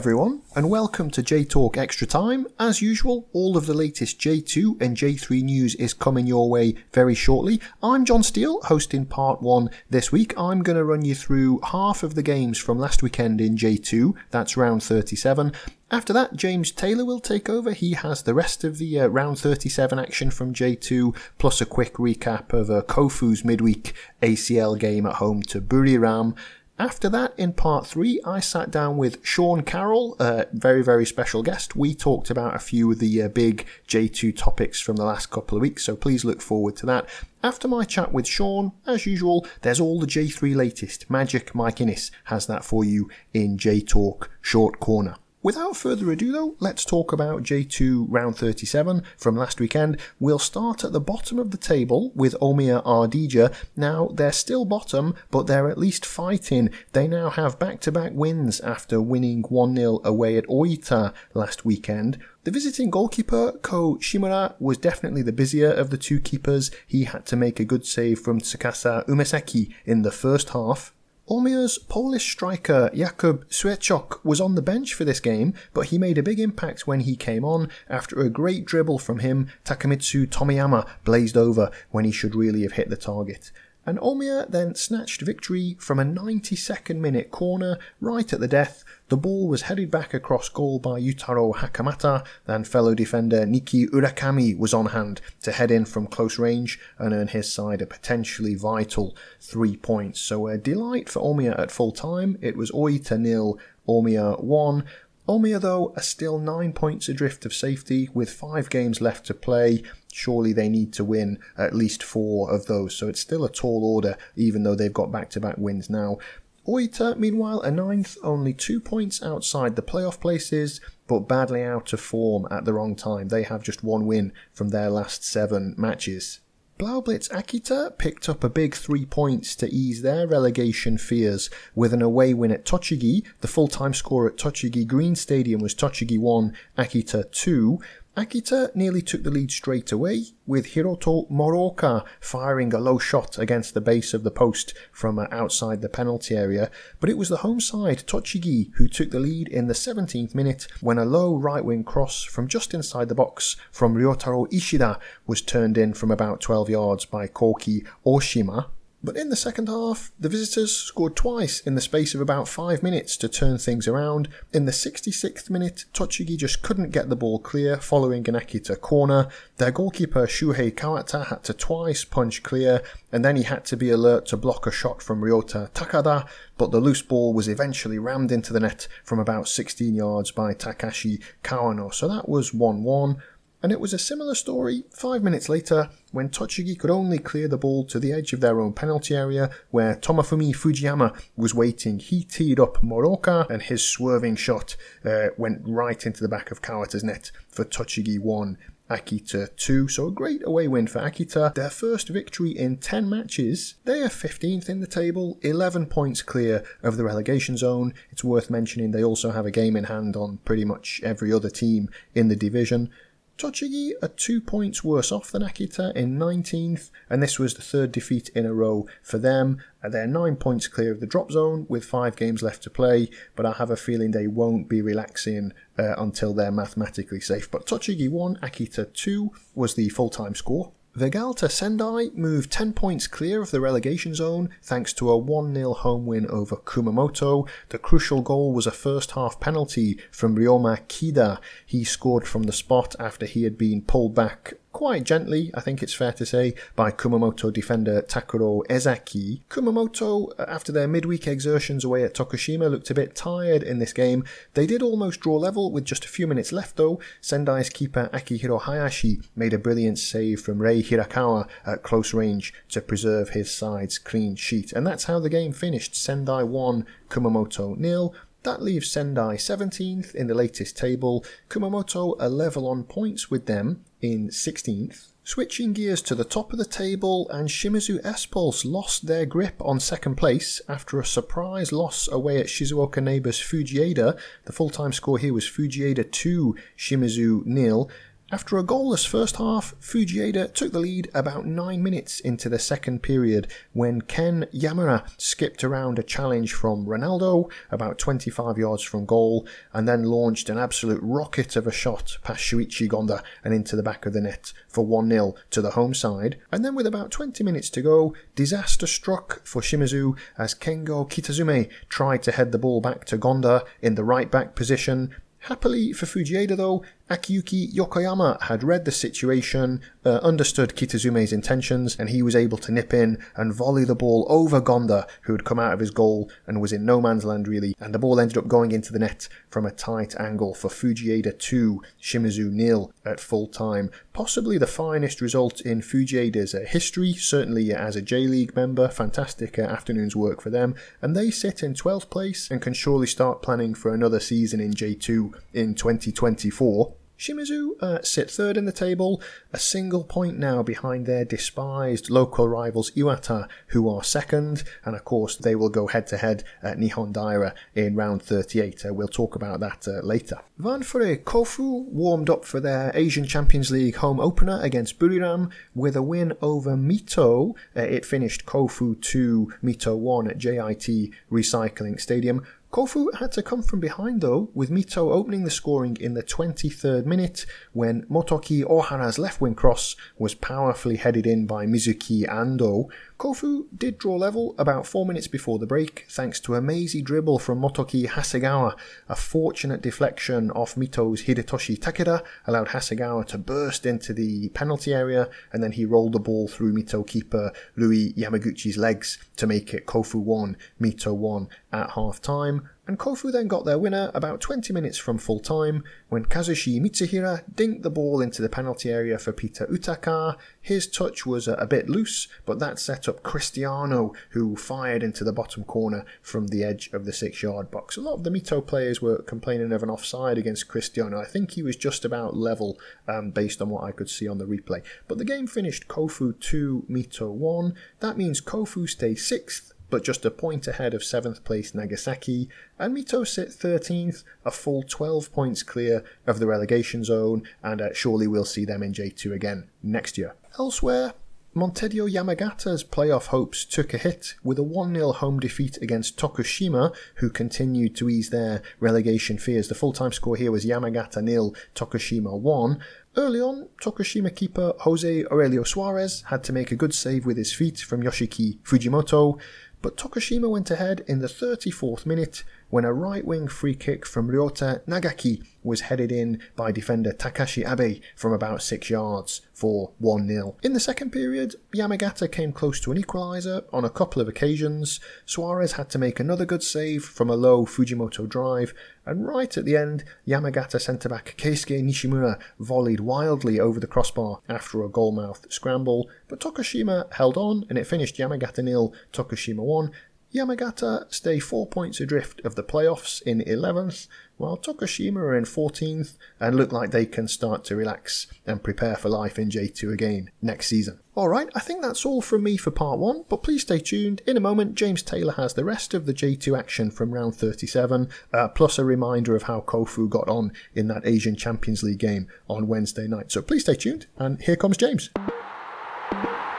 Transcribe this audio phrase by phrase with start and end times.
[0.00, 2.46] Everyone, and welcome to J Talk Extra Time.
[2.58, 7.14] As usual, all of the latest J2 and J3 news is coming your way very
[7.14, 7.60] shortly.
[7.82, 10.32] I'm Jon Steele, hosting part one this week.
[10.38, 14.14] I'm going to run you through half of the games from last weekend in J2,
[14.30, 15.52] that's round 37.
[15.92, 17.72] After that, James Taylor will take over.
[17.72, 21.94] He has the rest of the uh, round 37 action from J2, plus a quick
[21.94, 26.36] recap of uh, Kofu's midweek ACL game at home to Buriram.
[26.80, 31.42] After that, in part three, I sat down with Sean Carroll, a very, very special
[31.42, 31.76] guest.
[31.76, 35.58] We talked about a few of the uh, big J2 topics from the last couple
[35.58, 37.06] of weeks, so please look forward to that.
[37.44, 41.10] After my chat with Sean, as usual, there's all the J3 latest.
[41.10, 45.16] Magic Mike Innes has that for you in J Talk Short Corner.
[45.42, 49.96] Without further ado, though, let's talk about J2 round 37 from last weekend.
[50.18, 53.54] We'll start at the bottom of the table with Omiya Ardija.
[53.74, 56.68] Now, they're still bottom, but they're at least fighting.
[56.92, 61.64] They now have back to back wins after winning 1 0 away at Oita last
[61.64, 62.18] weekend.
[62.44, 66.70] The visiting goalkeeper, Ko Shimura, was definitely the busier of the two keepers.
[66.86, 70.92] He had to make a good save from Tsukasa Umesaki in the first half.
[71.30, 76.18] Omiya's Polish striker Jakub Swierczok was on the bench for this game, but he made
[76.18, 77.68] a big impact when he came on.
[77.88, 82.72] After a great dribble from him, Takamitsu Tomiyama blazed over when he should really have
[82.72, 83.52] hit the target
[83.86, 88.84] and Omiya then snatched victory from a 92nd minute corner right at the death.
[89.08, 94.56] The ball was headed back across goal by Yutaro Hakamata, then fellow defender Niki Urakami
[94.56, 98.54] was on hand to head in from close range and earn his side a potentially
[98.54, 100.20] vital three points.
[100.20, 102.38] So a delight for Omiya at full time.
[102.40, 103.58] It was Oita nil,
[103.88, 104.84] Omiya 1.
[105.28, 109.82] Omiya, though, are still nine points adrift of safety with five games left to play
[110.12, 112.94] surely they need to win at least four of those.
[112.94, 116.18] So it's still a tall order, even though they've got back to back wins now.
[116.66, 122.00] Oita, meanwhile, a ninth, only two points outside the playoff places, but badly out of
[122.00, 123.28] form at the wrong time.
[123.28, 126.40] They have just one win from their last seven matches.
[126.80, 132.00] Blaublitz Akita picked up a big three points to ease their relegation fears with an
[132.00, 133.22] away win at Tochigi.
[133.42, 137.80] The full time score at Tochigi Green Stadium was Tochigi 1, Akita 2.
[138.16, 143.72] Akita nearly took the lead straight away, with Hiroto Moroka firing a low shot against
[143.72, 147.38] the base of the post from uh, outside the penalty area, but it was the
[147.38, 151.64] home side, Tochigi, who took the lead in the 17th minute when a low right
[151.64, 156.40] wing cross from just inside the box from Ryotaro Ishida was turned in from about
[156.40, 158.70] 12 yards by Koki Oshima.
[159.02, 162.82] But in the second half, the visitors scored twice in the space of about five
[162.82, 164.28] minutes to turn things around.
[164.52, 169.28] In the 66th minute, Tochigi just couldn't get the ball clear following an Akita corner.
[169.56, 173.90] Their goalkeeper Shuhei Kawata had to twice punch clear, and then he had to be
[173.90, 176.28] alert to block a shot from Ryota Takada,
[176.58, 180.52] but the loose ball was eventually rammed into the net from about 16 yards by
[180.52, 181.92] Takashi Kawano.
[181.92, 183.22] So that was 1 1.
[183.62, 187.58] And it was a similar story five minutes later when Tochigi could only clear the
[187.58, 191.98] ball to the edge of their own penalty area where Tomafumi Fujiyama was waiting.
[191.98, 196.62] He teed up Moroka and his swerving shot uh, went right into the back of
[196.62, 198.56] Kawata's net for Tochigi 1.
[198.90, 199.86] Akita 2.
[199.86, 201.54] So a great away win for Akita.
[201.54, 203.76] Their first victory in 10 matches.
[203.84, 207.94] They are 15th in the table, 11 points clear of the relegation zone.
[208.10, 211.50] It's worth mentioning they also have a game in hand on pretty much every other
[211.50, 212.90] team in the division.
[213.40, 217.90] Tochigi are two points worse off than Akita in 19th, and this was the third
[217.90, 219.62] defeat in a row for them.
[219.82, 223.46] They're nine points clear of the drop zone with five games left to play, but
[223.46, 227.50] I have a feeling they won't be relaxing uh, until they're mathematically safe.
[227.50, 230.72] But Tochigi 1, Akita 2 was the full time score.
[230.96, 235.72] Vegalta Sendai moved 10 points clear of the relegation zone thanks to a 1 0
[235.72, 237.48] home win over Kumamoto.
[237.68, 241.38] The crucial goal was a first half penalty from Ryoma Kida.
[241.64, 245.82] He scored from the spot after he had been pulled back quite gently, I think
[245.82, 249.40] it's fair to say, by Kumamoto defender Takuro Ezaki.
[249.48, 253.92] Kumamoto, uh, after their midweek exertions away at Tokushima, looked a bit tired in this
[253.92, 254.24] game.
[254.54, 257.00] They did almost draw level with just a few minutes left though.
[257.20, 262.80] Sendai's keeper Akihiro Hayashi made a brilliant save from Rei Hirakawa at close range to
[262.80, 264.72] preserve his side's clean sheet.
[264.72, 265.94] And that's how the game finished.
[265.94, 268.14] Sendai 1, Kumamoto nil.
[268.42, 273.84] That leaves Sendai 17th in the latest table, Kumamoto a level on points with them
[274.00, 275.08] in 16th.
[275.22, 279.78] Switching gears to the top of the table, and Shimizu S-Pulse lost their grip on
[279.78, 284.18] second place after a surprise loss away at Shizuoka neighbours Fujieda.
[284.46, 287.90] The full-time score here was Fujieda 2, Shimizu nil.
[288.32, 293.02] After a goalless first half, Fujieda took the lead about 9 minutes into the second
[293.02, 299.48] period when Ken Yamura skipped around a challenge from Ronaldo about 25 yards from goal
[299.72, 303.82] and then launched an absolute rocket of a shot past Shuichi Gonda and into the
[303.82, 306.38] back of the net for 1 0 to the home side.
[306.52, 311.68] And then with about 20 minutes to go, disaster struck for Shimizu as Kengo Kitazume
[311.88, 315.16] tried to head the ball back to Gonda in the right back position.
[315.44, 322.08] Happily for Fujieda though, Akiyuki Yokoyama had read the situation, uh, understood Kitazume's intentions, and
[322.08, 325.58] he was able to nip in and volley the ball over Gonda, who had come
[325.58, 327.74] out of his goal and was in no man's land really.
[327.80, 331.36] And the ball ended up going into the net from a tight angle for Fujieda
[331.36, 333.90] 2, Shimizu nil at full time.
[334.12, 338.86] Possibly the finest result in Fujieda's uh, history, certainly as a J League member.
[338.86, 340.76] Fantastic uh, afternoon's work for them.
[341.02, 344.74] And they sit in 12th place and can surely start planning for another season in
[344.74, 346.94] J2 in 2024.
[347.20, 349.20] Shimizu uh, sit third in the table,
[349.52, 355.04] a single point now behind their despised local rivals Iwata, who are second, and of
[355.04, 358.86] course they will go head to head at Nihon Daira in round 38.
[358.86, 360.38] Uh, we'll talk about that uh, later.
[360.58, 366.02] Ventforet Kofu warmed up for their Asian Champions League home opener against Buriram with a
[366.02, 367.54] win over Mito.
[367.76, 372.46] Uh, it finished Kofu 2, Mito 1 at JIT Recycle Ink Stadium.
[372.72, 377.04] Kofu had to come from behind though, with Mito opening the scoring in the 23rd
[377.04, 382.88] minute when Motoki Ohara's left wing cross was powerfully headed in by Mizuki Ando.
[383.20, 387.38] Kofu did draw level about four minutes before the break, thanks to a mazy dribble
[387.38, 388.74] from Motoki Hasegawa.
[389.10, 395.28] A fortunate deflection off Mito's Hidetoshi Takeda allowed Hasegawa to burst into the penalty area,
[395.52, 399.84] and then he rolled the ball through Mito keeper Rui Yamaguchi's legs to make it
[399.84, 404.72] Kofu 1, Mito 1 at half time and Kofu then got their winner about 20
[404.72, 409.32] minutes from full time when Kazushi Mitsuhira dinked the ball into the penalty area for
[409.32, 410.36] Peter Utaka.
[410.60, 415.32] His touch was a, bit loose, but that set up Cristiano, who fired into the
[415.32, 417.96] bottom corner from the edge of the six yard box.
[417.96, 421.20] A lot of the Mito players were complaining of an offside against Cristiano.
[421.20, 424.38] I think he was just about level um, based on what I could see on
[424.38, 424.82] the replay.
[425.06, 427.74] But the game finished Kofu 2, Mito 1.
[428.00, 432.48] That means Kofu stay sixth but just a point ahead of 7th place Nagasaki,
[432.78, 437.92] and Mito sit 13th, a full 12 points clear of the relegation zone, and uh,
[437.92, 440.34] surely we'll see them in J2 again next year.
[440.58, 441.14] Elsewhere,
[441.54, 446.94] Montedio Yamagata's playoff hopes took a hit with a 1 0 home defeat against Tokushima,
[447.16, 449.66] who continued to ease their relegation fears.
[449.66, 452.78] The full time score here was Yamagata nil, Tokushima 1.
[453.16, 457.52] Early on, Tokushima keeper Jose Aurelio Suarez had to make a good save with his
[457.52, 459.40] feet from Yoshiki Fujimoto,
[459.82, 464.28] but Tokushima went ahead in the 34th minute when a right wing free kick from
[464.28, 470.26] Ryota Nagaki was headed in by defender Takashi Abe from about 6 yards for 1
[470.26, 470.56] 0.
[470.62, 475.00] In the second period, Yamagata came close to an equaliser on a couple of occasions.
[475.26, 478.72] Suarez had to make another good save from a low Fujimoto drive,
[479.04, 484.40] and right at the end, Yamagata centre back Keisuke Nishimura volleyed wildly over the crossbar
[484.48, 489.90] after a goalmouth scramble, but Tokushima held on and it finished Yamagata nil, Tokushima 1,
[490.32, 494.06] Yamagata stay four points adrift of the playoffs in 11th,
[494.36, 498.94] while Tokushima are in 14th and look like they can start to relax and prepare
[498.94, 501.00] for life in J2 again next season.
[501.16, 504.22] Alright, I think that's all from me for part 1, but please stay tuned.
[504.24, 508.08] In a moment, James Taylor has the rest of the J2 action from round 37,
[508.32, 512.28] uh, plus a reminder of how Kofu got on in that Asian Champions League game
[512.48, 513.32] on Wednesday night.
[513.32, 515.10] So please stay tuned, and here comes James.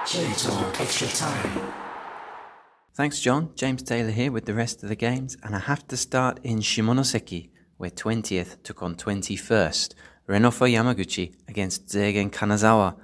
[0.04, 1.81] J2 Extra Time.
[3.02, 3.50] Thanks, John.
[3.56, 6.60] James Taylor here with the rest of the games, and I have to start in
[6.60, 9.96] Shimonoseki, where 20th took on 21st.
[10.30, 12.96] Renofa Yamaguchi against Zweigen Kanazawa.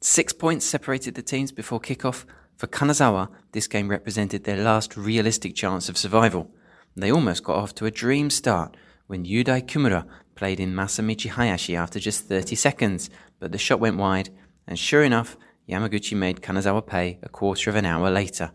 [0.00, 2.26] Six points separated the teams before kickoff.
[2.58, 6.48] For Kanazawa, this game represented their last realistic chance of survival.
[6.94, 8.76] They almost got off to a dream start
[9.08, 13.96] when Yudai Kumura played in Masamichi Hayashi after just 30 seconds, but the shot went
[13.96, 14.30] wide,
[14.68, 15.36] and sure enough,
[15.68, 18.52] Yamaguchi made Kanazawa pay a quarter of an hour later.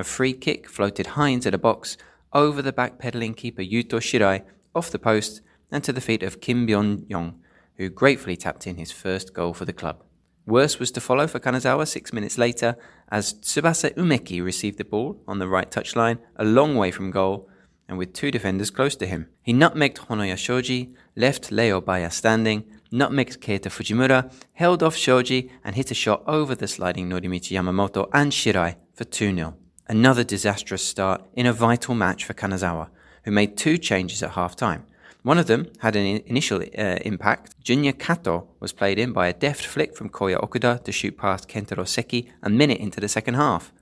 [0.00, 1.98] A free kick floated high into the box,
[2.32, 4.42] over the backpedaling keeper Yuto Shirai,
[4.74, 7.38] off the post, and to the feet of Kim Byung Yong,
[7.76, 10.02] who gratefully tapped in his first goal for the club.
[10.46, 12.76] Worse was to follow for Kanazawa six minutes later,
[13.10, 17.50] as Tsubasa Umeki received the ball on the right touchline, a long way from goal,
[17.86, 19.28] and with two defenders close to him.
[19.42, 25.76] He nutmegged Honoya Shoji, left Leo Baya standing, nutmegged Keita Fujimura, held off Shoji, and
[25.76, 29.59] hit a shot over the sliding Norimichi Yamamoto and Shirai for 2 0.
[29.90, 32.90] Another disastrous start in a vital match for Kanazawa,
[33.24, 34.86] who made two changes at half time.
[35.24, 37.60] One of them had an initial uh, impact.
[37.64, 41.48] Junya Kato was played in by a deft flick from Koya Okuda to shoot past
[41.48, 43.72] Kentaro Seki a minute into the second half.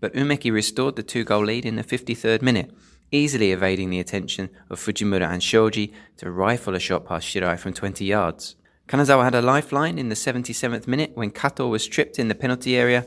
[0.00, 2.70] But Umeki restored the two goal lead in the 53rd minute,
[3.12, 7.74] easily evading the attention of Fujimura and Shoji to rifle a shot past Shirai from
[7.74, 8.56] 20 yards.
[8.88, 12.78] Kanazawa had a lifeline in the 77th minute when Kato was tripped in the penalty
[12.78, 13.04] area.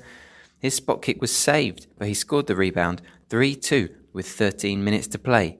[0.63, 5.07] His spot kick was saved, but he scored the rebound 3 2 with 13 minutes
[5.07, 5.59] to play.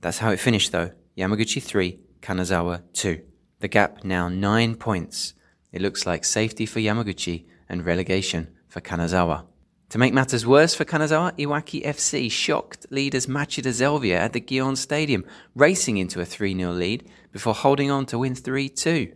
[0.00, 0.90] That's how it finished though.
[1.16, 3.22] Yamaguchi 3, Kanazawa 2.
[3.60, 5.34] The gap now 9 points.
[5.70, 9.44] It looks like safety for Yamaguchi and relegation for Kanazawa.
[9.90, 14.76] To make matters worse for Kanazawa, Iwaki FC shocked leaders Machida Zelvia at the Gion
[14.76, 19.12] Stadium, racing into a 3 0 lead before holding on to win 3 2.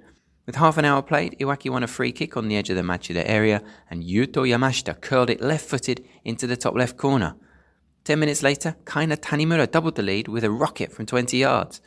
[0.46, 2.82] With half an hour played, Iwaki won a free kick on the edge of the
[2.82, 7.34] Machida area, and Yuto Yamashita curled it left footed into the top left corner.
[8.04, 11.80] Ten minutes later, Kaina Tanimura doubled the lead with a rocket from 20 yards.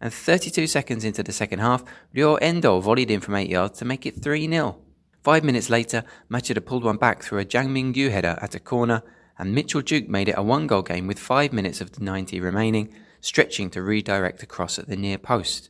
[0.00, 1.84] And 32 seconds into the second half,
[2.14, 4.78] Ryo Endo volleyed in from 8 yards to make it 3 0.
[5.22, 9.02] Five minutes later, Machida pulled one back through a Jang Mingyu header at a corner,
[9.38, 12.40] and Mitchell Duke made it a one goal game with 5 minutes of the 90
[12.40, 15.68] remaining, stretching to redirect a cross at the near post.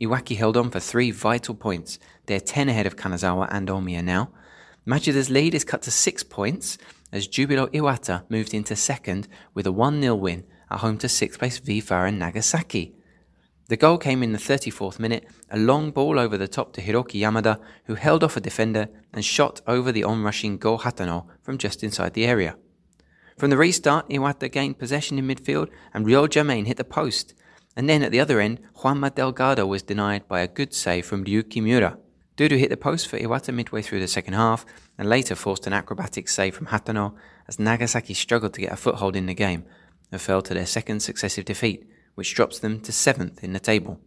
[0.00, 1.98] Iwaki held on for three vital points.
[2.26, 4.30] They're 10 ahead of Kanazawa and Omiya now.
[4.86, 6.78] Machida's lead is cut to six points
[7.12, 11.38] as Jubilo Iwata moved into second with a 1 0 win at home to sixth
[11.38, 12.94] place V-Varen Nagasaki.
[13.68, 17.20] The goal came in the 34th minute, a long ball over the top to Hiroki
[17.20, 21.84] Yamada, who held off a defender and shot over the onrushing Go Hatano from just
[21.84, 22.56] inside the area.
[23.36, 27.34] From the restart, Iwata gained possession in midfield and Ryo Germain hit the post,
[27.76, 31.24] and then at the other end, Juanma Delgado was denied by a good save from
[31.24, 31.98] Ryuki Miura.
[32.36, 34.64] Dudu hit the post for Iwata midway through the second half,
[34.96, 37.14] and later forced an acrobatic save from Hatano
[37.46, 39.64] as Nagasaki struggled to get a foothold in the game
[40.10, 44.00] and fell to their second successive defeat, which drops them to seventh in the table.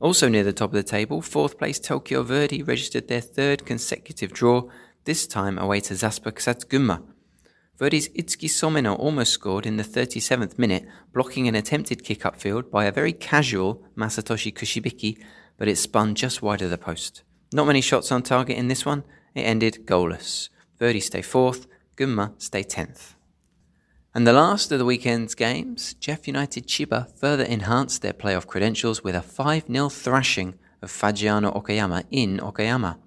[0.00, 4.32] Also near the top of the table, fourth place Tokyo Verdy registered their third consecutive
[4.32, 4.68] draw,
[5.04, 7.02] this time away to Thespa Kusatsu,
[7.82, 12.84] Verdy's Itsuki Someno almost scored in the 37th minute, blocking an attempted kick upfield by
[12.84, 15.20] a very casual Masatoshi Kushibiki,
[15.58, 17.24] but it spun just wide of the post.
[17.52, 19.02] Not many shots on target in this one,
[19.34, 20.48] it ended goalless.
[20.80, 23.14] Verdy stay fourth, Gunma stay 10th.
[24.14, 29.02] And the last of the weekend's games, JEF United Chiba further enhanced their playoff credentials
[29.02, 32.98] with a 5 0 thrashing of Fagiano Okayama in Okayama.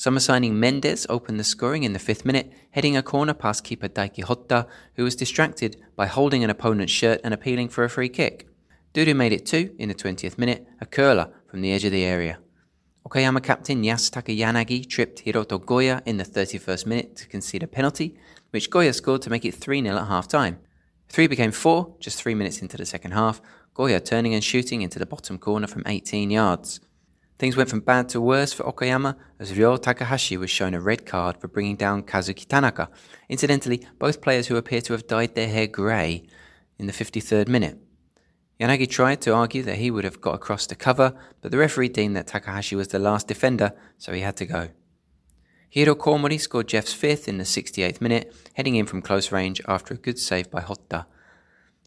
[0.00, 3.86] Summer signing Mendes opened the scoring in the fifth minute, heading a corner past keeper
[3.86, 8.08] Daiki Hotta, who was distracted by holding an opponent's shirt and appealing for a free
[8.08, 8.48] kick.
[8.94, 12.02] Dudu made it two in the 20th minute, a curler from the edge of the
[12.02, 12.38] area.
[13.06, 18.16] Okayama captain Yasutaka Yanagi tripped Hiroto Goya in the 31st minute to concede a penalty,
[18.52, 20.60] which Goya scored to make it 3 0 at half time.
[21.10, 23.42] Three became four just three minutes into the second half,
[23.74, 26.80] Goya turning and shooting into the bottom corner from 18 yards.
[27.40, 31.06] Things went from bad to worse for Okayama as Ryo Takahashi was shown a red
[31.06, 32.90] card for bringing down Kazuki Tanaka.
[33.30, 36.26] Incidentally, both players who appear to have dyed their hair grey
[36.78, 37.78] in the 53rd minute.
[38.60, 41.88] Yanagi tried to argue that he would have got across to cover, but the referee
[41.88, 44.68] deemed that Takahashi was the last defender, so he had to go.
[45.70, 49.94] Hiro Komori scored JEF's fifth in the 68th minute, heading in from close range after
[49.94, 51.06] a good save by Hotta.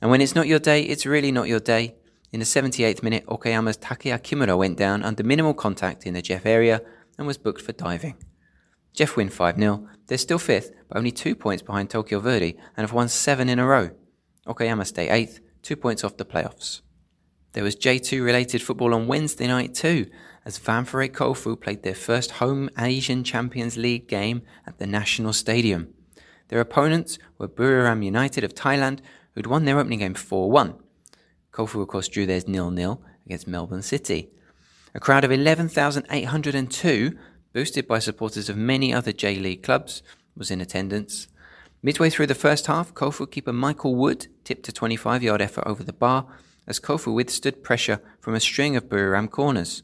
[0.02, 1.94] And when it's not your day, it's really not your day.
[2.34, 6.48] In the 78th minute, Okayama's Takeya Kimura went down under minimal contact in the JEF
[6.48, 6.82] area
[7.16, 8.16] and was booked for diving.
[8.96, 9.88] JEF win 5 0.
[10.08, 13.60] They're still fifth, but only two points behind Tokyo Verdy and have won seven in
[13.60, 13.92] a row.
[14.48, 16.82] Okayama stay eighth, two points off the playoffs.
[17.52, 20.08] There was J2 related football on Wednesday night too,
[20.44, 25.94] as Ventforet Kofu played their first home Asian Champions League game at the National Stadium.
[26.48, 29.02] Their opponents were Buriram United of Thailand,
[29.36, 30.80] who'd won their opening game 4 1.
[31.54, 34.30] Kofu, of course, drew theirs nil-nil against Melbourne City.
[34.96, 37.18] A crowd of 11,802,
[37.54, 40.02] boosted by supporters of many other J League clubs,
[40.36, 41.28] was in attendance.
[41.82, 45.94] Midway through the first half, Kofu keeper Michael Wood tipped a 25-yard effort over the
[45.94, 46.26] bar
[46.66, 49.84] as Kofu withstood pressure from a string of Buriram corners.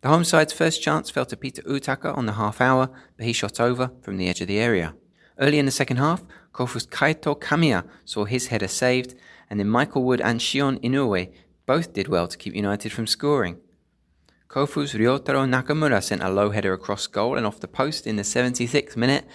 [0.00, 3.32] The home side's first chance fell to Peter Utaka on the half hour, but he
[3.32, 4.94] shot over from the edge of the area.
[5.38, 6.22] Early in the second half,
[6.52, 9.14] Kofu's Kaito Kamiya saw his header saved,
[9.50, 11.32] and then Michael Wood and Shion Inoue
[11.66, 13.58] both did well to keep United from scoring.
[14.48, 18.22] Kofu's Ryotaro Nakamura sent a low header across goal and off the post in the
[18.22, 19.26] 76th minute,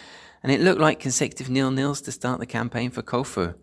[0.42, 3.54] and it looked like consecutive nil-nils to start the campaign for Kofu.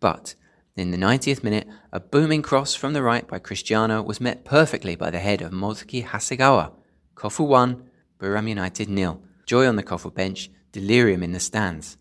[0.00, 0.34] But
[0.76, 4.94] in the 90th minute, a booming cross from the right by Cristiano was met perfectly
[4.94, 6.72] by the head of Motoki Hasegawa.
[7.16, 7.82] Kofu 1,
[8.20, 9.22] Buriram United nil.
[9.46, 11.96] Joy on the Kofu bench, delirium in the stands.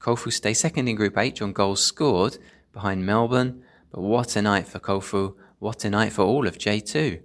[0.00, 2.38] Kofu stay second in Group H on goals scored
[2.78, 7.20] behind Melbourne, but what a night for Kofu what a night for all of J2.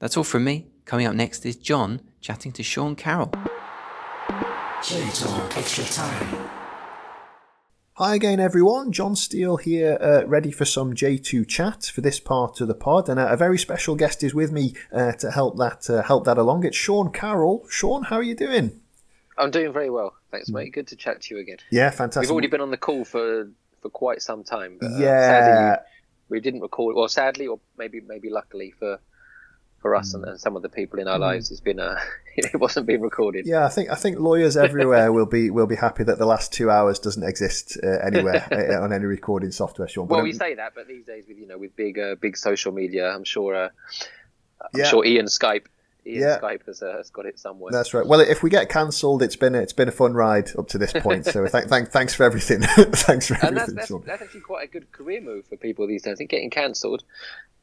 [0.00, 0.66] That's all from me.
[0.84, 3.30] Coming up next is Jon chatting to Sean Carroll.
[4.82, 6.48] J-Talk Extra Time.
[7.94, 8.90] Hi again, everyone.
[8.90, 13.08] Jon Steele here, uh, ready for some J2 chat for this part of the pod,
[13.08, 16.24] and a, a very special guest is with me uh, to help that uh, help
[16.24, 16.64] that along.
[16.64, 17.64] It's Sean Carroll.
[17.70, 18.80] Sean, how are you doing?
[19.38, 20.72] I'm doing very well, thanks, mate.
[20.72, 21.58] Good to chat to you again.
[21.70, 22.22] Yeah, fantastic.
[22.22, 23.50] We've already been on the call for
[23.86, 24.78] for quite some time.
[24.80, 25.76] But, uh, yeah,
[26.28, 26.96] we didn't record.
[26.96, 28.98] Well, sadly, or maybe maybe luckily for
[29.80, 30.30] for us and, mm.
[30.30, 31.20] and, some of the people in our mm.
[31.20, 31.96] lives, it's been a
[32.36, 33.46] it wasn't being recorded.
[33.46, 36.52] Yeah, I think I think lawyers everywhere will be will be happy that the last
[36.52, 38.46] two hours doesn't exist uh, anywhere
[38.80, 39.88] uh, on any recording software.
[39.88, 40.08] Sean.
[40.08, 42.72] Well, we say that, but these days with you know with big uh, big social
[42.72, 43.68] media, I'm sure uh,
[44.62, 44.84] I'm yeah.
[44.86, 45.66] sure Ian Skype
[46.06, 46.38] yeah.
[46.40, 47.72] Skype has, uh, has got it somewhere.
[47.72, 48.06] That's right.
[48.06, 50.78] Well, if we get cancelled, it's been a, it's been a fun ride up to
[50.78, 51.24] this point.
[51.26, 52.60] So th- th- thanks for everything.
[52.92, 53.48] thanks for everything.
[53.48, 56.14] And that's, that's, that's, actually quite a good career move for people these days.
[56.14, 57.04] I think getting cancelled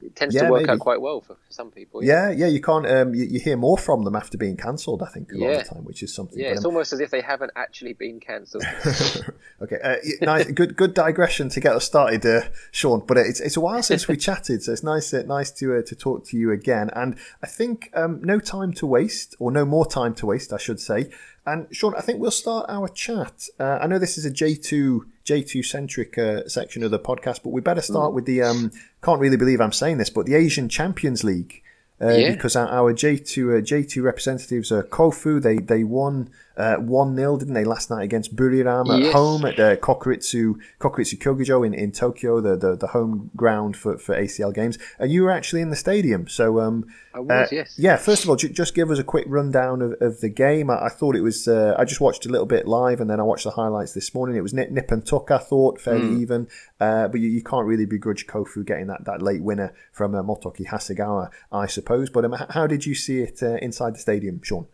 [0.06, 0.72] it tends yeah, to work maybe.
[0.72, 2.04] out quite well for, some people.
[2.04, 2.86] Yeah, yeah, yeah you can't.
[2.86, 5.02] Um, you, you, hear more from them after being cancelled.
[5.02, 6.40] I think a lot of the time, which is something.
[6.40, 8.64] Yeah, but, it's um, almost as if they haven't actually been cancelled.
[9.62, 13.04] okay, uh, nice, good, good digression to get us started, uh, Sean.
[13.06, 15.82] But it's it's a while since we chatted, so it's nice uh, nice to uh,
[15.84, 16.90] to talk to you again.
[16.94, 20.58] And I think um, no time to waste, or no more time to waste, I
[20.58, 21.10] should say.
[21.46, 23.48] And Sean, I think we'll start our chat.
[23.60, 27.00] Uh, I know this is a J two J two centric uh, section of the
[27.00, 28.16] podcast, but we better start mm.
[28.16, 28.42] with the.
[28.42, 28.72] Um,
[29.02, 31.62] can't really believe I'm saying this, but the Asian Champions League.
[32.02, 32.32] Uh, yeah.
[32.32, 35.42] Because our, our J2 uh, J2 representatives are Kofu.
[35.42, 39.14] They they won uh, one 0 didn't they last night against Buriram at yes.
[39.14, 43.98] home at uh, Kokuritsu Kokuritsu Kyogijo in, in Tokyo, the, the, the home ground for,
[43.98, 44.78] for ACL games.
[45.00, 47.76] And you were actually in the stadium, so um, I was, uh, yes.
[47.78, 50.70] Yeah, first of all, just give us a quick rundown of, of the game.
[50.70, 51.48] I, I thought it was.
[51.48, 54.14] Uh, I just watched a little bit live, and then I watched the highlights this
[54.14, 54.36] morning.
[54.36, 55.32] It was nip, nip and tuck.
[55.32, 56.22] I thought fairly mm.
[56.22, 56.48] even,
[56.80, 60.24] uh, but you, you, can't really begrudge Kofu getting that, that late winner from uh,
[60.24, 62.10] Motoki Hasegawa, I suppose.
[62.10, 64.68] But um, how did you see it uh, inside the stadium, Sean?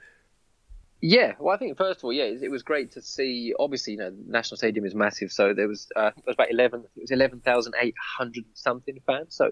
[1.01, 3.53] Yeah, well, I think first of all, yeah, it was great to see.
[3.57, 6.51] Obviously, you know, the National Stadium is massive, so there was uh, there was about
[6.51, 6.83] eleven.
[6.97, 9.33] It was eleven thousand eight hundred something fans.
[9.35, 9.51] So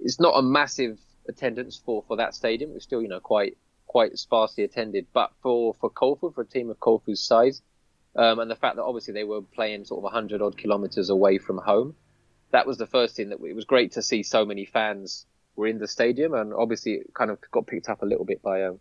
[0.00, 2.72] it's not a massive attendance for for that stadium.
[2.74, 5.06] It's still, you know, quite quite sparsely attended.
[5.12, 7.60] But for for Kofu, for a team of Kofu's size,
[8.16, 11.36] um, and the fact that obviously they were playing sort of hundred odd kilometers away
[11.36, 11.94] from home,
[12.52, 15.66] that was the first thing that it was great to see so many fans were
[15.66, 18.62] in the stadium, and obviously it kind of got picked up a little bit by
[18.62, 18.80] um,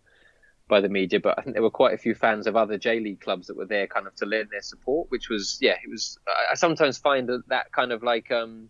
[0.68, 3.00] by the media, but I think there were quite a few fans of other J
[3.00, 5.90] League clubs that were there kind of to lend their support, which was yeah, it
[5.90, 6.18] was.
[6.52, 8.70] I sometimes find that that kind of like um,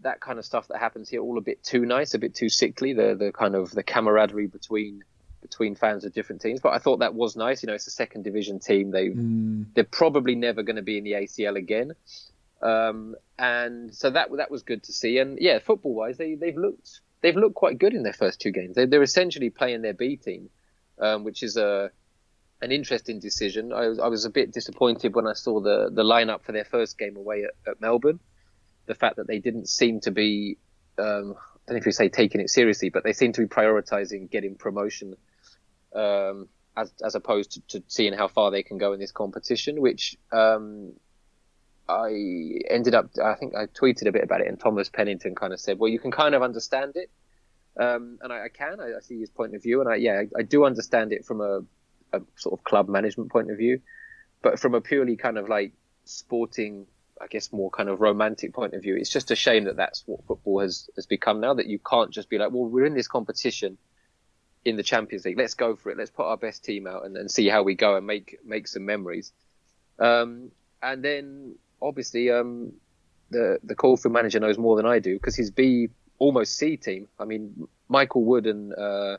[0.00, 2.48] that kind of stuff that happens here all a bit too nice, a bit too
[2.48, 2.94] sickly.
[2.94, 5.04] The the kind of the camaraderie between
[5.42, 6.60] between fans of different teams.
[6.60, 7.62] But I thought that was nice.
[7.62, 8.90] You know, it's a second division team.
[8.90, 9.66] They mm.
[9.74, 11.92] they're probably never going to be in the ACL again.
[12.62, 15.18] Um, and so that that was good to see.
[15.18, 18.52] And yeah, football wise, they they've looked they've looked quite good in their first two
[18.52, 18.74] games.
[18.74, 20.48] They, they're essentially playing their B team
[21.00, 21.90] um, which is a
[22.60, 23.72] an interesting decision.
[23.72, 26.64] I was, I was a bit disappointed when I saw the the lineup for their
[26.64, 28.20] first game away at, at Melbourne.
[28.86, 30.56] The fact that they didn't seem to be,
[30.98, 33.46] um, I don't know if you say taking it seriously, but they seem to be
[33.46, 35.14] prioritising getting promotion
[35.94, 39.80] um, as as opposed to, to, seeing how far they can go in this competition.
[39.80, 40.94] Which um,
[41.88, 45.52] I ended up, I think I tweeted a bit about it, and Thomas Pennington kind
[45.52, 47.10] of said, "Well, you can kind of understand it."
[47.78, 50.22] Um, and I, I can, I, I, see his point of view, and I, yeah,
[50.22, 51.60] I, I do understand it from a,
[52.12, 53.80] a, sort of club management point of view,
[54.42, 55.72] but from a purely kind of like
[56.04, 56.86] sporting,
[57.20, 60.02] I guess more kind of romantic point of view, it's just a shame that that's
[60.06, 61.54] what football has has become now.
[61.54, 63.78] That you can't just be like, well, we're in this competition
[64.64, 67.16] in the Champions League, let's go for it, let's put our best team out and,
[67.16, 69.32] and see how we go and make make some memories.
[70.00, 70.50] Um,
[70.82, 72.72] and then obviously, um,
[73.30, 77.08] the the Kofu manager knows more than I do because his B almost C team.
[77.18, 79.18] I mean, Michael Wood and uh,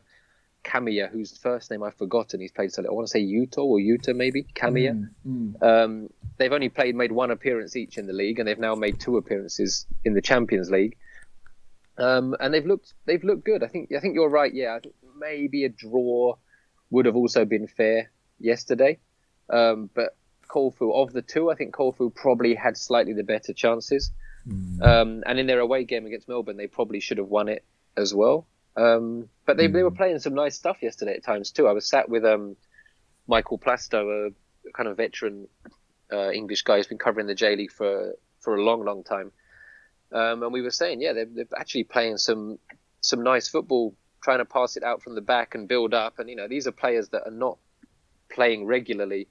[0.64, 2.40] Kamiya, whose first name I've forgotten.
[2.40, 5.08] He's played so I want to say Yuto or Yuta maybe Kamiya.
[5.26, 5.64] Mm, mm.
[5.64, 9.00] Um, they've only played made one appearance each in the league, and they've now made
[9.00, 10.98] two appearances in the Champions League.
[11.98, 13.64] Um, and they've looked they've looked good.
[13.64, 14.54] I think I think you're right.
[14.54, 14.80] Yeah,
[15.18, 16.36] maybe a draw
[16.90, 19.00] would have also been fair yesterday.
[19.50, 20.16] Um, but
[20.50, 24.12] Kofu of the two, I think Kofu probably had slightly the better chances.
[24.48, 24.82] Mm.
[24.82, 27.64] Um, and in their away game against Melbourne, they probably should have won it
[27.98, 28.48] as well.
[28.76, 29.74] Um, but they, mm.
[29.74, 29.98] they were mm.
[29.98, 31.68] playing some nice stuff yesterday at times too.
[31.68, 32.56] I was sat with um,
[33.28, 35.48] Michael Plastow, a kind of veteran
[36.12, 39.32] uh, English guy who's been covering the J League for for a long, long time.
[40.12, 42.58] Um, and we were saying, yeah, they're, they're, actually playing some
[43.02, 46.20] some nice football, trying to pass it out from the back and build up.
[46.20, 47.58] And you know, these are players that are not
[48.30, 49.28] playing regularly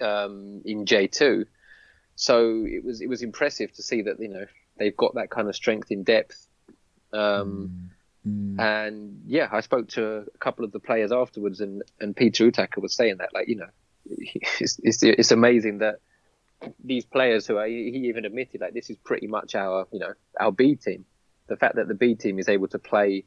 [0.00, 1.46] um, in J two.
[2.20, 4.44] So it was it was impressive to see that you know
[4.78, 6.46] they've got that kind of strength in depth
[7.14, 7.90] Um,
[8.26, 8.60] mm.
[8.60, 12.78] And yeah, I spoke to a couple of the players afterwards, and, and Peter Utaka
[12.78, 13.70] was saying that, like, you know,
[14.60, 15.96] it's, it's, it's amazing that
[16.84, 20.12] these players who are, he even admitted, like, this is pretty much our, you know,
[20.38, 21.06] our B team.
[21.46, 23.24] The fact that the B team is able to play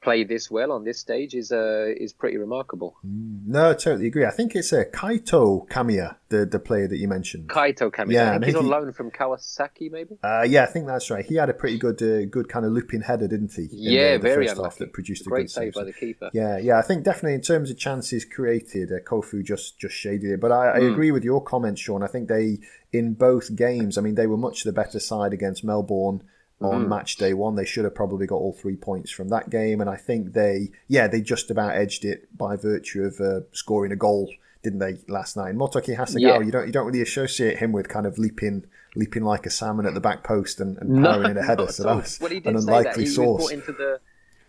[0.00, 2.96] play this well on this stage is uh, is pretty remarkable.
[3.06, 4.24] Mm, no, I totally agree.
[4.24, 7.48] I think it's a uh, Kaito Kamiya, the the player that you mentioned.
[7.48, 8.12] Kaito Kamiya.
[8.12, 10.18] Yeah, I think he's on he, loan from Kawasaki, maybe.
[10.22, 11.24] Uh, yeah, I think that's right.
[11.24, 13.68] He had a pretty good uh, good kind of looping header, didn't he?
[13.72, 16.30] yeah, the, very first half that produced a, a great save by the keeper.
[16.32, 16.78] Yeah, yeah.
[16.78, 20.40] I think definitely in terms of chances created, uh, Kofu just just shaded it.
[20.40, 20.92] But I, I mm.
[20.92, 22.02] agree with your comments, Sean.
[22.02, 22.58] I think they
[22.92, 23.98] in both games.
[23.98, 26.22] I mean, they were much the better side against Melbourne
[26.60, 26.88] on mm.
[26.88, 27.54] match day one.
[27.54, 30.70] They should have probably got all three points from that game, and I think they,
[30.88, 34.30] yeah, they just about edged it by virtue of uh, scoring a goal,
[34.62, 35.54] didn't they, last night?
[35.54, 36.40] Motoki Hasegawa, yeah.
[36.40, 38.64] you don't you don't really associate him with kind of leaping
[38.96, 41.66] leaping like a salmon at the back post and, and powering in a header.
[41.70, 42.98] So that's well, an unlikely that.
[42.98, 43.42] he, source.
[43.44, 44.00] Was into the,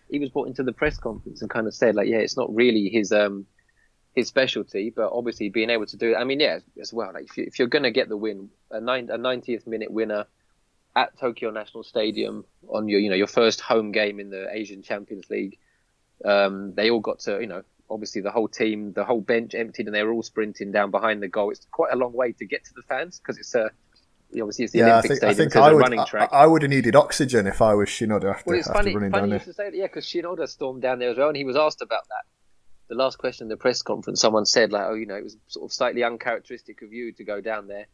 [0.10, 2.54] he was brought into the press conference and kind of said like, yeah, it's not
[2.54, 3.46] really his um
[4.16, 6.16] his specialty, but obviously being able to do it.
[6.18, 7.12] I mean, yeah, as well.
[7.14, 9.90] Like if, you, if you're going to get the win, a, nine, a 90th minute
[9.92, 10.26] winner
[10.96, 14.82] at Tokyo National Stadium on your you know your first home game in the Asian
[14.82, 15.58] Champions League.
[16.24, 19.86] Um, they all got to you know obviously the whole team, the whole bench emptied,
[19.86, 21.52] and they were all sprinting down behind the goal.
[21.52, 23.70] It's quite a long way to get to the fans because it's a
[24.40, 26.30] obviously it's the yeah, Olympic I think, Stadium, I think I would, running track.
[26.32, 28.96] I, I, would have needed oxygen if I was Shinoda after, well, it's after funny,
[28.96, 29.54] running funny down there.
[29.54, 32.08] Say that, yeah, because Shinoda stormed down there as well, and he was asked about
[32.08, 32.24] that.
[32.88, 35.38] The last question in the press conference, someone said like, "Oh, you know, it was
[35.48, 37.88] sort of slightly uncharacteristic of you to go down there,"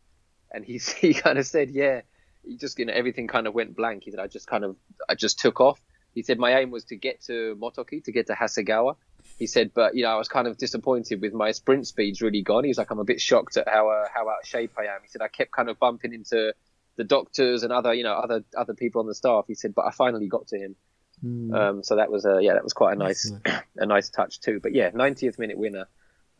[0.52, 2.02] and he he kind of said, "Yeah."
[2.48, 4.04] He just you know everything kind of went blank.
[4.04, 4.76] He said I just kind of
[5.10, 5.82] I just took off.
[6.14, 8.96] He said my aim was to get to Motoki to get to Hasegawa.
[9.38, 12.42] He said, but you know I was kind of disappointed with my sprint speeds really
[12.42, 12.64] gone.
[12.64, 14.86] He was like I'm a bit shocked at how uh, how out of shape I
[14.86, 15.02] am.
[15.04, 16.54] He said I kept kind of bumping into
[16.96, 19.46] the doctors and other you know other other people on the staff.
[19.48, 20.76] He said, but I finally got to him.
[21.24, 21.54] Mm.
[21.54, 23.32] Um, so that was a yeah that was quite a nice
[23.76, 24.60] a nice touch too.
[24.62, 25.88] But yeah, 90th minute winner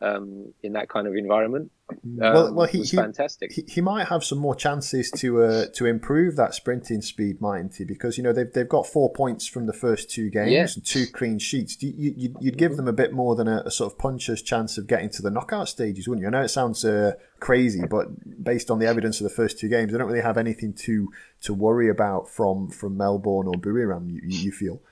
[0.00, 1.70] um, in that kind of environment.
[1.90, 3.50] Um, well, well, he, was fantastic.
[3.52, 7.76] He, he, might have some more chances to uh, to improve that sprinting speed, mightn't
[7.76, 7.84] he?
[7.84, 10.66] Because you know they've they've got four points from the first two games yeah.
[10.74, 11.82] and two clean sheets.
[11.82, 14.76] You, you, would give them a bit more than a, a, sort of puncher's chance
[14.76, 16.28] of getting to the knockout stages, wouldn't you?
[16.28, 18.08] I know it sounds uh, crazy, but
[18.44, 21.10] based on the evidence of the first two games, they don't really have anything to
[21.42, 24.12] to worry about from from Melbourne or Buriram.
[24.12, 24.82] You, you feel?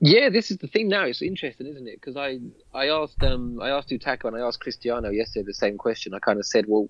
[0.00, 1.04] Yeah, this is the thing now.
[1.04, 2.00] It's interesting, isn't it?
[2.00, 2.38] Because I
[2.74, 6.12] I asked um I asked Utaka and I asked Cristiano yesterday the same question.
[6.12, 6.88] I kind of said, well,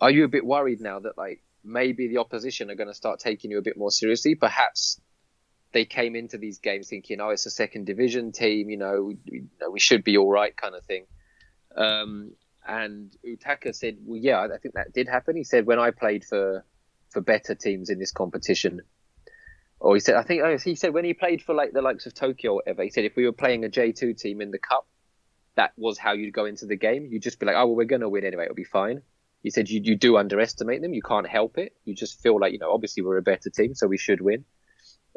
[0.00, 3.20] are you a bit worried now that like maybe the opposition are going to start
[3.20, 4.34] taking you a bit more seriously?
[4.34, 5.00] Perhaps
[5.72, 9.18] they came into these games thinking, oh, it's a second division team, you know, we,
[9.26, 11.06] you know, we should be all right, kind of thing.
[11.76, 12.32] Um,
[12.66, 15.36] and Utaka said, well, yeah, I think that did happen.
[15.36, 16.64] He said when I played for
[17.10, 18.80] for better teams in this competition,
[19.78, 22.06] or he said, I think oh, he said when he played for like the likes
[22.06, 24.58] of Tokyo or whatever, he said if we were playing a J2 team in the
[24.58, 24.86] cup,
[25.56, 27.08] that was how you'd go into the game.
[27.10, 28.44] You'd just be like, oh, well, we're going to win anyway.
[28.44, 29.02] It'll be fine.
[29.42, 30.92] He said you, you do underestimate them.
[30.92, 31.74] You can't help it.
[31.84, 34.44] You just feel like, you know, obviously we're a better team, so we should win.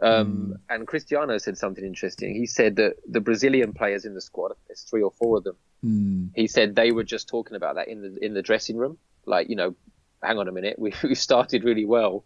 [0.02, 0.54] Um, mm.
[0.69, 2.36] And Cristiano said something interesting.
[2.36, 5.56] He said that the Brazilian players in the squad, there's three or four of them.
[5.84, 6.30] Mm.
[6.36, 8.98] He said they were just talking about that in the in the dressing room.
[9.26, 9.76] Like, you know,
[10.22, 12.24] hang on a minute, we, we started really well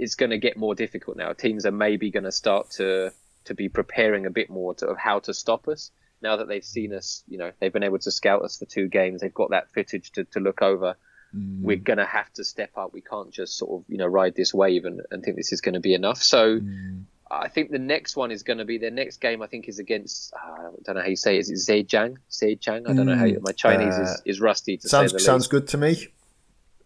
[0.00, 1.32] it's going to get more difficult now.
[1.34, 3.12] Teams are maybe going to start to
[3.44, 5.90] to be preparing a bit more to, of how to stop us
[6.22, 7.22] now that they've seen us.
[7.28, 9.20] You know, they've been able to scout us for two games.
[9.20, 10.96] They've got that footage to, to look over.
[11.36, 11.62] Mm.
[11.62, 12.92] We're going to have to step up.
[12.92, 15.60] We can't just sort of you know ride this wave and, and think this is
[15.60, 16.22] going to be enough.
[16.22, 16.60] So.
[16.60, 17.04] Mm.
[17.32, 19.40] I think the next one is going to be their next game.
[19.40, 21.48] I think is against uh, I don't know how you say it.
[21.48, 22.16] Is it Zhejiang?
[22.28, 22.90] Zhejiang?
[22.90, 24.78] I don't know how you, my Chinese uh, is, is rusty.
[24.78, 25.50] To sounds say the sounds least.
[25.52, 26.08] good to me.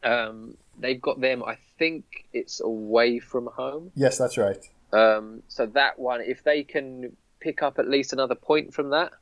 [0.05, 1.43] Um, they've got them.
[1.43, 3.91] I think it's away from home.
[3.95, 4.63] Yes, that's right.
[4.93, 9.13] Um, so that one, if they can pick up at least another point from that,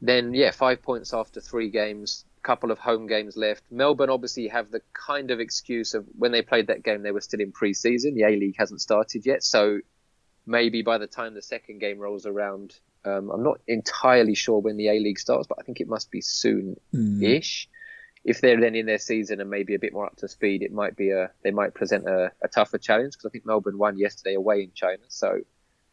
[0.00, 3.62] then yeah, five points after three games, couple of home games left.
[3.70, 7.20] Melbourne obviously have the kind of excuse of when they played that game, they were
[7.20, 8.14] still in pre-season.
[8.14, 9.78] The A League hasn't started yet, so
[10.44, 14.76] maybe by the time the second game rolls around, um, I'm not entirely sure when
[14.76, 17.68] the A League starts, but I think it must be soon-ish.
[17.68, 17.71] Mm
[18.24, 20.72] if they're then in their season and maybe a bit more up to speed, it
[20.72, 23.98] might be a they might present a, a tougher challenge because I think Melbourne won
[23.98, 25.02] yesterday away in China.
[25.08, 25.40] So,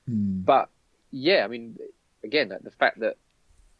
[0.09, 0.45] mm.
[0.45, 0.69] but
[1.11, 1.77] yeah, I mean,
[2.23, 3.17] again, the fact that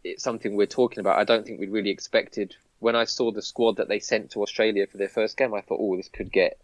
[0.03, 2.55] it's something we're talking about, I don't think we'd really expected.
[2.79, 5.61] When I saw the squad that they sent to Australia for their first game, I
[5.61, 6.59] thought, oh, this could get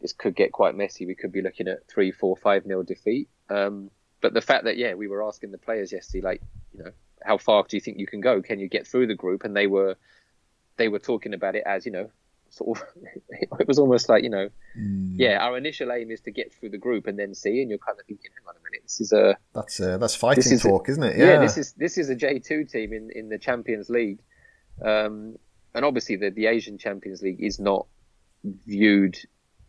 [0.00, 1.06] this could get quite messy.
[1.06, 3.28] We could be looking at three, four, five nil defeat.
[3.48, 6.90] Um, but the fact that yeah, we were asking the players yesterday, like you know,
[7.22, 8.42] how far do you think you can go?
[8.42, 9.44] Can you get through the group?
[9.44, 9.96] And they were
[10.76, 12.10] they were talking about it as you know
[12.50, 12.86] sort of
[13.60, 15.14] it was almost like you know Mm.
[15.16, 17.78] yeah our initial aim is to get through the group and then see and you're
[17.78, 20.62] kind of thinking hang on a minute this is a That's uh, that's fighting is-
[20.62, 21.16] talk, isn't it?
[21.16, 21.38] yeah.
[21.40, 24.18] this is this is a J2 team in in the Champions League
[24.84, 25.36] um
[25.74, 27.86] and obviously the the Asian Champions League is not
[28.66, 29.16] viewed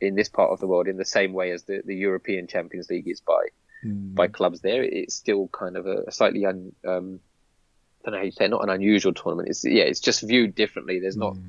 [0.01, 2.89] in this part of the world in the same way as the the European Champions
[2.89, 3.47] League is by
[3.85, 4.15] Mm.
[4.15, 7.19] by clubs there it's still kind of a, a slightly un um
[8.05, 10.55] don't know how you say it, not an unusual tournament it's yeah it's just viewed
[10.55, 11.41] differently there's not Mm.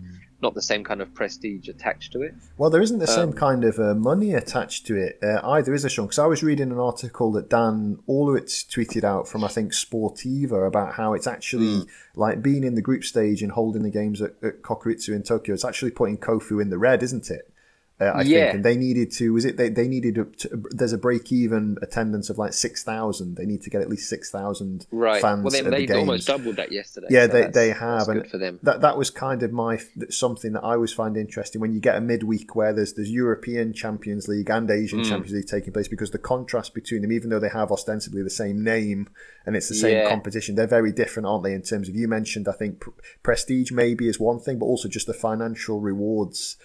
[0.43, 3.33] not the same kind of prestige attached to it Well, there isn't the same Um,
[3.33, 6.07] kind of uh, money attached to it uh, either, is there, Sean?
[6.07, 10.67] Because I was reading an article that Dan Orlowitz tweeted out from, I think, Sportiva
[10.67, 12.21] about how it's actually Hmm.
[12.21, 15.55] like being in the group stage and holding the games at, at Kokuritsu in Tokyo.
[15.55, 17.51] It's actually putting Kofu in the red, isn't it?
[17.99, 18.45] Uh, I Yeah.
[18.45, 19.33] think, and they needed to.
[19.33, 19.71] Was it they?
[19.71, 23.37] They needed a, to, there's a break-even attendance of like six thousand.
[23.37, 25.99] They need to get at least six thousand right fans well they, the they games.
[26.01, 29.09] almost doubled that yesterday Yeah, so they, they have, and for them that that was
[29.09, 29.81] kind of my
[30.11, 33.73] something that I always find interesting when you get a midweek where there's there's European
[33.73, 35.09] Champions League and Asian Mm.
[35.09, 38.29] Champions League taking place because the contrast between them, even though they have ostensibly the
[38.29, 39.09] same name
[39.47, 40.09] and it's the same Yeah.
[40.09, 41.55] competition, they're very different, aren't they?
[41.55, 42.91] In terms of you mentioned, I think pr-
[43.23, 46.57] prestige maybe is one thing, but also just the financial rewards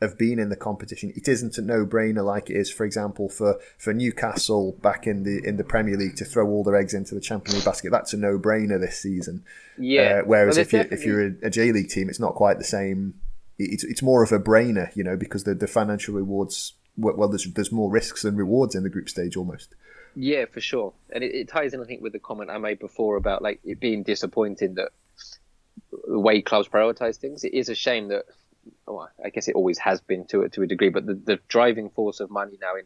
[0.00, 1.12] of being in the competition.
[1.14, 5.46] It isn't a no-brainer like it is, for example, for, for Newcastle back in the
[5.46, 7.90] in the Premier League to throw all their eggs into the Champions League basket.
[7.90, 9.44] That's a no-brainer this season.
[9.78, 12.34] yeah Uh, whereas Well, if you if you're a, a J League team, it's not
[12.34, 13.14] quite the same.
[13.58, 16.74] It's it's more of a brainer, you know, because the, the financial rewards.
[16.96, 19.74] Well, well, there's there's more risks than rewards in the group stage almost.
[20.16, 22.80] Yeah, for sure, and it, it ties in, I think, with the comment I made
[22.80, 24.90] before about like it being disappointing that
[26.08, 27.44] the way clubs prioritize things.
[27.44, 28.24] It is a shame that,
[28.86, 31.38] well, I guess it always has been to a, to a degree, but the, the
[31.48, 32.84] driving force of money now in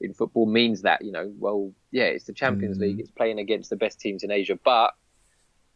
[0.00, 2.80] in football means that you know, well, yeah, it's the Champions Mm.
[2.80, 4.94] League, it's playing against the best teams in Asia, but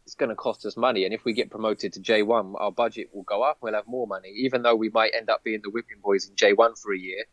[0.04, 3.10] it's going to cost us money, and if we get promoted to J1, our budget
[3.12, 3.58] will go up.
[3.60, 6.34] We'll have more money, even though we might end up being the whipping boys in
[6.36, 7.24] J1 for a year.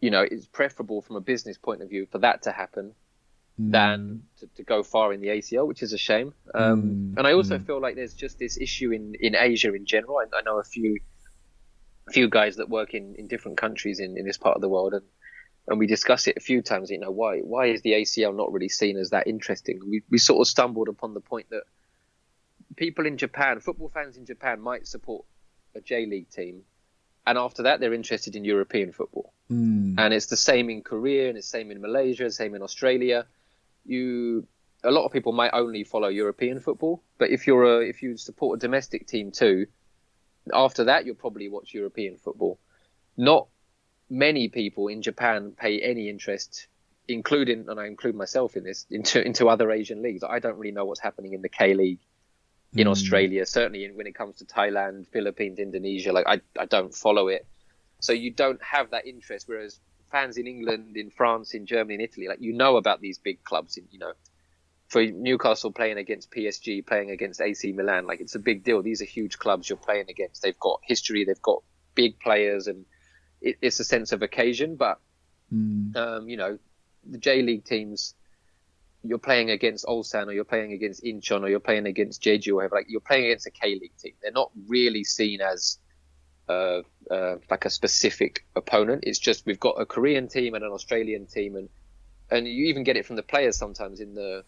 [0.00, 2.94] You know, it's preferable from a business point of view for that to happen
[3.58, 6.34] than to, to go far in the ACL, which is a shame.
[6.54, 7.66] Um, Mm, and I also mm.
[7.66, 10.18] feel like there's just this issue in, in Asia in general.
[10.18, 10.98] I, I know a few
[12.08, 14.68] a few guys that work in, in different countries in, in this part of the
[14.68, 15.04] world, and
[15.68, 16.90] and we discuss it a few times.
[16.90, 19.80] You know, why why is the ACL not really seen as that interesting?
[19.88, 21.62] We we sort of stumbled upon the point that
[22.76, 25.24] people in Japan, football fans in Japan, might support
[25.74, 26.62] a J League team,
[27.26, 29.94] and after that they're interested in European football Mm.
[29.96, 32.62] and it's the same in Korea and it's the same in Malaysia, the same in
[32.62, 33.26] Australia.
[33.86, 34.46] You,
[34.82, 38.16] a lot of people might only follow European football, but if you're a, if you
[38.16, 39.66] support a domestic team too,
[40.52, 42.58] after that you'll probably watch European football.
[43.16, 43.48] Not
[44.08, 46.68] many people in Japan pay any interest,
[47.08, 50.22] including and I include myself in this into into other Asian leagues.
[50.22, 52.00] I don't really know what's happening in the K League
[52.74, 52.90] in Mm.
[52.90, 53.46] Australia.
[53.46, 57.46] Certainly in, when it comes to Thailand, Philippines, Indonesia, like I I don't follow it,
[58.00, 59.48] so you don't have that interest.
[59.48, 63.18] Whereas fans in England, in France, in Germany, in Italy, like you know about these
[63.18, 63.76] big clubs.
[63.76, 64.12] In, you know,
[64.88, 68.82] for Newcastle playing against PSG, playing against AC Milan, like it's a big deal.
[68.82, 70.42] These are huge clubs you're playing against.
[70.42, 71.62] They've got history, they've got
[71.94, 72.84] big players, and
[73.40, 74.76] it, it's a sense of occasion.
[74.76, 75.00] But
[75.54, 75.94] Mm.
[75.96, 76.58] um, you know,
[77.08, 78.14] the J League teams,
[79.04, 82.54] you're playing against Ulsan or you're playing against Incheon or you're playing against Jeju or
[82.56, 82.74] whatever.
[82.76, 84.14] Like you're playing against a K League team.
[84.20, 85.78] They're not really seen as
[86.48, 89.04] uh, uh, like a specific opponent.
[89.06, 91.68] It's just we've got a Korean team and an Australian team, and
[92.30, 94.44] and you even get it from the players sometimes in the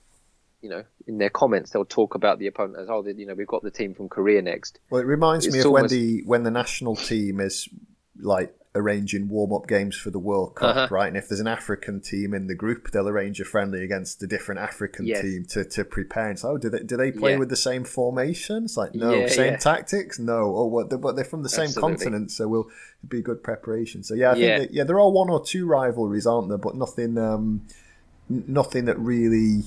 [0.61, 3.47] you know in their comments they'll talk about the opponent as oh you know we've
[3.47, 4.81] got the team from Korea next.
[4.91, 7.69] Well, it reminds me It's of when the when the national team is
[8.21, 10.89] like arranging warm up games for the World Cup, Uh-huh.
[10.95, 11.09] right?
[11.09, 14.27] And if there's an African team in the group, they'll arrange a friendly against a
[14.27, 15.23] different African Yes.
[15.23, 16.29] team to, to prepare.
[16.29, 17.39] And so, oh, do they do they play Yeah.
[17.39, 18.65] with the same formation?
[18.65, 19.57] It's like no, Yeah, same yeah.
[19.59, 20.19] tactics.
[20.19, 20.91] No, oh, what?
[20.91, 21.97] They're, but they're from the same Absolutely.
[21.97, 22.69] continent, so we'll
[23.09, 24.03] be good preparation.
[24.05, 24.59] So yeah, I Yeah.
[24.59, 26.59] think that, yeah, there are one or two rivalries, aren't there?
[26.59, 27.63] But nothing, um,
[28.31, 29.65] n- nothing that really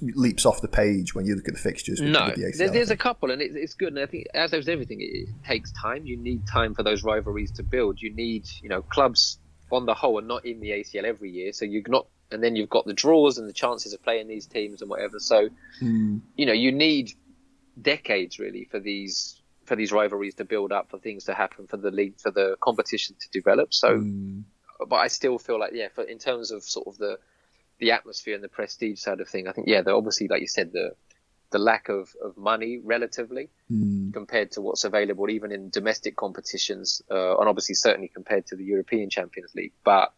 [0.00, 2.00] leaps off the page when you look at the fixtures.
[2.00, 3.88] No, the ACL, there's, a couple, and it, it's good.
[3.88, 6.06] And I think, as with everything, it, it takes time.
[6.06, 8.00] You need time for those rivalries to build.
[8.00, 9.38] You need, you know, clubs
[9.70, 12.06] on the whole are not in the ACL every year, so you're not.
[12.30, 15.18] And then you've got the draws and the chances of playing these teams and whatever.
[15.18, 15.48] So,
[15.80, 16.20] Mm.
[16.36, 17.12] you know, you need
[17.80, 21.76] decades really for these for these rivalries to build up, for things to happen, for
[21.76, 23.74] the league, for the competition to develop.
[23.74, 24.44] So, Mm.
[24.88, 27.18] but I still feel like, yeah, for in terms of sort of the
[27.78, 30.48] the atmosphere and the prestige side of thing, I think, yeah, they're obviously, like you
[30.48, 30.92] said, the
[31.50, 34.14] the lack of, of money relatively Mm.
[34.14, 38.64] compared to what's available even in domestic competitions, uh, and obviously certainly compared to the
[38.64, 39.72] European Champions League.
[39.84, 40.12] But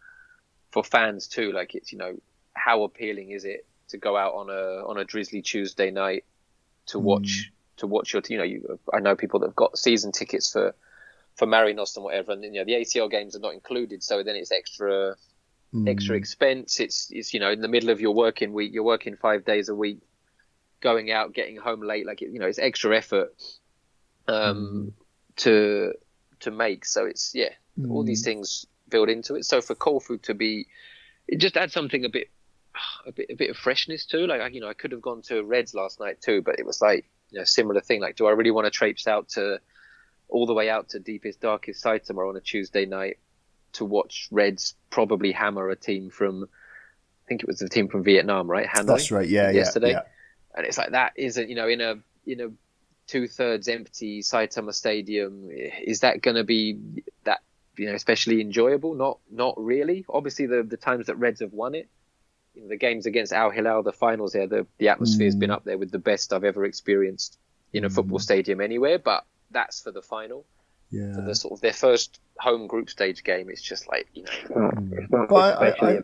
[0.70, 2.16] for fans too, like it's you know
[2.54, 6.24] how appealing is it to go out on a on a drizzly Tuesday night
[6.86, 10.12] to watch to watch your you know you I know people that have got season
[10.12, 10.74] tickets for
[11.34, 14.36] for Marinos and whatever, and you know the ACL games are not included, so then
[14.36, 15.16] it's extra
[15.74, 15.88] mm.
[15.88, 16.80] extra expense.
[16.80, 19.68] It's it's you know in the middle of your working week, you're working five days
[19.68, 20.00] a week,
[20.80, 23.35] going out, getting home late, like you know it's extra effort
[24.28, 24.92] um, mm.
[25.37, 25.92] to
[26.40, 26.85] to make.
[26.85, 27.90] So it's yeah, mm.
[27.90, 28.26] all these mm.
[28.26, 29.44] things build into it.
[29.44, 30.66] So for Kofu to be,
[31.28, 32.28] it just adds something a bit
[33.06, 34.26] a bit a bit of freshness too.
[34.26, 36.80] Like you know, I could have gone to Reds last night too, but it was
[36.80, 38.00] like you know similar thing.
[38.00, 39.61] Like, do I really want to traipse out to
[40.28, 43.18] all the way out to deepest darkest Saitama on a Tuesday night
[43.74, 48.02] to watch Reds probably hammer a team from I think it was the team from
[48.02, 48.66] Vietnam, right?
[48.66, 49.28] Hanoi, That's right.
[49.28, 49.90] Yeah, yesterday.
[49.90, 50.02] Yeah,
[50.54, 52.48] And it's like that isn't you know in a in a
[53.06, 55.48] two thirds empty Saitama Stadium.
[55.50, 56.78] Is that going to be
[57.24, 57.40] that
[57.76, 58.94] you know especially enjoyable?
[58.94, 60.04] Not not really.
[60.09, 61.88] Obviously, the the times that Reds have won it,
[62.54, 65.40] you know, the games against Al Hilal, the finals there, the the atmosphere's mm.
[65.40, 67.38] been up there with the best I've ever experienced
[67.72, 67.94] in a mm.
[67.94, 68.98] football stadium anywhere.
[68.98, 70.46] But that's for the final.
[70.90, 71.14] Yeah.
[71.14, 74.70] For the sort of their first home group stage game, it's just like you know.
[74.70, 75.29] Mm.
[75.29, 75.98] But I, I,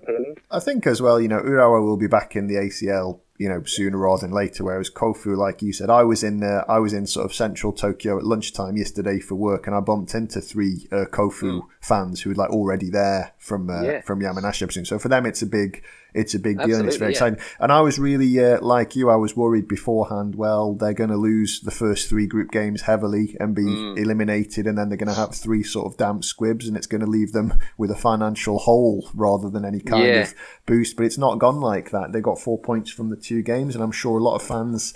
[0.50, 3.62] I, think as well, you know, Urawa will be back in the ACL you know
[3.64, 4.64] sooner rather than later.
[4.64, 7.72] Whereas Kofu, like you said, I was in uh, I was in sort of central
[7.72, 11.62] Tokyo at lunchtime yesterday for work, and I bumped into three uh, Kofu mm.
[11.80, 14.00] fans who were like already there from uh, yeah.
[14.02, 15.82] from Yamanashi, So for them, it's a big
[16.16, 17.16] it's a big Absolutely, deal and it's very yeah.
[17.16, 17.38] exciting.
[17.60, 20.34] And I was really uh, like you, I was worried beforehand.
[20.34, 23.98] Well, they're going to lose the first three group games heavily and be mm.
[23.98, 27.02] eliminated, and then they're going to have three sort of damp squibs, and it's going
[27.02, 30.22] to leave them with a financial hole rather than any kind yeah.
[30.22, 30.96] of boost.
[30.96, 32.12] But it's not gone like that.
[32.12, 34.94] They got four points from the two games, and I'm sure a lot of fans.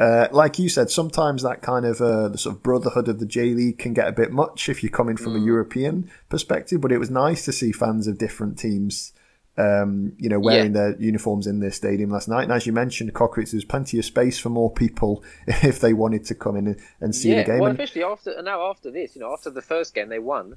[0.00, 3.26] Uh, like you said, sometimes that kind of uh, the sort of brotherhood of the
[3.26, 5.42] J League can get a bit much if you're coming from mm.
[5.42, 6.80] a European perspective.
[6.80, 9.12] But it was nice to see fans of different teams
[9.56, 10.90] um, you know, wearing yeah.
[10.90, 12.44] their uniforms in their stadium last night.
[12.44, 16.24] And as you mentioned, Kokuritsu, there's plenty of space for more people if they wanted
[16.26, 17.58] to come in and, and see yeah, the game.
[17.60, 20.56] Well, and, especially after now after this, you know, after the first game they won,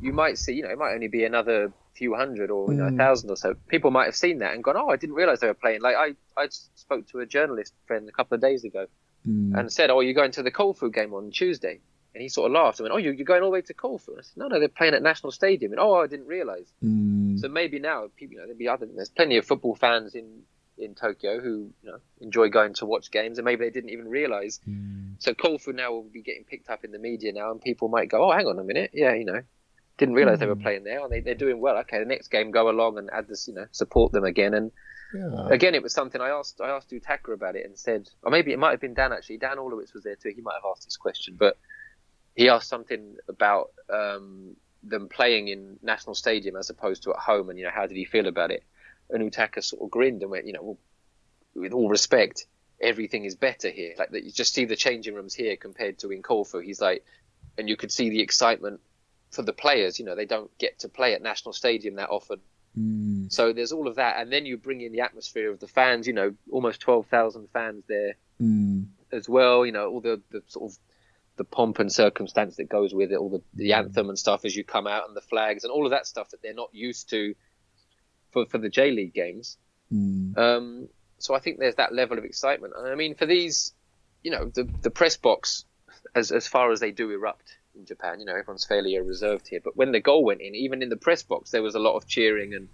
[0.00, 2.86] you might see, you know, it might only be another few hundred or you know,
[2.86, 2.96] a hmm.
[2.96, 3.54] thousand or so.
[3.68, 5.96] People might have seen that and gone, "Oh, I didn't realize they were playing." Like
[5.96, 8.86] I, I spoke to a journalist friend a couple of days ago
[9.26, 9.58] mm.
[9.58, 11.80] and said, "Oh, you're going to the Kofu game on Tuesday."
[12.16, 14.18] And he sort of laughed and went, "Oh, you're going all the way to Kofu?"
[14.18, 16.72] I said, "No, no, they're playing at National Stadium." And oh, I didn't realize.
[16.82, 17.38] Mm.
[17.38, 18.86] So maybe now, people, you know, there'll be other.
[18.86, 20.44] There's plenty of football fans in
[20.78, 24.08] in Tokyo who you know enjoy going to watch games, and maybe they didn't even
[24.08, 24.60] realize.
[24.66, 25.16] Mm.
[25.18, 28.08] So Kofu now will be getting picked up in the media now, and people might
[28.08, 29.42] go, "Oh, hang on a minute, yeah, you know."
[29.98, 30.40] Didn't realize mm.
[30.40, 30.62] they were hmm.
[30.62, 31.76] playing there, and they, they're doing well.
[31.78, 34.52] Okay, the next game, go along and add this, you know, support them again.
[34.52, 34.70] And
[35.14, 35.48] yeah.
[35.50, 36.60] Again, it was something I asked.
[36.60, 39.38] I asked Utaka about it and said, or maybe it might have been Dan actually.
[39.38, 40.32] Dan Orlowitz was there too.
[40.34, 41.58] He might have asked this question, but
[42.36, 47.50] he asked something about um, them playing in National Stadium as opposed to at home,
[47.50, 48.62] and you know how did he feel about it?
[49.10, 50.78] And Utaka sort of grinned and went, you know, well,
[51.54, 52.46] with all respect,
[52.80, 53.94] everything is better here.
[53.98, 56.62] Like that, you just see the changing rooms here compared to in Kofu.
[56.62, 57.04] He's like,
[57.56, 58.80] and you could see the excitement
[59.30, 59.98] for the players.
[59.98, 62.40] You know, they don't get to play at National Stadium that often.
[62.78, 63.32] Mm.
[63.32, 66.06] So there's all of that, and then you bring in the atmosphere of the fans.
[66.06, 68.84] You know, almost twelve thousand fans there mm.
[69.10, 69.64] as well.
[69.64, 70.78] You know, all the the sort of
[71.36, 74.56] the pomp and circumstance that goes with it, all the, the anthem and stuff as
[74.56, 77.10] you come out, and the flags and all of that stuff that they're not used
[77.10, 77.34] to
[78.32, 79.58] for for the J League games.
[79.92, 80.36] Mm.
[80.36, 82.74] Um, so I think there's that level of excitement.
[82.76, 83.72] And I mean, for these,
[84.22, 85.64] you know, the the press box,
[86.14, 89.60] as as far as they do erupt in Japan, you know, everyone's fairly reserved here.
[89.62, 91.96] But when the goal went in, even in the press box, there was a lot
[91.96, 92.68] of cheering and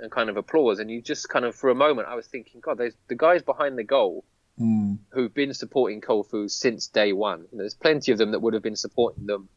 [0.00, 0.78] and kind of applause.
[0.78, 3.42] And you just kind of, for a moment, I was thinking, God, there's the guys
[3.42, 4.24] behind the goal
[4.60, 4.98] mm.
[5.10, 7.46] who've been supporting Kofu since day one.
[7.50, 9.48] You know, there's plenty of them that would have been supporting them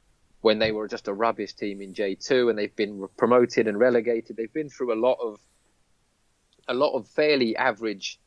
[0.42, 4.36] when they were just a rubbish team in J2 and they've been promoted and relegated.
[4.36, 5.40] They've been through a lot of
[6.68, 8.20] a lot of fairly average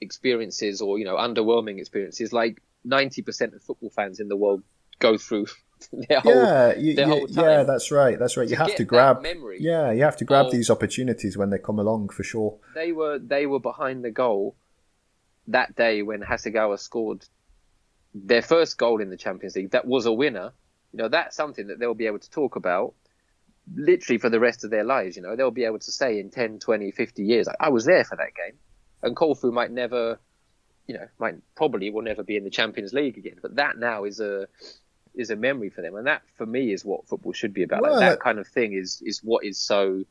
[0.00, 4.62] experiences or you know underwhelming experiences like 90% of football fans in the world
[4.98, 5.46] go through
[6.08, 7.44] their whole, yeah, you, their whole time.
[7.44, 8.18] yeah, that's right.
[8.18, 8.48] That's right.
[8.48, 9.58] You have to grab memory.
[9.60, 12.58] Yeah, you have to grab these opportunities when they come along for sure.
[12.74, 14.56] They were they were behind the goal
[15.48, 17.24] that day when Hasegawa scored
[18.14, 20.52] their first goal in the Champions League, that was a winner.
[20.92, 22.94] You know, that's something that they'll be able to talk about
[23.74, 25.16] literally for the rest of their lives.
[25.16, 28.04] You know, they'll be able to say in 10, 20, 50 years, I was there
[28.04, 28.58] for that game.
[29.02, 30.18] And Kofu might never,
[30.86, 33.36] you know, might probably will never be in the Champions League again.
[33.40, 34.48] But that now is a
[35.14, 37.82] is a memory for them, and that for me is what football should be about.
[37.82, 40.04] Well, like that kind of thing is is what is so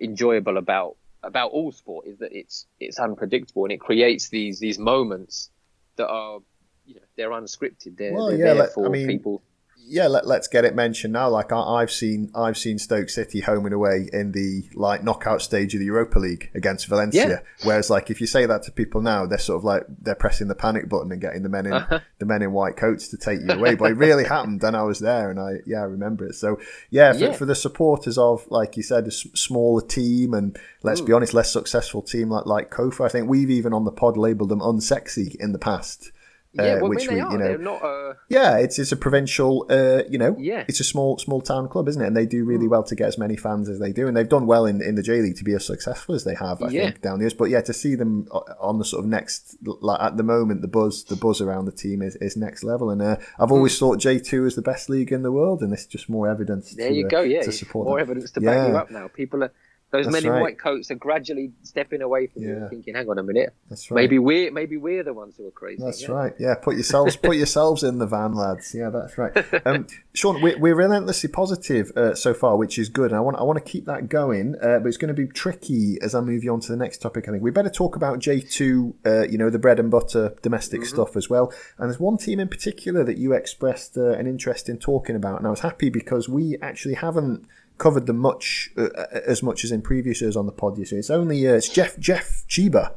[0.00, 4.78] enjoyable about about all sport is that it's it's unpredictable and it creates these these
[4.78, 5.50] moments
[5.96, 6.40] that are
[6.86, 7.96] you know they're unscripted.
[7.96, 9.42] They're, well, they're yeah, there like, for I mean, people.
[9.88, 11.28] Yeah, let, us get it mentioned now.
[11.28, 15.42] Like I, have seen, I've seen Stoke City home and away in the like knockout
[15.42, 17.28] stage of the Europa League against Valencia.
[17.28, 17.38] Yeah.
[17.64, 20.48] Whereas, like if you say that to people now, they're sort of like they're pressing
[20.48, 22.00] the panic button and getting the men in uh-huh.
[22.18, 23.74] the men in white coats to take you away.
[23.74, 26.34] but it really happened, and I was there, and I yeah, I remember it.
[26.34, 26.58] So
[26.90, 27.32] yeah, for, yeah.
[27.32, 31.06] for the supporters of like you said, a smaller team and let's mm.
[31.06, 33.04] be honest, less successful team like like Kofu.
[33.04, 36.12] I think we've even on the pod labelled them unsexy in the past.
[36.54, 38.14] Yeah, uh, well, which we, you know, not, uh...
[38.30, 41.88] yeah, it's it's a provincial, uh, you know, yeah, it's a small small town club,
[41.88, 42.06] isn't it?
[42.06, 42.70] And they do really mm.
[42.70, 44.94] well to get as many fans as they do, and they've done well in, in
[44.94, 46.62] the J League to be as successful as they have.
[46.62, 46.84] I yeah.
[46.84, 48.26] think down the years, but yeah, to see them
[48.60, 51.72] on the sort of next, like at the moment, the buzz the buzz around the
[51.72, 53.80] team is, is next level, and uh, I've always mm.
[53.80, 56.74] thought J two is the best league in the world, and it's just more evidence.
[56.74, 58.08] There to, you go, yeah, to support more them.
[58.08, 58.68] evidence to back yeah.
[58.68, 59.08] you up now.
[59.08, 59.52] People are
[59.90, 60.42] those That's men in right.
[60.42, 62.48] white coats are gradually stepping away from yeah.
[62.48, 63.96] you, thinking, "Hang on a minute, That's right.
[63.96, 66.10] maybe we're maybe we're the ones who are crazy." That's yeah.
[66.10, 66.32] right.
[66.38, 68.74] Yeah, put yourselves put yourselves in the van, lads.
[68.74, 69.32] Yeah, that's right.
[69.64, 73.10] Um, Sean, we're, we're, relentlessly positive uh, so far, which is good.
[73.10, 75.26] And I want I want to keep that going, uh, but it's going to be
[75.26, 77.28] tricky as I move you on to the next topic.
[77.28, 80.34] I think we better talk about J two, uh, you know, the bread and butter
[80.42, 80.88] domestic mm-hmm.
[80.88, 81.52] stuff as well.
[81.78, 85.38] And there's one team in particular that you expressed uh, an interest in talking about,
[85.38, 87.46] and I was happy because we actually haven't
[87.78, 90.78] covered them much uh, uh, as much as in previous years on the pod.
[90.78, 92.94] You see, it's only uh, it's JEF JEF Chiba.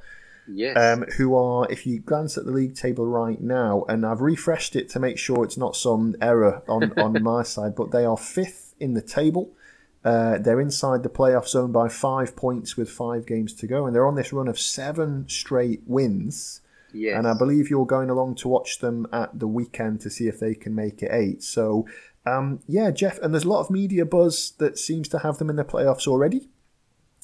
[0.53, 0.75] Yes.
[0.75, 4.75] Um, who are, if you glance at the league table right now, and I've refreshed
[4.75, 8.17] it to make sure it's not some error on, on my side, but they are
[8.17, 9.51] fifth in the table.
[10.03, 13.95] Uh, they're inside the playoff zone by five points with five games to go, and
[13.95, 16.61] they're on this run of seven straight wins.
[16.93, 17.17] Yes.
[17.17, 20.39] And I believe you're going along to watch them at the weekend to see if
[20.39, 21.43] they can make it eight.
[21.43, 21.85] So
[22.25, 25.49] um, yeah, JEF, and there's a lot of media buzz that seems to have them
[25.49, 26.49] in the playoffs already.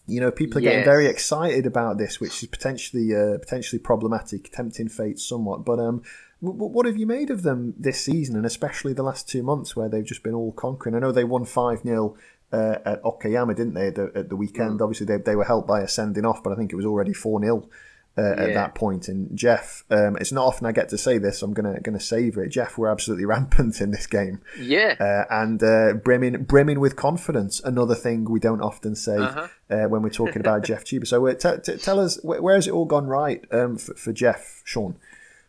[0.08, 0.72] You know, people are yes.
[0.72, 5.66] getting very excited about this, which is potentially uh, potentially problematic, tempting fate somewhat.
[5.66, 6.02] But um,
[6.42, 9.76] w- what have you made of them this season, and especially the last two months
[9.76, 10.96] where they've just been all conquering?
[10.96, 12.16] I know they won five 0
[12.54, 14.80] uh, at Okayama, didn't they, at the, at the weekend?
[14.80, 14.84] Mm.
[14.84, 17.14] Obviously, they, they were helped by a sending off, but I think it was already
[17.14, 17.70] 4 0
[18.18, 18.44] uh, yeah.
[18.44, 19.08] at that point.
[19.08, 21.40] And JEF, um, it's not often I get to say this.
[21.40, 22.52] So I'm gonna gonna savor it.
[22.52, 24.42] JEF we're absolutely rampant in this game.
[24.60, 27.62] Yeah, uh, and uh, brimming brimming with confidence.
[27.64, 29.48] Another thing we don't often say uh-huh.
[29.70, 31.06] Uh, when we're talking about JEF Chiba.
[31.06, 34.14] So uh, t- t- tell us where has it all gone right um, for, for
[34.14, 34.96] JEF, Sean?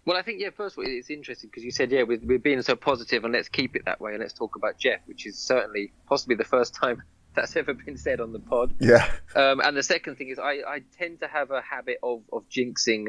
[0.04, 0.48] Well, I think yeah.
[0.50, 3.32] First of all, it's interesting because you said yeah, we're, we're being so positive, and
[3.32, 6.44] let's keep it that way, and let's talk about JEF, which is certainly possibly the
[6.44, 7.02] first time
[7.38, 8.74] that's ever been said on the pod.
[8.80, 9.08] Yeah.
[9.34, 12.48] Um, and the second thing is, I, I tend to have a habit of, of
[12.48, 13.08] jinxing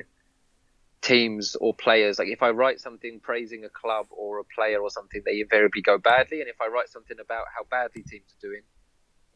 [1.01, 2.19] teams or players.
[2.19, 5.81] Like if I write something praising a club or a player or something, they invariably
[5.81, 6.41] go badly.
[6.41, 8.61] And if I write something about how badly teams are doing,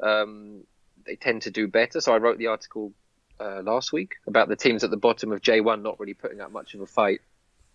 [0.01, 0.63] um,
[1.05, 2.01] they tend to do better.
[2.01, 2.93] So I wrote the article
[3.39, 6.51] uh, last week about the teams at the bottom of J1 not really putting up
[6.51, 7.21] much of a fight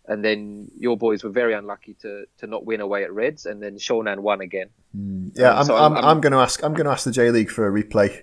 [0.09, 3.63] and then your boys were very unlucky to to not win away at Reds, and
[3.63, 4.71] then Shonan won again.
[4.97, 5.33] Mm.
[5.37, 7.13] Yeah, um, I'm, so I'm, I'm, I'm, going to ask I'm going to ask the
[7.13, 8.23] J League for a replay.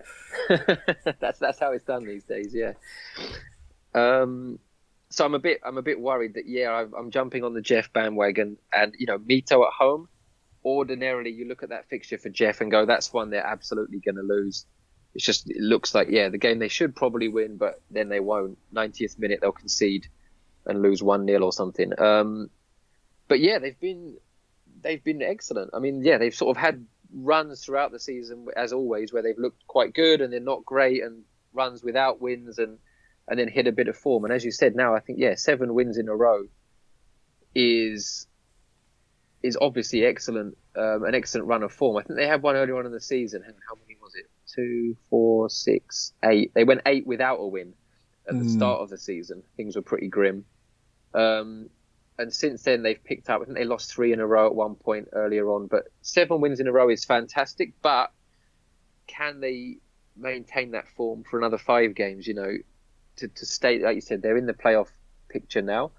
[1.20, 2.54] that's that's how it's done these days.
[2.54, 2.74] Yeah.
[3.94, 4.60] Um,
[5.12, 7.94] so I'm a bit I'm a bit worried that yeah I'm jumping on the JEF
[7.94, 10.10] bandwagon, and you know Mito at home.
[10.66, 14.16] Ordinarily, you look at that fixture for JEF and go, that's one they're absolutely going
[14.16, 14.66] to lose.
[15.14, 18.20] It's just it looks like yeah the game they should probably win, but then they
[18.20, 18.58] won't.
[18.74, 20.08] 90th minute they'll concede
[20.66, 22.00] and lose one 0 or something.
[22.00, 22.50] Um,
[23.28, 24.18] but yeah, they've been
[24.82, 25.72] they've been excellent.
[25.74, 29.38] I mean, yeah, they've sort of had runs throughout the season as always where they've
[29.38, 32.78] looked quite good and they're not great and runs without wins and
[33.28, 34.24] and then hit a bit of form.
[34.24, 36.44] And as you said, now I think yeah, seven wins in a row
[37.56, 38.28] is
[39.42, 41.98] is obviously excellent, um, an excellent run of form.
[41.98, 43.44] I think they had one earlier on in the season.
[43.44, 44.26] How many was it?
[44.54, 46.52] Two, four, six, eight.
[46.54, 47.74] They went eight without a win
[48.28, 48.50] at the mm.
[48.50, 49.44] start of the season.
[49.56, 50.46] Things were pretty grim.
[51.16, 51.70] Um,
[52.18, 53.42] and since then, they've picked up.
[53.42, 56.42] I think they lost three in a row at one point earlier on, but seven
[56.42, 57.74] wins in a row is fantastic.
[57.82, 58.12] But
[59.08, 59.78] can they
[60.16, 62.28] maintain that form for another five games?
[62.28, 62.58] You know,
[63.18, 64.88] to, to stay, like you said, they're in the playoff
[65.30, 65.92] picture now,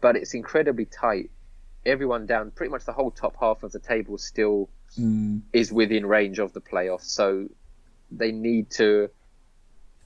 [0.00, 1.30] but it's incredibly tight.
[1.84, 5.42] Everyone down, pretty much the whole top half of the table still mm.
[5.52, 7.04] is within range of the playoffs.
[7.04, 7.48] So
[8.10, 9.10] they need to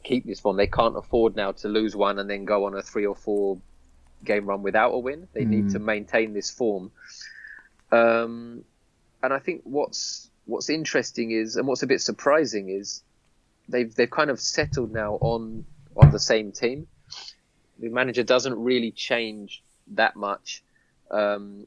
[0.04, 0.56] keep this form.
[0.56, 3.58] They can't afford now to lose one and then go on a three or four
[4.24, 5.28] game run without a win.
[5.32, 5.48] They mm.
[5.48, 5.84] need to mm.
[5.84, 6.90] maintain this form.
[7.92, 8.64] Um,
[9.22, 13.02] and I think what's what's interesting is, and what's a bit surprising is,
[13.68, 15.64] they've they've kind of settled now on
[15.96, 16.86] on the same team.
[17.78, 20.62] The manager doesn't really change that much.
[21.10, 21.66] Um,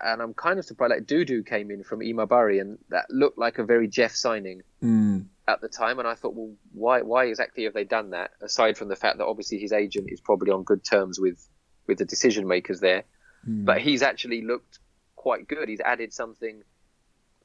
[0.00, 0.90] and I'm kind of surprised.
[0.90, 5.24] Like Dudu came in from Imabari, and that looked like a very JEF signing mm.
[5.48, 5.98] at the time.
[5.98, 8.32] And I thought, well, why why exactly have they done that?
[8.40, 11.48] Aside from the fact that obviously his agent is probably on good terms with
[11.86, 13.04] with the decision makers there.
[13.48, 13.64] Mm.
[13.64, 14.78] But he's actually looked
[15.14, 15.68] quite good.
[15.68, 16.62] He's added something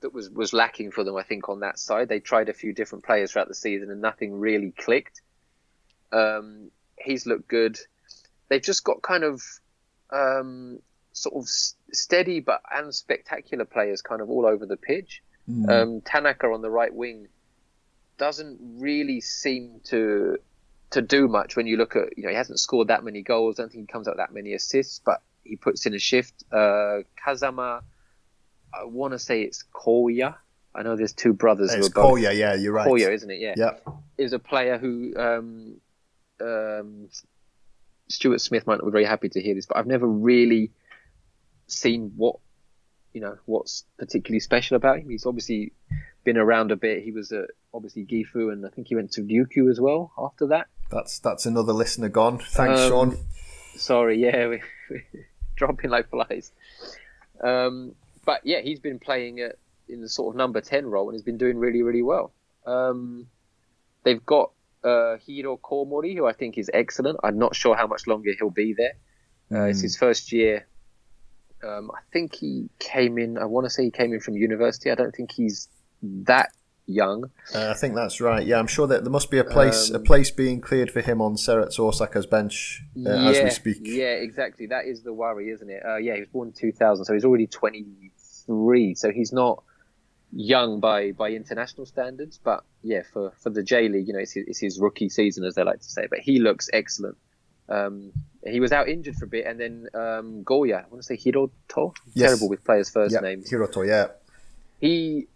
[0.02, 1.16] that was was lacking for them.
[1.16, 4.02] I think on that side, they tried a few different players throughout the season, and
[4.02, 5.22] nothing really clicked.
[6.12, 7.78] Um, he's looked good.
[8.50, 9.42] They've just got kind of
[10.12, 10.80] um,
[11.14, 15.22] sort of steady but and spectacular players, kind of all over the pitch.
[15.50, 15.70] Mm.
[15.70, 17.28] Um, Tanaka on the right wing
[18.18, 20.38] doesn't really seem to
[20.92, 23.60] to do much when you look at you know he hasn't scored that many goals.
[23.60, 26.44] I don't think he comes out that many assists, but he puts in a shift.
[26.52, 27.82] Uh, Kazama,
[28.74, 30.36] I want to say it's Koya.
[30.74, 31.74] I know there's two brothers.
[31.74, 32.88] It's who are Koya, yeah, you're right.
[32.88, 33.42] Koya, isn't it?
[33.42, 33.56] Yeah.
[33.58, 33.72] Yeah.
[34.18, 35.82] Is a player who um,
[36.40, 37.10] um,
[38.08, 40.72] Stuart Smith might not be very happy to hear this, but I've never really
[41.68, 42.36] seen what
[43.14, 45.10] you know what's particularly special about him.
[45.10, 45.74] He's obviously
[46.24, 47.04] been around a bit.
[47.04, 50.48] He was at obviously Gifu, and I think he went to Ryukyu as well after
[50.48, 50.68] that.
[50.92, 52.40] That's that's another listener gone.
[52.40, 53.18] Thanks, um, Sean.
[53.78, 55.04] Sorry, yeah, we, we
[55.56, 56.52] dropping like flies.
[57.42, 61.16] Um, but yeah, he's been playing at, in the sort of number ten role and
[61.16, 62.34] he's been doing really, really well.
[62.66, 63.28] Um,
[64.04, 64.52] they've got
[64.84, 67.20] uh, Hiro Komori, who I think is excellent.
[67.24, 68.94] I'm not sure how much longer he'll be there.
[69.52, 69.66] Uh.
[69.66, 70.68] It's his first year.
[71.64, 73.38] Um, I think he came in.
[73.38, 74.90] I want to say he came in from university.
[74.90, 75.70] I don't think he's
[76.02, 76.52] that
[76.92, 77.32] young.
[77.54, 78.46] Uh, I think that's right.
[78.46, 81.02] Yeah, I'm sure that there must be a place um, a place being cleared for
[81.02, 83.78] him on Cerezo Osaka's bench uh, yeah, as we speak.
[83.82, 84.68] Yeah, exactly.
[84.68, 85.84] That is the worry, isn't it?
[85.86, 88.96] Uh, yeah, he was born in 2000, so he's already 23.
[88.96, 89.64] So he's not
[90.34, 94.34] young by by international standards, but yeah, for for the J League, you know, it's
[94.34, 96.08] his, it's his rookie season, as they like to say.
[96.10, 97.18] But he looks excellent.
[97.70, 98.12] Um,
[98.46, 101.18] he was out injured for a bit, and then um, Goya, I want to say
[101.18, 101.96] Hiroto.
[102.14, 102.30] Yes.
[102.30, 103.22] Terrible with players' first yep.
[103.22, 103.50] names.
[103.50, 104.08] Hiroto, yeah.
[104.80, 105.28] He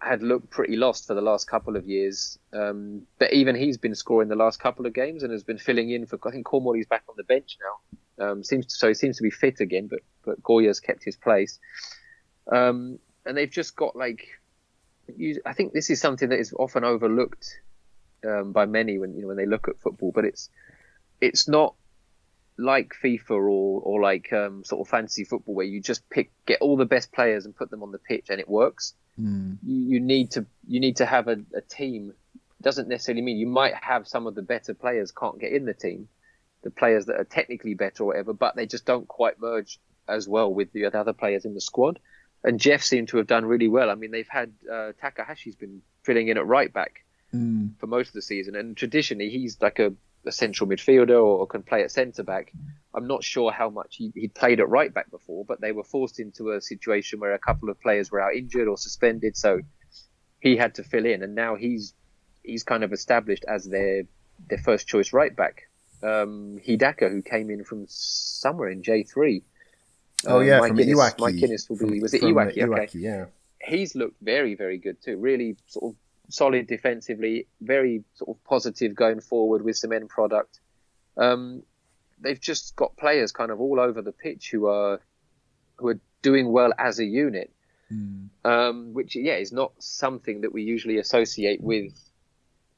[0.00, 2.38] had looked pretty lost for the last couple of years.
[2.52, 5.90] Um, but even he's been scoring the last couple of games and has been filling
[5.90, 6.18] in for.
[6.26, 8.26] I think Komori's back on the bench now.
[8.26, 11.16] Um, seems to, so he seems to be fit again, but but Goya's kept his
[11.16, 11.58] place.
[12.50, 14.26] Um, and they've just got like,
[15.16, 17.60] you, I think this is something that is often overlooked
[18.26, 20.50] um, by many when you know when they look at football, but it's
[21.20, 21.74] it's not
[22.58, 26.60] like FIFA or or like um, sort of fantasy football where you just pick get
[26.60, 28.94] all the best players and put them on the pitch and it works.
[29.18, 29.58] Mm.
[29.64, 32.12] You, you, need to you need to have a, a team.
[32.60, 35.74] Doesn't necessarily mean you might have some of the better players can't get in the
[35.74, 36.08] team,
[36.62, 39.78] the players that are technically better or whatever, but they just don't quite merge
[40.08, 42.00] as well with the other players in the squad.
[42.42, 43.90] And JEF seemed to have done really well.
[43.90, 47.04] I mean, they've had uh, Takahashi's been filling in at right back
[47.34, 47.70] mm.
[47.78, 49.92] for most of the season, and traditionally he's like a
[50.26, 52.52] a central midfielder or, or can play at centre back.
[52.94, 55.84] I'm not sure how much he, would played at right back before, but they were
[55.84, 59.60] forced into a situation where a couple of players were out injured or suspended, so
[60.40, 61.94] he had to fill in, and now he's
[62.42, 64.04] he's kind of established as their
[64.48, 65.68] their first choice right back.
[66.02, 69.42] Um, Hidaka, who came in from somewhere in J3.
[70.26, 71.18] Oh yeah, Mike from Innes, Iwaki.
[71.18, 72.00] Mike Innes will be.
[72.00, 72.56] Was it Iwaki?
[72.56, 72.88] Iwaki?
[72.88, 72.98] Okay.
[72.98, 73.26] Yeah.
[73.60, 75.16] He's looked very, very good too.
[75.16, 75.96] Really sort of
[76.28, 80.60] solid defensively, very sort of positive going forward with some end product.
[81.16, 81.62] Um,
[82.20, 85.00] they've just got players kind of all over the pitch who are
[85.76, 87.52] who are doing well as a unit,
[87.92, 88.28] mm.
[88.44, 91.92] um, which yeah is not something that we usually associate with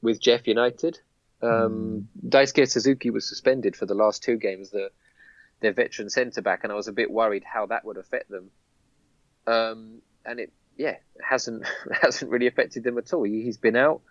[0.01, 0.99] with JEF United.
[1.43, 2.29] Um, mm.
[2.29, 4.91] Daisuke Suzuki was suspended for the last two games, the
[5.59, 8.49] their veteran centre back, and I was a bit worried how that would affect them.
[9.47, 10.51] Um, and it
[10.81, 11.63] yeah, hasn't
[12.01, 13.23] hasn't really affected them at all.
[13.23, 14.01] He's been out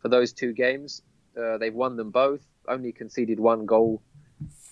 [0.00, 1.02] for those two games.
[1.38, 2.40] Uh, they've won them both.
[2.66, 4.02] Only conceded one goal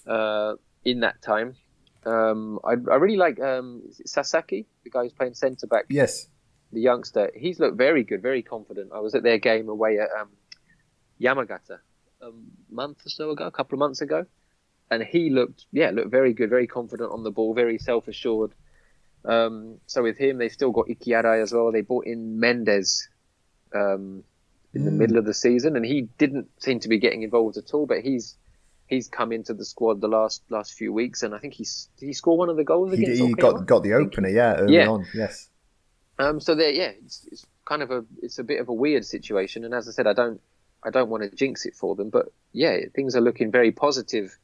[0.07, 1.55] uh, in that time.
[2.05, 5.87] Um, I, I, really like um, Sasaki, the guy who's playing centre back.
[5.89, 6.29] Yes,
[6.73, 7.31] the youngster.
[7.35, 8.93] He's looked very good, very confident.
[8.95, 10.31] I was at their game away at um,
[11.21, 11.79] Yamagata
[12.23, 12.31] a
[12.71, 14.25] month or so ago, a couple of months ago,
[14.91, 18.53] and he looked yeah looked very good, very confident on the ball, very self assured.
[19.27, 21.73] Um, so with him, they've still got Ikki Arai as well.
[21.73, 23.09] They bought in Mendes
[23.75, 24.23] um,
[24.73, 24.99] in the mm.
[24.99, 27.87] middle of the season, and he didn't seem to be getting involved at all.
[27.87, 28.37] But he's
[28.87, 32.07] he's come into the squad the last last few weeks, and I think he's did
[32.07, 33.23] he score one of the goals he, against.
[33.23, 34.89] He got got the opener, yeah, early yeah.
[34.89, 35.49] on, yes.
[36.19, 39.05] Um, so there, yeah, it's, it's kind of a it's a bit of a weird
[39.05, 40.41] situation, and as I said, I don't
[40.85, 44.39] I don't want to jinx it for them, but yeah, things are looking very positive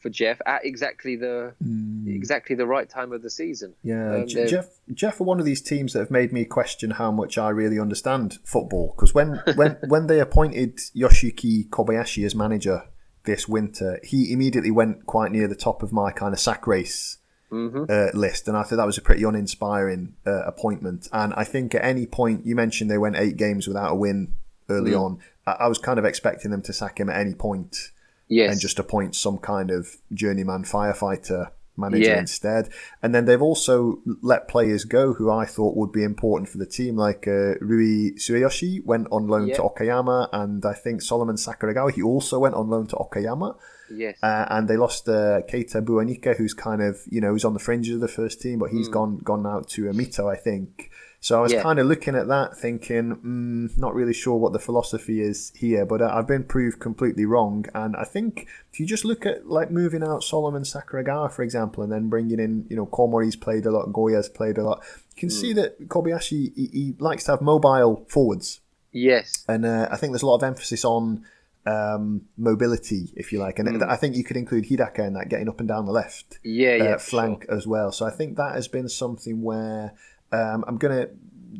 [0.00, 2.14] for JEF at exactly the mm.
[2.14, 3.74] exactly the right time of the season.
[3.82, 7.10] Yeah, um, JEF JEF are one of these teams that have made me question how
[7.10, 12.84] much I really understand football because when when when they appointed Yoshiyuki Kobayashi as manager
[13.24, 17.18] this winter, he immediately went quite near the top of my kind of sack race.
[17.52, 17.86] Mm-hmm.
[17.88, 21.08] Uh, list, and I thought that was a pretty uninspiring uh, appointment.
[21.12, 24.34] And I think at any point you mentioned they went eight games without a win
[24.68, 25.00] early mm.
[25.00, 25.18] on.
[25.48, 27.90] I, I was kind of expecting them to sack him at any point
[28.30, 28.50] yes.
[28.52, 32.18] and just appoint some kind of journeyman firefighter manager Yeah.
[32.20, 32.68] instead.
[33.02, 36.66] And then they've also let players go who I thought would be important for the
[36.66, 41.92] team, like uh, Rui Sueyoshi went on loan to Okayama, and I think Solomon Sakuragawa,
[41.92, 43.56] he also went on loan to Okayama.
[43.92, 44.18] Yes.
[44.22, 47.58] Uh, and they lost uh, Keita Buwanika, who's kind of you know who's on the
[47.60, 50.90] fringes of the first team, but he's gone gone out to Amito, I think.
[51.22, 51.56] So I was Hmm.
[51.58, 51.62] Yeah.
[51.62, 55.84] kind of looking at that, thinking, mm, not really sure what the philosophy is here,
[55.84, 57.66] but I've been proved completely wrong.
[57.74, 61.82] And I think if you just look at like moving out Solomon Sakuragawa, for example,
[61.82, 64.82] and then bringing in, you know, Komori's played a lot, Goya's played a lot,
[65.14, 65.34] you can Hmm.
[65.40, 68.60] see that Kobayashi he, he likes to have mobile forwards
[68.90, 69.44] yes.
[69.46, 71.24] and uh, I think there's a lot of emphasis on
[71.66, 73.82] um, mobility, if you like, and Hmm.
[73.90, 76.76] I think you could include Hidaka in that, getting up and down the left Yeah.
[76.76, 76.84] Yeah.
[76.84, 77.92] uh, for flank as well.
[77.92, 79.92] So I think that has been something where
[80.32, 81.08] um, I'm gonna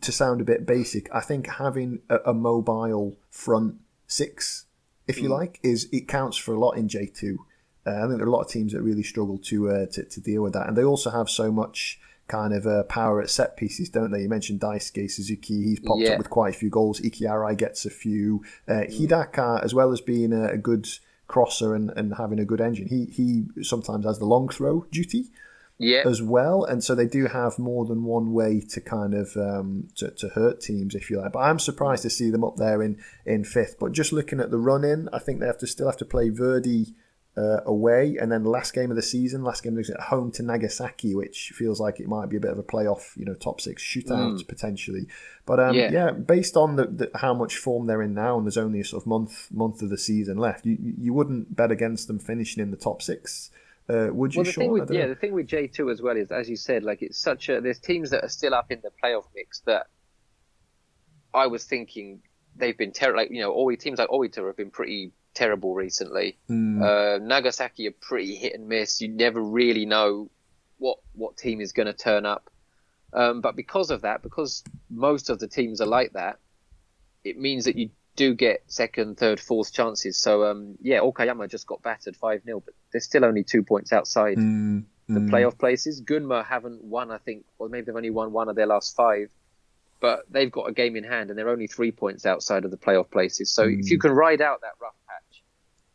[0.02, 1.12] to sound a bit basic.
[1.14, 4.66] I think having a, a mobile front six,
[5.08, 5.24] if Hmm.
[5.24, 7.38] you like, is it counts for a lot in J two.
[7.86, 10.04] Uh, I think there are a lot of teams that really struggle to, uh, to
[10.04, 11.98] to deal with that, and they also have so much
[12.28, 14.22] kind of uh, power at set pieces, don't they?
[14.22, 16.10] You mentioned Daisuke Suzuki; he's popped Yeah.
[16.12, 17.00] up with quite a few goals.
[17.00, 18.44] Ikki Arai gets a few.
[18.68, 20.88] Uh, Hidaka, as well as being a, a good
[21.26, 25.32] crosser and, and having a good engine, he he sometimes has the long throw duty
[25.80, 26.02] Yeah.
[26.06, 29.88] as well, and so they do have more than one way to kind of um,
[29.96, 31.32] to, to hurt teams, if you like.
[31.32, 33.76] But I'm surprised to see them up there in, in fifth.
[33.80, 36.04] But just looking at the run in, I think they have to still have to
[36.04, 36.94] play Verdy
[37.36, 41.14] uh, away, and then last game of the season, last game at home to Nagasaki,
[41.14, 43.82] which feels like it might be a bit of a playoff, you know, top six
[43.82, 45.06] shootout potentially.
[45.46, 45.90] But um, yeah.
[45.90, 46.10] Yeah.
[46.10, 49.02] based on the, the, how much form they're in now, and there's only a sort
[49.02, 52.70] of month month of the season left, you you wouldn't bet against them finishing in
[52.70, 53.50] the top six.
[53.90, 55.08] Uh, would you, Well, the thing with yeah, know.
[55.08, 57.60] the thing with J two as well is, as you said, like it's such a
[57.60, 59.86] there's teams that are still up in the playoff mix that
[61.34, 62.22] I was thinking
[62.56, 63.18] they've been terrible.
[63.18, 66.38] Like you know, Oi teams like Oita have been pretty terrible recently.
[66.46, 66.82] Hmm.
[66.82, 69.00] Uh, Nagasaki are pretty hit and miss.
[69.00, 70.30] You never really know
[70.78, 72.50] what what team is going to turn up.
[73.12, 76.38] Um, but because of that, because most of the teams are like that,
[77.24, 77.90] it means that you
[78.20, 80.18] do get second, third, fourth chances.
[80.18, 83.94] So um, yeah, Okayama just got battered five 0 but they're still only two points
[83.94, 85.30] outside Mm, the mm.
[85.30, 86.02] playoff places.
[86.02, 89.30] Gunma haven't won, I think, or maybe they've only won one of their last five,
[90.00, 92.76] but they've got a game in hand and they're only three points outside of the
[92.76, 93.50] playoff places.
[93.50, 95.42] So if you can ride out that rough patch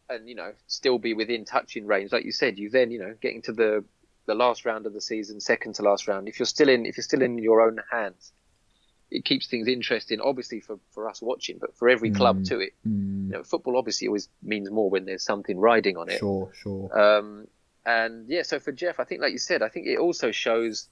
[0.10, 3.14] and you know still be within touching range, like you said, you then you know
[3.22, 3.84] getting to the
[4.26, 6.28] the last round of the season, second to last round.
[6.28, 8.32] If you're still in, if you're still in your own hands,
[9.12, 10.20] it keeps things interesting.
[10.22, 12.74] Obviously for for us watching, but for every club to it.
[12.88, 16.20] Mm, You know, football obviously always means more when there's something riding on it.
[16.20, 16.98] Sure, sure.
[17.00, 17.48] Um,
[17.86, 20.88] and yeah, so for JEF, I think, like you said, I think it also shows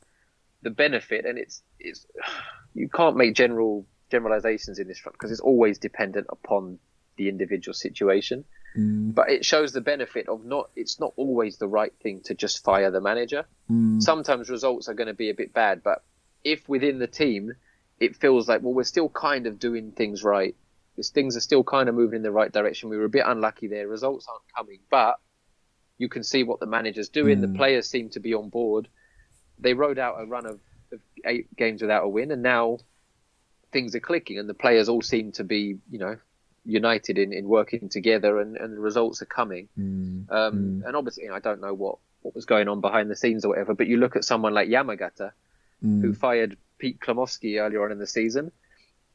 [0.61, 2.05] the benefit, and it's it's
[2.74, 6.78] you can't make general generalizations in this front because it's always dependent upon
[7.18, 8.45] the individual situation.
[8.78, 10.70] Mm, But it shows the benefit of not.
[10.76, 13.45] It's not always the right thing to just fire the manager.
[13.72, 16.03] mm, Sometimes results are going to be a bit bad, but
[16.43, 17.53] if within the team
[18.00, 20.56] it feels like well we're still kind of doing things right,
[20.96, 22.89] These things are still kind of moving in the right direction.
[22.89, 23.88] We were a bit unlucky there.
[23.88, 25.20] Results aren't coming, but
[25.98, 27.41] you can see what the manager's doing.
[27.41, 28.88] The players seem to be on board.
[29.60, 30.60] They rode out a run of,
[30.91, 32.80] of eight games without a win, and now
[33.72, 36.18] things are clicking, and the players all seem to be, you know,
[36.66, 39.70] united in, in working together, and, and the results are coming.
[39.80, 43.46] mm, Um, And obviously, I don't know what, what was going on behind the scenes
[43.46, 45.32] or whatever, but you look at someone like Yamagata,
[45.84, 46.02] mm.
[46.02, 48.52] who fired Pete Cklamovski earlier on in the season,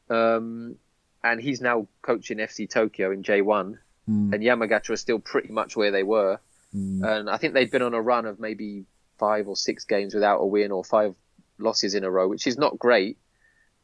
[0.08, 0.76] um,
[1.22, 4.32] and he's now coaching FC Tokyo in J1, Mm.
[4.32, 6.38] and Yamagata are still pretty much where they were.
[6.74, 7.04] Mm.
[7.06, 8.86] And I think they'd been on a run of maybe
[9.18, 11.14] five or six games without a win or five
[11.58, 13.18] losses in a row, which is not great.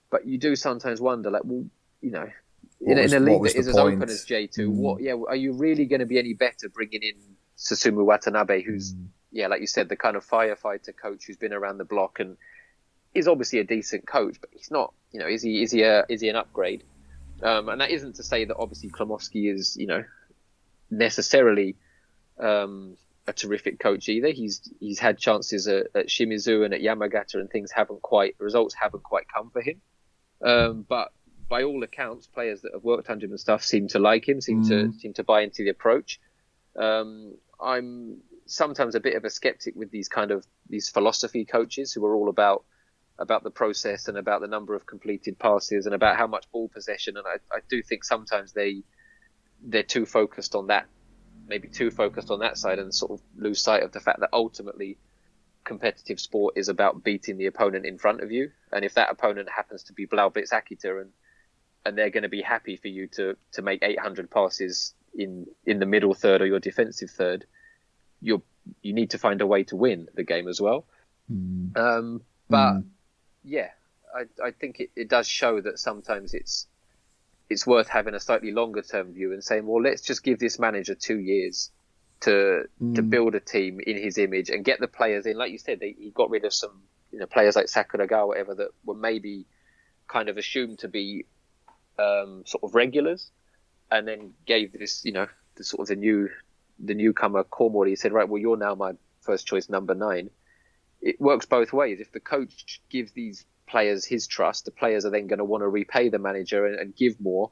[0.09, 1.67] But you do sometimes wonder, like, well,
[2.01, 2.27] you know,
[2.81, 4.69] in, was- in a league that is the as open as J2, Mm.
[4.77, 7.17] what, yeah, are you really going to be any better bringing in
[7.59, 9.09] Susumu Watanabe, who's, Mm.
[9.31, 12.39] yeah, like you said, the kind of firefighter coach who's been around the block and
[13.15, 16.05] is obviously a decent coach, but he's not, you know, is he, is he, a,
[16.09, 16.85] is he an upgrade?
[17.43, 20.05] Um, and that isn't to say that obviously Cklamovski is, you know,
[20.91, 21.77] necessarily
[22.39, 22.97] um,
[23.27, 24.29] a terrific coach either.
[24.29, 28.75] He's he's had chances at, at Shimizu and at Yamagata, and things haven't quite results
[28.75, 29.81] haven't quite come for him.
[30.43, 31.13] Um, but
[31.49, 34.41] by all accounts, players that have worked under him and stuff seem to like him,
[34.41, 36.21] seem to seem to buy into the approach.
[36.77, 41.93] Um, I'm sometimes a bit of a skeptic with these kind of these philosophy coaches
[41.93, 42.65] who are all about
[43.19, 46.69] about the process and about the number of completed passes and about how much ball
[46.69, 47.17] possession.
[47.17, 48.83] And I, I do think sometimes they
[49.63, 50.87] they're too focused on that,
[51.47, 54.31] maybe too focused on that side, and sort of lose sight of the fact that
[54.33, 54.99] ultimately
[55.65, 58.51] competitive sport is about beating the opponent in front of you.
[58.71, 61.11] And if that opponent happens to be Blaubitz Akita and
[61.87, 65.79] and they're going to be happy for you to to make 800 passes in in
[65.79, 67.47] the middle third or your defensive third,
[68.21, 68.43] you're
[68.83, 70.87] you need to find a way to win the game as well.
[71.31, 71.77] Mm.
[71.77, 72.85] Um, but Mm.
[73.45, 73.71] Yeah,
[74.15, 76.67] I, I think it, it does show that sometimes it's
[77.51, 80.59] it's worth having a slightly longer term view and saying, well, let's just give this
[80.59, 81.71] manager two years
[82.21, 82.65] to
[82.95, 83.11] to Mm.
[83.11, 85.37] build a team in his image and get the players in.
[85.37, 86.83] Like you said, they, he got rid of some
[87.13, 89.47] you know players like Sakuraga or whatever that were maybe
[90.09, 91.27] kind of assumed to be
[91.99, 93.31] um, sort of regulars,
[93.91, 95.27] and then gave this you know
[95.57, 96.29] the sort of the new
[96.79, 97.89] the newcomer Komori.
[97.91, 100.31] He said, right, well, you're now my first choice number nine.
[101.05, 102.01] It works both ways.
[102.01, 105.61] If the coach gives these players his trust, the players are then going to want
[105.63, 107.51] to repay the manager and, and give more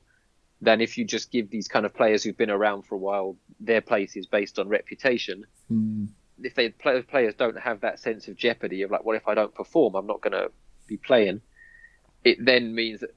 [0.63, 3.37] than if you just give these kind of players who've been around for a while
[3.61, 5.45] their places based on reputation.
[5.71, 6.09] Mm.
[6.43, 9.35] If they play, players don't have that sense of jeopardy of like, well, if I
[9.35, 10.51] don't perform, I'm not going to
[10.87, 11.43] be playing.
[12.25, 13.15] It then means that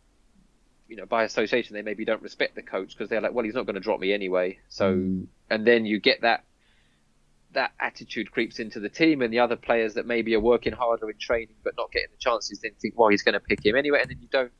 [0.89, 3.55] you know by association they maybe don't respect the coach because they're like, well, he's
[3.55, 4.59] not going to drop me anyway.
[4.67, 5.27] So Mm.
[5.49, 6.43] and then you get that
[7.55, 11.09] that attitude creeps into the team, and the other players that maybe are working harder
[11.09, 13.75] in training but not getting the chances then think, well, he's going to pick him
[13.75, 14.51] anyway, and then you don't.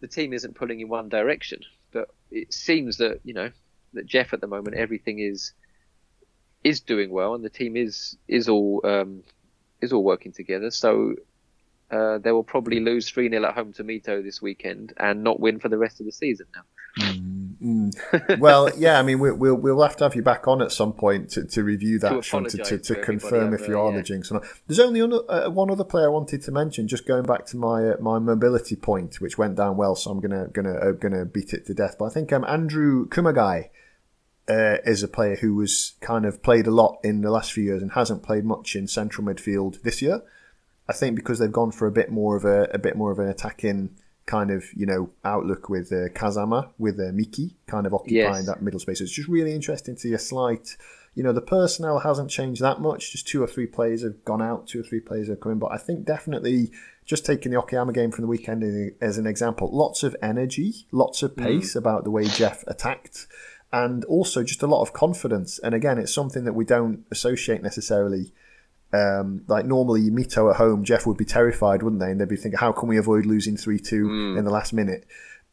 [0.00, 1.60] The team isn't pulling in one direction,
[1.92, 3.50] but it seems that you know
[3.92, 5.52] that JEF at the moment everything is
[6.64, 9.22] is doing well, and the team is is all um,
[9.80, 10.70] is all working together.
[10.70, 11.14] So.
[11.92, 15.40] Uh, they will probably lose 3 0 at home to Mito this weekend and not
[15.40, 16.62] win for the rest of the season now.
[17.04, 17.39] Mm.
[18.38, 20.94] well, yeah, I mean, we, we'll we'll have to have you back on at some
[20.94, 23.98] point to, to review that, To to, to, to confirm if you are yeah.
[23.98, 24.44] the jinx or not.
[24.66, 27.58] There's only one, uh, one other player I wanted to mention, just going back to
[27.58, 31.26] my uh, my mobility point, which went down well, so I'm gonna gonna uh, gonna
[31.26, 31.96] beat it to death.
[31.98, 33.68] But I think um, Andrew Kumagai
[34.48, 37.64] uh, is a player who was kind of played a lot in the last few
[37.64, 40.22] years and hasn't played much in central midfield this year.
[40.88, 43.18] I think because they've gone for a bit more of a, a bit more of
[43.18, 43.96] an attacking
[44.36, 48.46] kind of you know outlook with uh, Kazama with uh, Miki kind of occupying Yes.
[48.46, 49.00] that middle space.
[49.00, 50.76] It's just really interesting to see a slight.
[51.16, 53.10] You know the personnel hasn't changed that much.
[53.12, 55.58] Just two or three players have gone out, two or three players have come in.
[55.58, 56.70] But I think definitely
[57.04, 58.62] just taking the Okayama game from the weekend
[59.00, 63.26] as an example, lots of energy, lots of pace about the way JEF attacked,
[63.72, 65.58] and also just a lot of confidence.
[65.58, 68.32] And again, it's something that we don't associate necessarily
[68.92, 72.10] um, like normally Mito at home, JEF would be terrified, wouldn't they?
[72.10, 75.06] And they'd be thinking, how can we avoid losing three two in the last minute?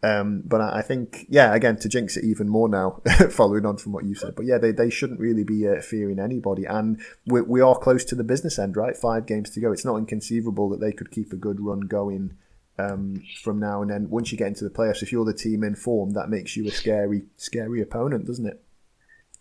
[0.04, 3.78] Um, but I I think, yeah, again to jinx it even more now, following on
[3.78, 4.36] from what you said.
[4.36, 8.06] But yeah, they, they shouldn't really be uh, fearing anybody, and we, we are close
[8.06, 8.96] to the business end, right?
[8.96, 9.72] Five games to go.
[9.72, 12.38] It's not inconceivable that they could keep a good run going
[12.78, 14.10] um, from now and then.
[14.10, 16.68] Once you get into the playoffs, if you're the team in form, that makes you
[16.68, 18.64] a scary, scary opponent, doesn't it?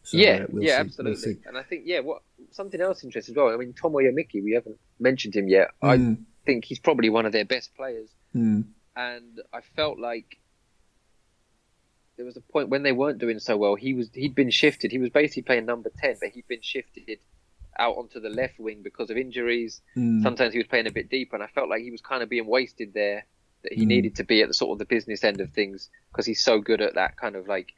[0.02, 0.80] So, yeah, uh, we'll yeah, see.
[0.80, 1.34] absolutely.
[1.34, 1.48] We'll.
[1.48, 2.22] And I think, yeah, what
[2.52, 3.48] something else interesting as well.
[3.52, 5.68] I mean, Tomoya Miki, we haven't mentioned him yet.
[5.82, 10.38] I Mm, think he's probably one of their best players, mm, and I felt like
[12.16, 13.74] there was a point when they weren't doing so well.
[13.74, 14.90] He was he'd been shifted.
[14.90, 17.18] He was basically playing number ten, but he'd been shifted
[17.78, 19.82] out onto the left wing because of injuries.
[19.96, 20.22] mm.
[20.22, 22.28] Sometimes he was playing a bit deeper, and I felt like he was kind of
[22.28, 23.26] being wasted there.
[23.62, 23.88] That he Mm.
[23.88, 26.60] needed to be at the sort of the business end of things because he's so
[26.60, 27.72] good at that kind of like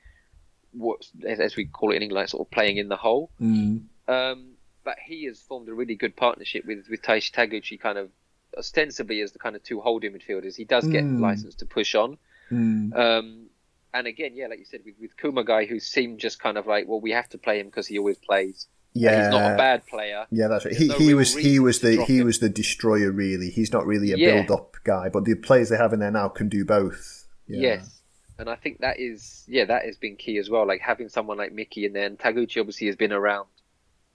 [0.73, 3.31] what as as we call it in England, like sort of playing in the hole.
[3.41, 3.85] Mm.
[4.07, 4.53] Um,
[4.85, 8.11] but he has formed a really good partnership with with Taishi Taguchi, kind of
[8.57, 10.57] ostensibly as the kind of two holding midfielders.
[10.57, 11.21] He does get Mm.
[11.21, 12.19] license to push on.
[12.51, 12.97] Mm.
[12.97, 13.47] Um,
[13.95, 16.87] and again, yeah, like you said, with, with Kumagai who seemed just kind of like,
[16.89, 18.67] well, we have to play him because he always plays.
[18.95, 20.27] And Yeah, he's not a bad player.
[20.31, 20.71] Yeah, that's right.
[20.77, 22.27] There's He, no he was he was the he him.
[22.27, 23.13] was the destroyer.
[23.13, 24.35] Really, he's not really a Yeah.
[24.47, 27.27] build up guy, but the players they have in there now can do both.
[27.47, 27.61] Yeah.
[27.61, 27.95] Yes.
[28.39, 30.67] And I think that is, yeah, that has been key as well.
[30.67, 33.49] Like having someone like Miki, and then Taguchi obviously has been around,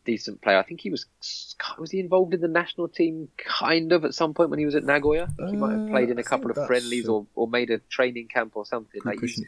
[0.05, 0.57] decent player.
[0.57, 1.05] I think he was
[1.79, 4.75] was he involved in the national team kind of at some point when he was
[4.75, 5.27] at Nagoya.
[5.49, 7.69] He might have Uh, played in I a couple of friendlies a or, or made
[7.69, 9.01] a training camp or something.
[9.05, 9.43] Like he's.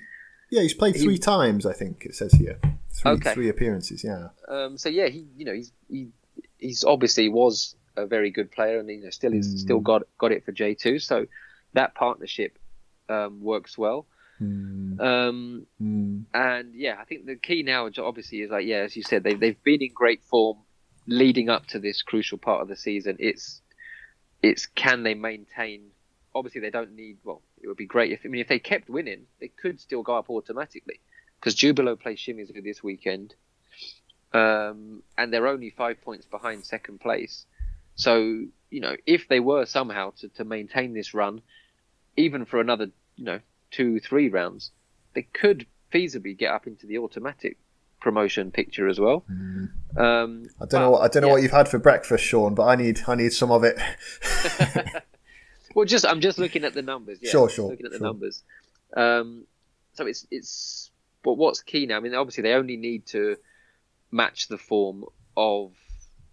[0.52, 1.66] Yeah, he's played he- three times.
[1.66, 2.60] I think it says here.
[2.94, 3.34] Three, Okay.
[3.34, 4.04] three appearances.
[4.04, 4.30] Yeah.
[4.48, 6.08] Um, so yeah, he you know he's he,
[6.58, 9.60] he's obviously was a very good player, and you know still is Mm.
[9.60, 11.00] still got got it for J two.
[11.00, 11.26] So
[11.74, 12.58] that partnership
[13.10, 14.06] um, works well.
[14.42, 16.05] Mm, Um, mm,
[16.36, 19.36] and yeah, I think the key now obviously is like yeah, as you said, they
[19.36, 20.58] they've been in great form
[21.08, 23.16] leading up to this crucial part of the season.
[23.20, 23.62] It's
[24.44, 25.92] it's can they maintain?
[26.34, 27.20] Obviously, they don't need.
[27.24, 30.04] Well, it would be great if I mean if they kept winning, they could still
[30.04, 31.00] go up automatically
[31.40, 33.34] because Jubilo plays Shimizu this weekend,
[34.34, 37.46] um, and they're only five points behind second place.
[37.96, 41.42] So you know, if they were somehow to, to maintain this run,
[42.18, 43.40] even for another you know
[43.72, 44.72] two three rounds,
[45.14, 45.66] they could
[45.96, 47.58] feasibly get up into the automatic
[48.02, 49.24] promotion picture as well.
[49.32, 49.70] mm.
[49.98, 50.92] Um, I don't know.
[50.92, 51.34] What, I don't know yeah.
[51.34, 53.78] what you've had for breakfast, Sean, but I need I need some of it.
[55.76, 57.20] Well, just I'm just looking at the numbers.
[57.22, 58.08] Yeah, Sure, sure, Looking at the sure.
[58.08, 58.44] numbers.
[58.96, 59.46] Um,
[59.94, 60.90] so it's it's
[61.22, 61.98] but what's key now?
[61.98, 63.36] I mean, obviously they only need to
[64.10, 65.04] match the form
[65.36, 65.74] of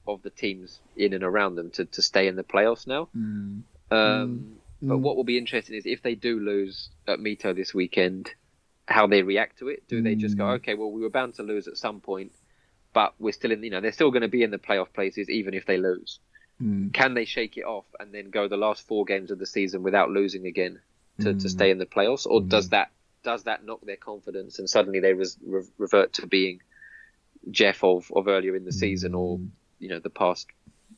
[0.06, 3.08] of the teams in and around them to, to stay in the playoffs now.
[3.16, 3.62] Mm.
[3.90, 8.30] Um, But what will be interesting is if they do lose at Mito this weekend,
[8.86, 9.86] how they react to it.
[9.88, 10.54] Do they just go, mm.
[10.56, 12.32] okay, well, we were bound to lose at some point,
[12.92, 15.30] but we're still in, you know, they're still going to be in the playoff places
[15.30, 16.18] even if they lose.
[16.60, 16.92] Mm.
[16.92, 19.82] Can they shake it off and then go the last four games of the season
[19.82, 20.80] without losing again
[21.18, 21.50] to, to mm.
[21.50, 22.70] stay in the playoffs, or does mm.
[22.70, 22.90] that
[23.22, 26.60] does that knock their confidence and suddenly they res- re- revert to being
[27.50, 29.38] JEF of, of earlier in the season or
[29.78, 30.48] you know the past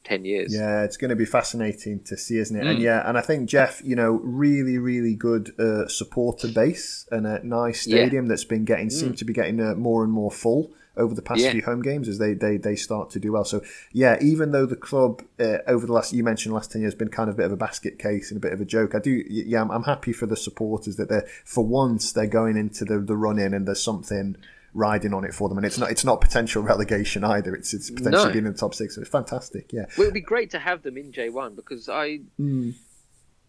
[0.05, 0.55] ten years?
[0.55, 2.67] Yeah, it's going to be fascinating to see, isn't it?
[2.67, 7.27] And yeah, and I think JEF, you know, really, really good uh, supporter base and
[7.27, 7.99] a nice Yeah.
[8.03, 11.23] stadium that's been getting seems to be getting uh, more and more full over the
[11.23, 11.51] past Yeah.
[11.51, 13.45] few home games as they, they they start to do well.
[13.45, 16.93] So yeah, even though the club uh, over the last you mentioned last ten years
[16.93, 18.65] has been kind of a bit of a basket case and a bit of a
[18.65, 22.27] joke, I do yeah, I'm, I'm happy for the supporters that they're for once they're
[22.29, 24.37] going into the the run in and there's something
[24.75, 27.91] riding on it for them and it's not it's not potential relegation either it's it's
[27.91, 28.33] potentially No.
[28.33, 30.59] being in the top six so it's fantastic yeah Well, it would be great to
[30.59, 32.21] have them in J1 because I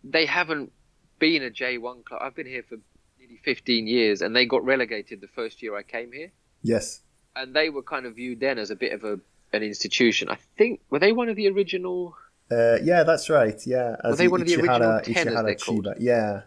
[0.04, 0.72] they haven't
[1.20, 2.22] been a J1 club.
[2.24, 2.78] I've been here for
[3.20, 7.02] nearly 15 years, and they got relegated the first year I came here, yes
[7.38, 9.20] and they were kind of viewed then as a bit of a
[9.52, 10.30] an institution.
[10.30, 12.16] I think were they one of the original?
[12.52, 13.60] Uh, yeah, that's right.
[13.66, 15.86] Yeah, Were they one of the original 10 as Ichihara they're called?
[15.86, 15.96] Chiba.
[16.00, 16.42] Yeah,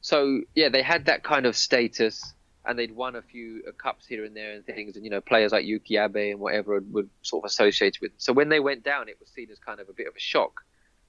[0.00, 2.34] So yeah, they had that kind of status,
[2.66, 5.20] and they'd won a few uh, cups here and there and things, and you know
[5.20, 8.10] players like Yuki Abe and whatever would sort of associate with.
[8.12, 8.18] Them.
[8.18, 10.20] So when they went down, it was seen as kind of a bit of a
[10.20, 10.62] shock.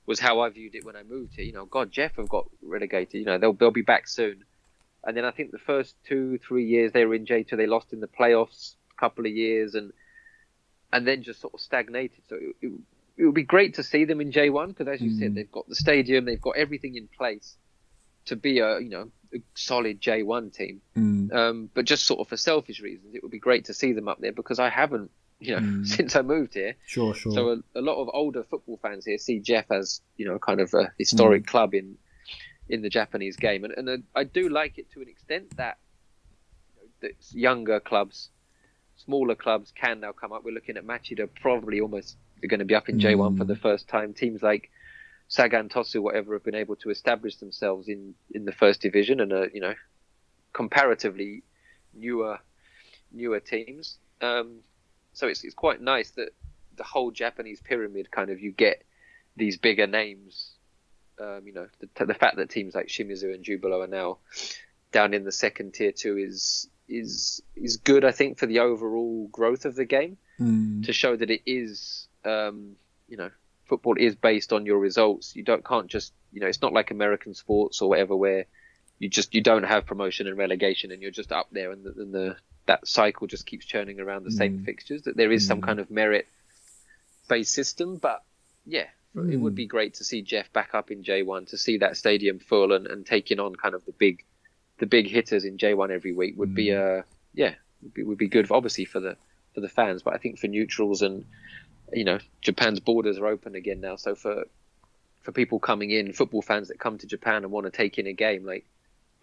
[0.05, 1.43] Was how I viewed it when I moved here.
[1.43, 3.15] You know, God, JEF have got relegated.
[3.15, 4.45] You know, they'll they'll be back soon.
[5.03, 7.67] And then I think the first two three years they were in J two, they
[7.67, 9.91] lost in the playoffs a couple of years, and
[10.93, 12.21] and then just sort of stagnated.
[12.29, 12.71] So it, it,
[13.17, 15.51] it would be great to see them in J one because, as you said, they've
[15.51, 17.57] got the stadium, they've got everything in place
[18.27, 19.09] to be a you know
[19.55, 20.81] solid J one team.
[20.95, 21.33] Mm.
[21.33, 24.07] Um, but just sort of for selfish reasons, it would be great to see them
[24.07, 25.87] up there because I haven't, you know, mm.
[25.95, 26.75] since I moved here.
[26.85, 27.31] sure, sure.
[27.31, 30.59] So a, a lot of older football fans here see JEF as you know kind
[30.59, 31.47] of a historic mm.
[31.47, 31.97] club in
[32.69, 35.77] in the Japanese game, and, and I do like it to an extent that,
[36.75, 38.29] you know, that younger clubs,
[38.97, 40.43] smaller clubs can now come up.
[40.43, 43.55] We're looking at Machida probably almost they're going to be up in J1 for the
[43.55, 44.13] first time.
[44.13, 44.69] Teams like
[45.27, 49.31] Sagan Tosu, whatever, have been able to establish themselves in in the first division and
[49.33, 49.75] are you know
[50.53, 51.43] comparatively
[51.93, 52.39] newer
[53.11, 53.97] newer teams.
[54.21, 54.59] Um,
[55.13, 56.29] so it's it's quite nice that
[56.75, 58.83] the whole Japanese pyramid kind of you get
[59.35, 60.51] these bigger names.
[61.19, 64.19] Um, you know, the, the fact that teams like Shimizu and Jubilo are now
[64.91, 68.05] down in the second tier two is is is good.
[68.05, 70.17] I think for the overall growth of the game
[70.83, 72.75] to show that it is, um,
[73.07, 73.31] you know,
[73.67, 75.35] football is based on your results.
[75.35, 78.45] You don't can't just you know it's not like American sports or whatever where
[78.99, 81.93] you just you don't have promotion and relegation and you're just up there and the,
[82.01, 84.65] and the that cycle just keeps churning around the same mm.
[84.65, 85.03] fixtures.
[85.03, 85.65] That there is some mm.
[85.65, 86.27] kind of merit
[87.27, 88.23] based system, but
[88.65, 89.69] yeah, it would be mm.
[89.69, 93.05] great to see JEF back up in J1 to see that stadium full and, and
[93.05, 94.23] taking on kind of the big
[94.79, 97.01] the big hitters in J1 every week would be uh
[97.33, 99.17] yeah would be, would be good obviously for the
[99.57, 101.25] for the fans, but I think for neutrals and
[101.93, 104.45] you know Japan's borders are open again now, so for
[105.21, 108.07] for people coming in, football fans that come to Japan and want to take in
[108.07, 108.65] a game, like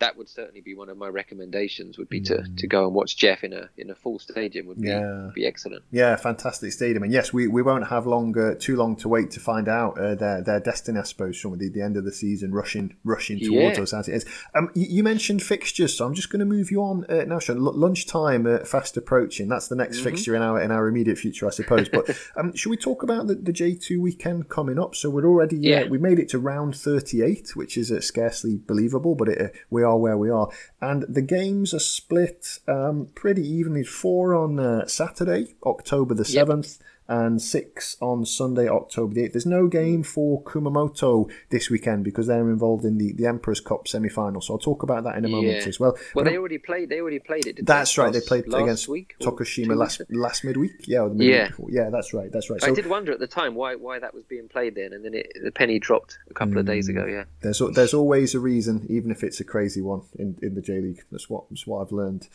[0.01, 1.99] that would certainly be one of my recommendations.
[1.99, 4.67] Would be to, to go and watch JEF in a in a full stadium.
[4.67, 5.31] Would be Yeah.
[5.35, 5.85] be excellent.
[5.91, 9.41] Yeah, fantastic stadium, and yes, we, we won't have longer too long to wait to
[9.41, 10.99] find out uh, their their destiny.
[10.99, 13.83] I suppose from the, the end of the season, rushing rushing towards Yeah.
[13.83, 14.27] us as it is.
[14.55, 17.39] Um, you, you mentioned fixtures, so I'm just going to move you on uh, now.
[17.39, 17.57] Sean.
[17.59, 19.49] L- lunchtime uh, fast approaching.
[19.49, 21.89] That's the next fixture in our in our immediate future, I suppose.
[21.89, 24.95] But um, should we talk about the, the J2 weekend coming up?
[24.95, 25.89] So we're already uh, Yeah.
[25.89, 29.83] we made it to round 38, which is uh, scarcely believable, but it, uh, we
[29.85, 30.49] are where we are.
[30.81, 33.85] And the games are split um, pretty evenly.
[33.85, 36.47] Four on uh, Saturday, October the Yep.
[37.09, 39.33] 7th, and six on Sunday, October the 8th.
[39.33, 43.87] There's no game for Kumamoto this weekend because they're involved in the, the Emperor's Cup
[43.89, 44.41] semi final.
[44.41, 45.69] So I'll talk about that in a moment Yeah.
[45.69, 45.93] as well.
[46.15, 46.89] Well, But they already played.
[46.89, 47.57] They already played it.
[47.57, 48.03] Didn't that's they?
[48.03, 48.13] right.
[48.13, 50.73] They played last against week Tokushima last last midweek.
[50.87, 51.47] Yeah, the midweek Yeah.
[51.49, 51.69] before.
[51.71, 52.31] yeah, that's right.
[52.33, 52.63] That's right.
[52.65, 55.15] I did wonder at the time why why that was being played then, and then
[55.15, 56.69] it, the penny dropped a couple of Mm.
[56.69, 57.05] days ago.
[57.07, 57.25] Yeah.
[57.43, 60.81] there's there's always a reason, even if it's a crazy one in, in the J
[60.81, 61.03] League.
[61.11, 62.29] That's what that's what I've learned.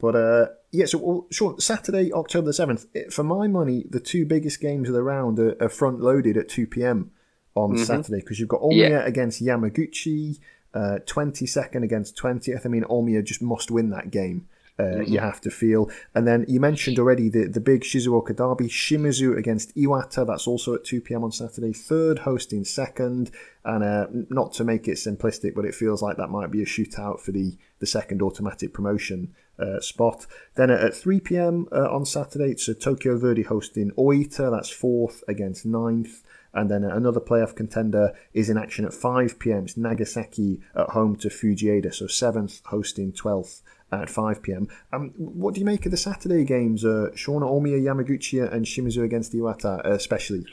[0.00, 2.86] But uh, yeah, so well, Sean, Saturday, October the seventh.
[2.94, 6.36] Eh, for my money, the two biggest games of the round are, are front loaded
[6.36, 7.10] at two p.m.
[7.54, 7.84] on mm-hmm.
[7.84, 9.06] Saturday because you've got Omiya Yeah.
[9.06, 10.38] against Yamaguchi,
[10.74, 12.64] uh, twenty second against twentieth.
[12.64, 14.48] I mean, Omiya just must win that game.
[14.80, 15.12] Uh, mm-hmm.
[15.12, 15.90] you have to feel.
[16.14, 20.26] And then you mentioned already the, the big Shizuoka derby, Shimizu against Iwata.
[20.26, 21.24] That's also at 2 p.m.
[21.24, 21.72] on Saturday.
[21.72, 23.30] Third hosting second.
[23.64, 26.66] And uh, not to make it simplistic, but it feels like that might be a
[26.66, 30.26] shootout for the, the second automatic promotion uh, spot.
[30.54, 31.68] Then at 3 p.m.
[31.70, 34.50] Uh, on Saturday, it's Tokyo Verdy hosting Oita.
[34.50, 36.22] That's fourth against ninth.
[36.52, 39.64] And then another playoff contender is in action at 5 pm.
[39.64, 41.94] It's Nagasaki at home to Fujieda.
[41.94, 43.60] So 7th hosting 12th
[43.92, 44.68] at 5 pm.
[44.92, 46.84] Um, what do you make of the Saturday games?
[46.84, 50.44] Uh, Shauna Omiya, Yamaguchi, and Shimizu against Iwata, uh, especially?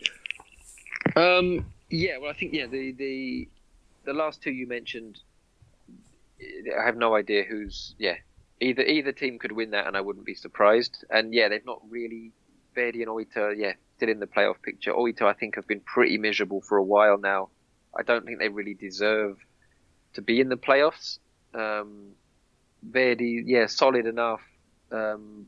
[1.15, 3.47] Um, yeah, well, I think, yeah, the, the,
[4.05, 5.19] the last two you mentioned,
[6.41, 8.15] I have no idea who's, yeah,
[8.59, 11.05] either either team could win that and I wouldn't be surprised.
[11.09, 12.31] And yeah, they've not really
[12.75, 14.93] Verdy and Oita, yeah, still in the playoff picture.
[14.93, 17.49] Oita, I think, have been pretty miserable for a while now.
[17.97, 19.37] I don't think they really deserve
[20.13, 21.19] to be in the playoffs.
[21.53, 22.11] Um,
[22.89, 24.41] Verdy, yeah, solid enough.
[24.91, 25.47] Um,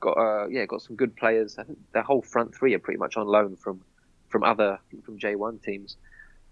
[0.00, 1.58] got uh, yeah, got some good players.
[1.58, 3.82] I think the whole front three are pretty much on loan from
[4.28, 5.96] from other from J1 teams.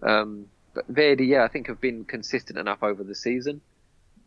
[0.03, 3.61] Um, but Verdy, yeah, I think have been consistent enough over the season.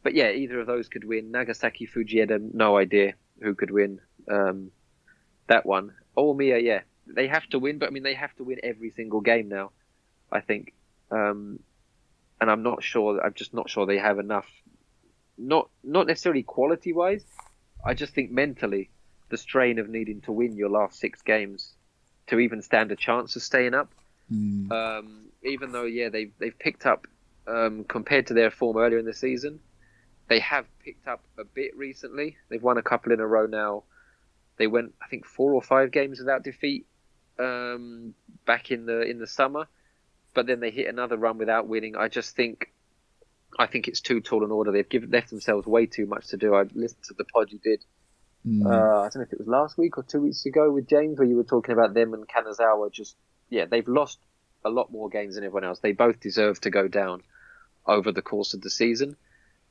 [0.03, 1.31] But yeah, either of those could win.
[1.31, 4.71] Nagasaki, Fujieda, no idea who could win um,
[5.47, 5.93] that one.
[6.17, 9.21] Omiya, yeah, they have to win, but I mean they have to win every single
[9.21, 9.71] game now.
[10.31, 10.73] I think,
[11.11, 11.59] um,
[12.39, 13.21] and I'm not sure.
[13.23, 14.49] I'm just not sure they have enough.
[15.41, 17.25] Not not necessarily quality wise.
[17.83, 18.91] I just think mentally,
[19.29, 21.73] the strain of needing to win your last six games
[22.27, 23.91] to even stand a chance of staying up.
[24.31, 24.71] Mm.
[24.71, 27.07] Um, even though yeah they they've picked up
[27.47, 29.59] um, compared to their form earlier in the season,
[30.27, 32.37] they have picked up a bit recently.
[32.49, 33.83] They've won a couple in a row now.
[34.57, 36.85] They went I think four or five games without defeat
[37.39, 38.13] um,
[38.45, 39.67] back in the in the summer,
[40.35, 41.95] but then they hit another run without winning.
[41.95, 42.71] I just think
[43.59, 44.71] I think it's too tall an order.
[44.71, 46.55] They've given left themselves way too much to do.
[46.55, 47.83] I listened to the pod you did.
[48.47, 48.65] Mm.
[48.65, 51.19] Uh, I don't know if it was last week or two weeks ago with James,
[51.19, 52.91] where you were talking about them and Kanazawa.
[52.91, 53.15] Just
[53.49, 54.19] yeah, they've lost
[54.63, 55.79] a lot more games than everyone else.
[55.79, 57.23] They both deserve to go down
[57.85, 59.15] over the course of the season.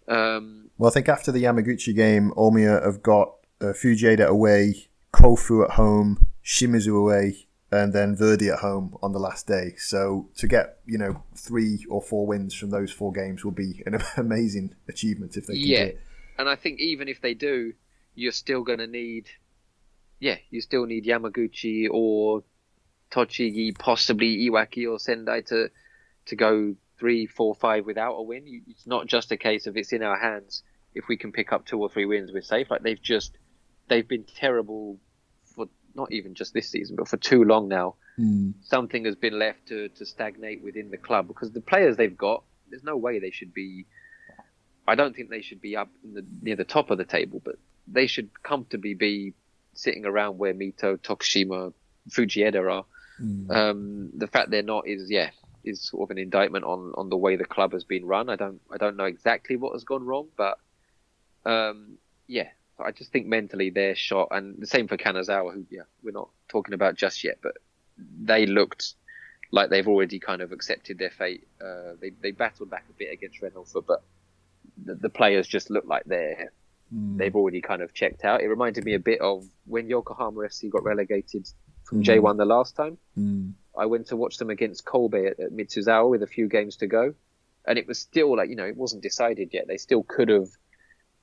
[0.08, 5.64] Um, well, I think after the Yamaguchi game, Omiya have got uh, Fujieda away, Kofu
[5.64, 9.74] at home, Shimizu away, and then Verdy at home on the last day.
[9.76, 13.82] So to get you know three or four wins from those four games will be
[13.86, 15.62] an amazing achievement if they can.
[15.62, 15.90] Yeah,
[16.38, 17.74] and I think even if they do,
[18.14, 19.28] you're still going to need,
[20.18, 22.42] yeah, you still need Yamaguchi or
[23.10, 25.70] Tochigi, possibly Iwaki or Sendai to
[26.26, 28.62] to go three, four, five without a win.
[28.68, 30.62] It's not just a case of it's in our hands.
[30.94, 32.70] If we can pick up two or three wins, we're safe.
[32.70, 33.38] Like they've just
[33.88, 34.98] they've been terrible
[35.95, 38.55] not even just this season, but for too long now, mm.
[38.62, 42.43] something has been left to, to stagnate within the club because the players they've got,
[42.68, 43.86] there's no way they should be.
[44.86, 47.57] I don't think they should be up the, near the top of the table, but
[47.86, 49.34] they should comfortably be
[49.74, 51.72] sitting around where Mito, Tokushima,
[52.09, 52.84] Fujieda are.
[53.20, 53.51] Mm.
[53.51, 55.30] Um, the fact they're not is yeah
[55.62, 58.30] is sort of an indictment on, on the way the club has been run.
[58.30, 60.59] I don't I don't know exactly what has gone wrong, but
[61.45, 62.49] um, yeah,
[62.84, 66.30] I just think mentally they're shot, and the same for Kanazawa, who yeah we're not
[66.48, 67.54] talking about just yet, but
[68.22, 68.94] they looked
[69.52, 71.46] like they've already kind of accepted their fate.
[71.60, 74.02] Uh, they they battled back a bit against Renofa, but
[74.84, 76.52] the, the, players just look like they're
[76.94, 77.18] mm.
[77.18, 78.42] they've already kind of checked out.
[78.42, 81.48] It reminded me a bit of when Yokohama FC got relegated
[81.84, 82.04] from mm.
[82.04, 82.98] J1 the last time.
[83.18, 83.52] Mm.
[83.76, 86.86] I went to watch them against Kobe at, at Mitsuzawa with a few games to
[86.86, 87.14] go,
[87.66, 89.66] and it was still like you know it wasn't decided yet.
[89.66, 90.48] They still could have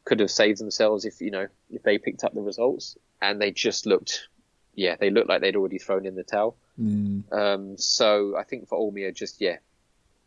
[0.08, 3.52] could have saved themselves if you know if they picked up the results, and they
[3.52, 4.30] just looked,
[4.74, 6.56] yeah, they looked like they'd already thrown in the towel.
[6.82, 7.30] Mm.
[7.34, 9.58] Um, so I think for Omiya, just yeah,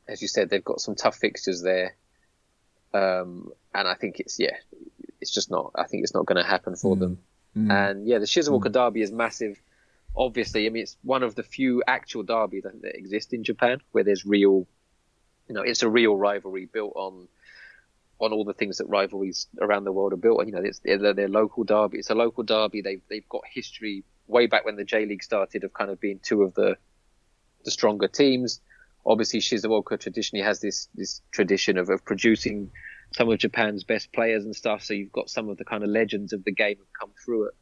[0.07, 1.97] as you said, they've got some tough fixtures there,
[2.93, 4.57] um, and I think it's yeah,
[5.19, 5.73] it's just not.
[5.75, 7.01] I think it's not going to happen for mm.
[7.01, 7.19] them.
[7.57, 7.73] Mm.
[7.73, 8.73] And yeah, the Shizuoka mm.
[8.73, 9.59] Derby is massive.
[10.15, 14.05] Obviously, I mean it's one of the few actual derbies that exist in Japan where
[14.05, 14.67] there's real,
[15.49, 17.29] you know, it's a real rivalry built on
[18.21, 20.47] on all the things that rivalries around the world are built on.
[20.47, 21.99] You know, it's they're, they're local derby.
[21.99, 22.83] It's a local derby.
[22.83, 26.21] They've they've got history way back when the J League started of kind of being
[26.23, 26.77] two of the
[27.65, 28.61] the stronger teams.
[29.05, 32.71] Obviously, Shizuoka traditionally has this this tradition of, of producing
[33.13, 34.83] some of Japan's best players and stuff.
[34.83, 37.49] So you've got some of the kind of legends of the game have come through
[37.49, 37.55] it.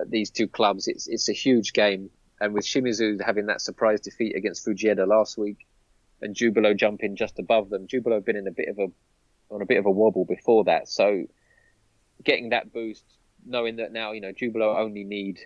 [0.00, 2.10] At these two clubs, it's it's a huge game.
[2.40, 5.66] And with Shimizu having that surprise defeat against Fujieda last week,
[6.22, 8.86] and Jubilo jumping just above them, Jubilo have been in a bit of a
[9.50, 10.88] on a bit of a wobble before that.
[10.88, 11.24] So
[12.22, 13.04] getting that boost,
[13.46, 15.40] knowing that now you know Jubilo only need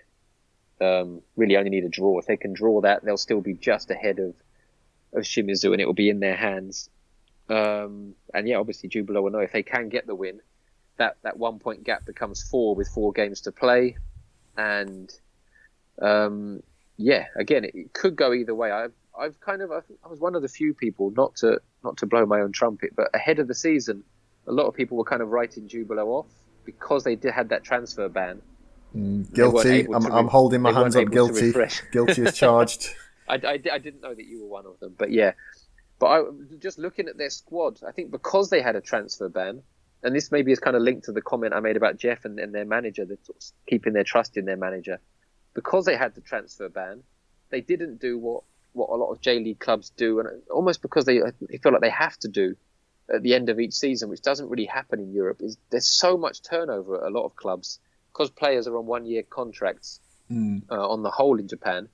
[0.81, 2.19] um, really only need a draw.
[2.19, 4.35] If they can draw that, they'll still be just ahead of
[5.13, 6.89] of Shimizu, and it will be in their hands.
[7.49, 10.41] Um, and yeah, obviously Jubilo will know if they can get the win,
[10.97, 13.97] that that one point gap becomes four with four games to play,
[14.57, 15.13] and
[16.01, 16.63] um,
[16.97, 18.71] yeah, again, it, it, could go either way.
[18.71, 22.07] I've I've kind of I was one of the few people not to not to
[22.07, 24.05] blow my own trumpet, but ahead of the season,
[24.47, 26.27] a lot of people were kind of writing Jubilo off
[26.65, 28.41] because they did had that transfer ban.
[28.97, 29.87] Mm, guilty.
[29.93, 31.11] I'm, re- I'm, holding my hands up.
[31.11, 31.53] Guilty.
[31.93, 32.89] guilty is charged.
[33.29, 35.33] I, I, I, didn't know that you were one of them, but yeah.
[35.99, 36.23] But I
[36.59, 39.63] just looking at their squad, I think because they had a transfer ban,
[40.03, 42.39] and this maybe is kind of linked to the comment I made about JEF and,
[42.39, 43.19] and their manager, they're
[43.69, 45.01] keeping their trust in their manager.
[45.55, 47.03] Because they had the transfer ban,
[47.51, 51.05] they didn't do what, what a lot of J League clubs do, and almost because
[51.05, 52.57] they, they feel like they have to do
[53.13, 56.17] at the end of each season, which doesn't really happen in Europe, is there's so
[56.17, 57.79] much turnover at a lot of clubs
[58.13, 60.01] because players are on one year contracts
[60.31, 60.63] mm.
[60.71, 61.89] uh, on the whole in Japan.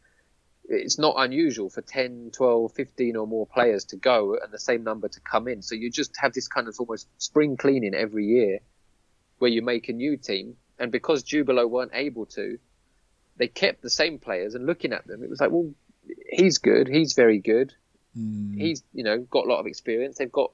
[0.69, 4.85] It's not unusual for 10, 12, 15 or more players to go and the same
[4.85, 5.63] number to come in.
[5.63, 8.59] So you just have this kind of almost spring cleaning every year
[9.39, 10.57] where you make a new team.
[10.79, 12.59] And because Jubilo weren't able to,
[13.39, 15.71] they kept the same players and looking at them, it was like, well,
[16.29, 16.89] he's good.
[16.89, 17.75] He's very good.
[18.17, 18.59] Mm.
[18.59, 20.19] He's, you know, got a lot of experience.
[20.19, 20.53] They've got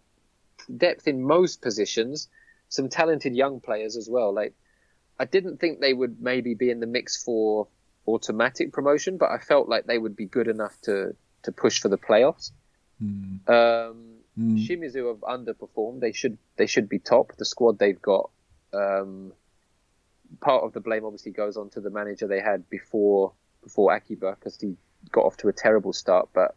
[0.74, 2.28] depth in most positions,
[2.68, 4.32] some talented young players as well.
[4.32, 4.54] Like
[5.18, 7.68] I didn't think they would maybe be in the mix for
[8.06, 11.88] automatic promotion, but I felt like they would be good enough to to push for
[11.88, 12.50] the playoffs.
[13.02, 13.48] Mm.
[13.48, 14.66] Um, mm.
[14.66, 16.00] Shimizu have underperformed.
[16.00, 17.36] They should they should be top.
[17.36, 18.30] The squad they've got.
[18.72, 19.32] Um,
[20.40, 23.32] part of the blame obviously goes on to the manager they had before
[23.62, 24.76] before Akiba because he
[25.10, 26.28] got off to a terrible start.
[26.32, 26.56] But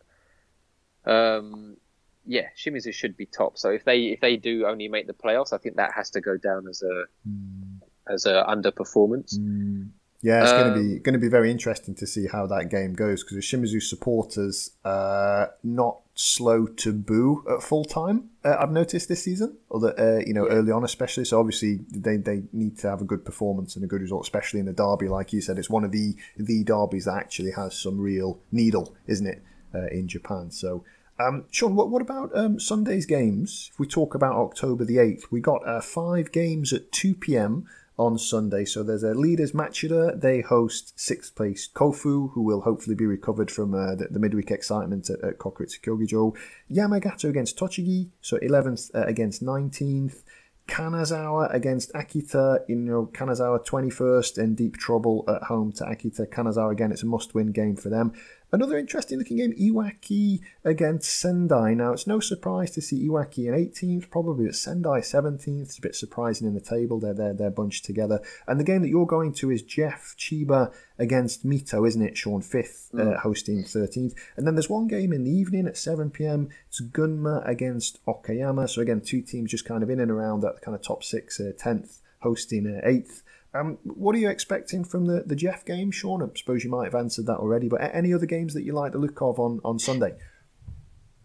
[1.05, 1.77] um,
[2.25, 3.57] yeah, Shimizu should be top.
[3.57, 6.21] So if they if they do only make the playoffs, I think that has to
[6.21, 7.79] go down as a mm.
[8.07, 9.37] as a underperformance.
[9.37, 9.89] Mm.
[10.21, 12.69] Yeah, it's um, going to be going to be very interesting to see how that
[12.69, 18.31] game goes because the Shimizu supporters uh, not slow to boo at full time.
[18.43, 20.55] Uh, I've noticed this season, or that uh, you know yeah.
[20.55, 21.25] early on especially.
[21.25, 24.59] So obviously they, they need to have a good performance and a good result, especially
[24.59, 25.07] in the derby.
[25.07, 28.95] Like you said, it's one of the the derbies that actually has some real needle,
[29.05, 29.43] isn't it,
[29.75, 30.49] uh, in Japan?
[30.49, 30.83] So
[31.19, 33.69] um, Sean, what, what about um, Sunday's games?
[33.73, 37.67] If we talk about October the 8th, we got uh, five games at 2 p.m.
[37.97, 38.63] on Sunday.
[38.65, 40.19] So there's a leaders Machida.
[40.19, 44.51] They host sixth place Kofu, who will hopefully be recovered from uh, the, the, midweek
[44.51, 46.35] excitement at, at Kokuritsu Kyogijo.
[46.71, 50.23] Yamagata against Tochigi, so 11th uh, against 19th.
[50.67, 52.59] Kanazawa against Akita.
[52.67, 56.27] You know, Kanazawa 21st in deep trouble at home to Akita.
[56.27, 58.13] Kanazawa again, it's a must win game for them.
[58.49, 61.73] Another interesting looking game, Iwaki against Sendai.
[61.73, 65.63] Now, it's no surprise to see Iwaki in 18th, probably, but Sendai 17th.
[65.63, 66.97] It's a bit surprising in the table.
[66.97, 68.21] They're, they're, they're bunched together.
[68.47, 72.41] And the game that you're going to is JEF Chiba against Mito, isn't it, Sean?
[72.41, 73.15] 5th, uh, mm.
[73.15, 74.13] uh, hosting 13th.
[74.37, 76.47] And then there's one game in the evening at 7 pm.
[76.69, 78.69] It's Gunma against Okayama.
[78.69, 81.41] So, again, two teams just kind of in and around that kind of top six,
[81.41, 83.23] uh, 10th, hosting uh, 8th.
[83.57, 86.21] Um, what are you expecting from the, the JEF game, Sean?
[86.21, 88.91] I suppose you might have answered that already, but any other games that you like
[88.91, 90.13] the look of on, on Sunday?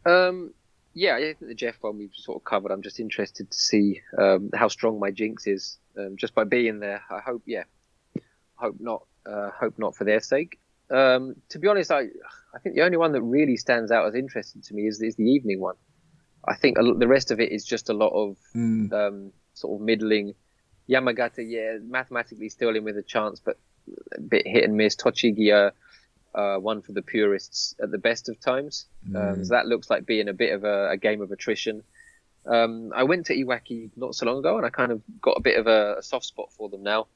[0.06, 0.54] Um,
[0.94, 2.70] yeah, I think the JEF one we've sort of covered.
[2.70, 6.80] I'm just interested to see um, how strong my jinx is um, just by being
[6.80, 7.02] there.
[7.10, 7.64] I hope, yeah,
[8.54, 9.06] hope not.
[9.24, 10.58] Uh, hope not for their sake.
[10.90, 12.00] Um, to be honest, I
[12.54, 15.14] I think the only one that really stands out as interesting to me is, is
[15.16, 15.76] the evening one.
[16.46, 19.30] I think the rest of it is just a lot of mm.
[19.54, 20.34] sort of middling
[20.88, 23.58] Yamagata, yeah, mathematically still in with a chance, but
[24.16, 24.96] a bit hit and miss.
[24.96, 25.70] Tochigi, uh,
[26.36, 28.86] uh, one for the purists at the best of times.
[29.06, 29.32] Um, mm.
[29.32, 31.82] Um, so that looks like being a bit of a, a game of attrition.
[32.46, 35.40] Um, I went to Iwaki not so long ago, and I kind of got a
[35.40, 37.06] bit of a, a soft spot for them now.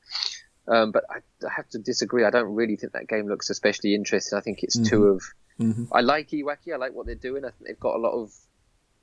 [0.68, 2.24] Um, but I, I, have to disagree.
[2.24, 4.36] I don't really think that game looks especially interesting.
[4.36, 4.88] I think it's mm-hmm.
[4.88, 5.22] two of.
[5.60, 5.84] Mm-hmm.
[5.92, 6.72] I like Iwaki.
[6.72, 7.44] I like what they're doing.
[7.44, 8.32] I think they've got a lot of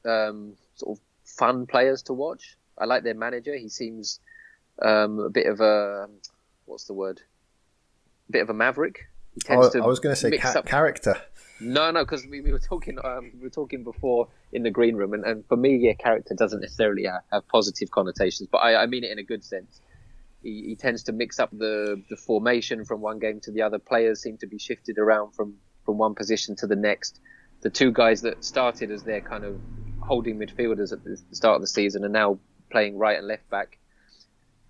[0.05, 2.57] um, sort of fun players to watch.
[2.77, 3.55] I like their manager.
[3.55, 4.19] He seems
[4.81, 6.07] um, a bit of a
[6.65, 7.21] what's the word?
[8.29, 9.09] A bit of a maverick.
[9.33, 11.15] He tends oh, to I was going to say ca- character.
[11.59, 14.95] No, no, because we, we, were talking um, we were talking before in the green
[14.95, 18.83] room, and, and for me, yeah, character doesn't necessarily have, have positive connotations, but I,
[18.83, 19.81] I, mean it in a good sense.
[20.41, 23.79] He, he, tends to mix up the the formation from one game to the other.
[23.79, 25.55] Players seem to be shifted around from
[25.85, 27.19] from one position to the next.
[27.61, 29.59] The two guys that started as their kind of
[30.01, 32.39] holding midfielders at the start of the season are now
[32.69, 33.77] playing right and left back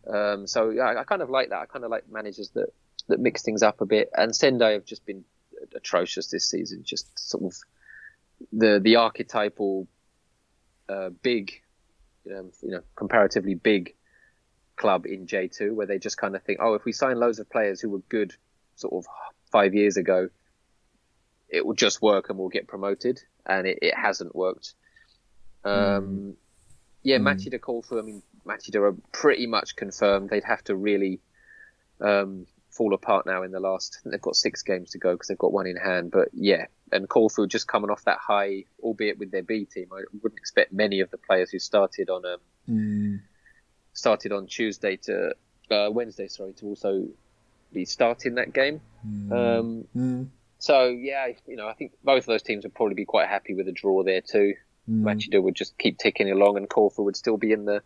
[0.08, 1.60] um, so yeah, I, I, kind of like that.
[1.60, 2.68] I kind of like managers that
[3.08, 4.10] that mix things up a bit.
[4.16, 5.24] And Sendai have just been
[5.76, 6.84] atrocious this season.
[6.84, 7.58] Just sort of
[8.52, 9.88] the the archetypal
[10.90, 11.62] uh, big,
[12.28, 13.96] um, you know, comparatively big
[14.76, 17.50] club in J2, where they just kind of think, oh, if we sign loads of
[17.50, 18.36] players who were good,
[18.76, 19.06] sort of
[19.52, 20.30] five years ago,
[21.48, 23.22] it will just work and we'll get promoted.
[23.46, 24.74] And it, it hasn't worked.
[25.64, 26.34] Um, mm.
[27.04, 27.24] Yeah, mm.
[27.24, 28.00] Machida Kofu.
[28.00, 30.30] I mean, Machida are pretty much confirmed.
[30.30, 31.20] They'd have to really
[32.02, 34.00] um, fall apart now in the last.
[34.06, 36.12] They've got six games to go because they've got one in hand.
[36.12, 39.88] But yeah, and Kofu just coming off that high, albeit with their B team.
[39.94, 42.38] I wouldn't expect many of the players who started on um,
[42.70, 43.20] Mm.
[43.92, 45.36] started on Tuesday to
[45.70, 47.08] uh, Wednesday, sorry, to also
[47.74, 48.80] be starting that game.
[49.32, 50.28] Um, Mm.
[50.60, 53.54] so yeah, you know, I think both of those teams would probably be quite happy
[53.54, 54.54] with a draw there too.
[54.90, 55.02] Mm.
[55.04, 57.82] Machida would just keep ticking along, and Kofu would still be in the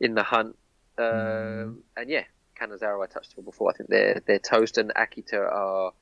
[0.00, 0.56] in the hunt.
[0.98, 2.24] Um, And yeah,
[2.60, 3.70] Kanazawa I touched on before.
[3.70, 5.92] I think they're they're toast, and Akita are,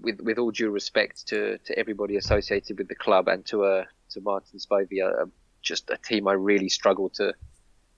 [0.00, 3.84] with with all due respect to, to everybody associated with the club and to uh,
[4.10, 5.26] to Martin Spivey, uh,
[5.62, 7.34] just a team I really struggle to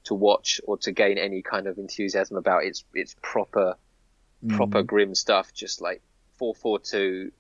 [0.05, 2.65] to watch or to gain any kind of enthusiasm about.
[2.65, 3.77] It's it's proper
[4.49, 6.03] proper grim stuff, just like
[6.39, 7.31] four four two,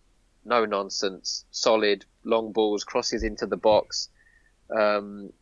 [0.44, 4.10] no nonsense, solid long balls, crosses into the box.
[4.70, 5.32] Um,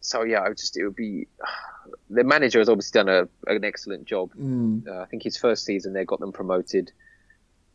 [0.00, 1.28] so yeah, I would just it would be
[2.10, 4.32] the manager has obviously done a, an excellent job.
[4.34, 4.86] Mm.
[4.86, 6.92] Uh, I think his first season there got them promoted.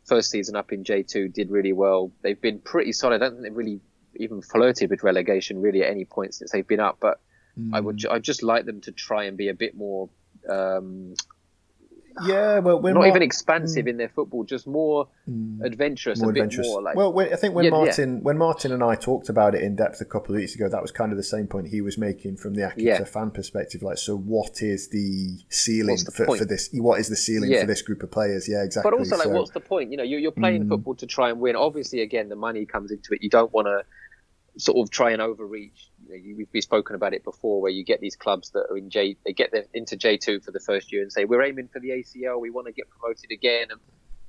[0.05, 2.11] First season up in J two did really well.
[2.21, 3.21] They've been pretty solid.
[3.21, 3.81] I don't think they've really
[4.15, 6.97] even flirted with relegation really at any point since they've been up.
[6.99, 7.19] But
[7.73, 10.09] I would ju- I'd just like them to try and be a bit more
[10.49, 11.15] um,
[12.25, 13.89] Yeah, well, when not Mar- even expansive hmm.
[13.89, 15.61] in their football, just more hmm.
[15.63, 16.67] adventurous, more a bit adventurous.
[16.67, 17.77] more like well, when, I think when Yeah, yeah.
[17.77, 20.67] Martin when Martin and I talked about it in depth a couple of weeks ago,
[20.69, 23.03] that was kind of the same point he was making from the Akita Yeah.
[23.03, 23.81] fan perspective.
[23.81, 26.69] Like, so what is the ceiling the for, for this?
[26.73, 27.61] What is the ceiling Yeah.
[27.61, 28.47] for this group of players?
[28.47, 28.89] Yeah, exactly.
[28.89, 29.91] But also, like, So- what's the point?
[29.91, 30.69] You know, you're, you're playing hmm.
[30.69, 31.55] football to try and win.
[31.55, 33.23] Obviously, again, the money comes into it.
[33.23, 33.83] You don't want to
[34.57, 35.89] sort of try and overreach.
[36.07, 38.77] You know, we've, we've spoken about it before, where you get these clubs that are
[38.77, 41.43] in J, they get them into J two for the first year and say we're
[41.43, 43.79] aiming for the ACL, we want to get promoted again, and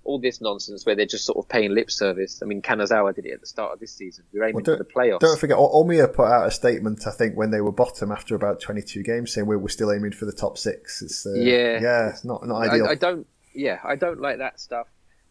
[0.05, 2.41] all this nonsense where they're just sort of paying lip service.
[2.43, 4.25] I mean, Kanazawa did it at the start of this season.
[4.33, 5.21] We're aiming Well, for the playoffs.
[5.21, 7.07] Don't forget, Omiya put out a statement.
[7.07, 10.13] I think when they were bottom after about twenty-two games, saying we we're still aiming
[10.13, 11.03] for the top six.
[11.03, 11.81] It's uh, Yeah.
[11.81, 12.87] yeah, it's not not ideal.
[12.87, 13.27] I, I don't.
[13.55, 14.89] Yeah, I don't like that stuff.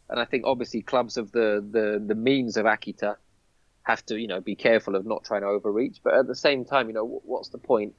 [0.09, 3.15] And I think obviously clubs of the the the means of Akita
[3.83, 5.97] have to you know be careful of not trying to overreach.
[6.03, 7.93] But at the same time, you know what's the point?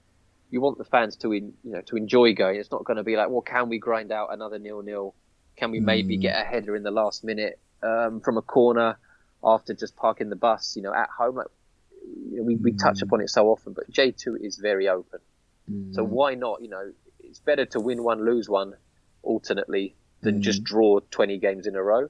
[0.51, 2.59] You want the fans to in, you know to enjoy going.
[2.59, 5.15] It's not going to be like, well, can we grind out another nil nil?
[5.57, 6.23] Can we maybe mm.
[6.23, 8.99] get a header in the last minute um, from a corner
[9.45, 10.77] after just parking the bus?
[10.77, 11.49] You know, at home, like
[12.31, 13.03] you know, we, we touch mm.
[13.03, 15.21] upon it so often, but J two is very open.
[15.93, 16.09] So mm.
[16.09, 16.63] why not?
[16.63, 18.75] You know, it's better to win one, lose one,
[19.23, 22.09] alternately, than just draw 20 games in a row.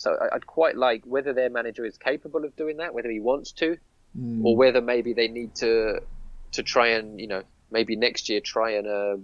[0.00, 3.20] So I- I'd quite like whether their manager is capable of doing that, whether he
[3.20, 3.76] wants to,
[4.42, 6.00] or whether maybe they need to
[6.52, 9.16] to try and you know maybe next year try and uh,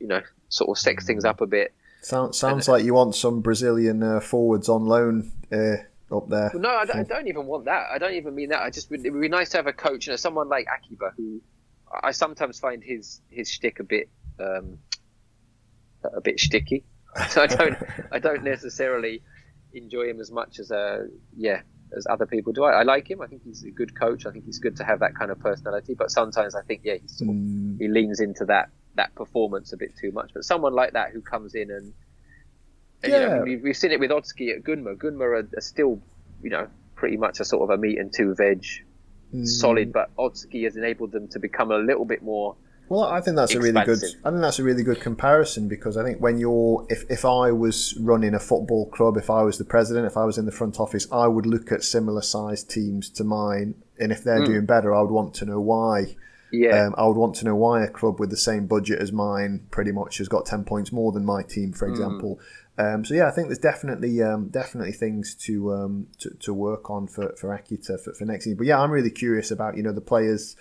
[0.00, 1.74] you know sort of sex things up a bit.
[2.00, 5.76] Sounds sounds like you want some Brazilian uh, forwards on loan uh,
[6.16, 6.50] up there.
[6.54, 7.88] No, I don't, I don't even want that.
[7.92, 8.62] I don't even mean that.
[8.62, 10.66] I just would, it would be nice to have a coach, you know, someone like
[10.74, 11.40] Akiba, who
[12.02, 14.08] I sometimes find his his shtick a bit
[14.40, 14.78] um,
[16.04, 16.84] a bit shticky.
[17.28, 17.76] So I don't
[18.10, 19.20] I don't necessarily
[19.74, 21.62] enjoy him as much as uh yeah
[21.96, 22.64] as other people do.
[22.64, 23.20] I, I like him.
[23.20, 24.24] I think he's a good coach.
[24.24, 25.94] I think he's good to have that kind of personality.
[25.94, 27.36] But sometimes I think yeah he's sort of,
[27.78, 30.30] he leans into that that performance a bit too much.
[30.34, 31.92] But someone like that who comes in and,
[33.02, 33.42] and, you know, Yeah.
[33.42, 34.96] we've, we've seen it with Otsuki at Gunma.
[34.96, 36.00] Gunma are, are still
[36.42, 38.64] you know pretty much a sort of a meat and two veg
[39.44, 42.56] solid, but Otsuki has enabled them to become a little bit more.
[42.88, 43.98] Well, I think that's a really good.
[44.24, 47.50] I think that's a really good comparison because I think when you're, if if I
[47.52, 50.52] was running a football club, if I was the president, if I was in the
[50.52, 54.66] front office, I would look at similar sized teams to mine, and if they're doing
[54.66, 56.16] better, I would want to know why.
[56.54, 59.10] Yeah, Um, I would want to know why a club with the same budget as
[59.10, 62.40] mine pretty much has got ten points more than my team, for example.
[62.76, 66.90] Um, so yeah, I think there's definitely um, definitely things to, um, to to work
[66.90, 68.54] on for for Akita for, for next year.
[68.56, 70.54] But yeah, I'm really curious about you know the players.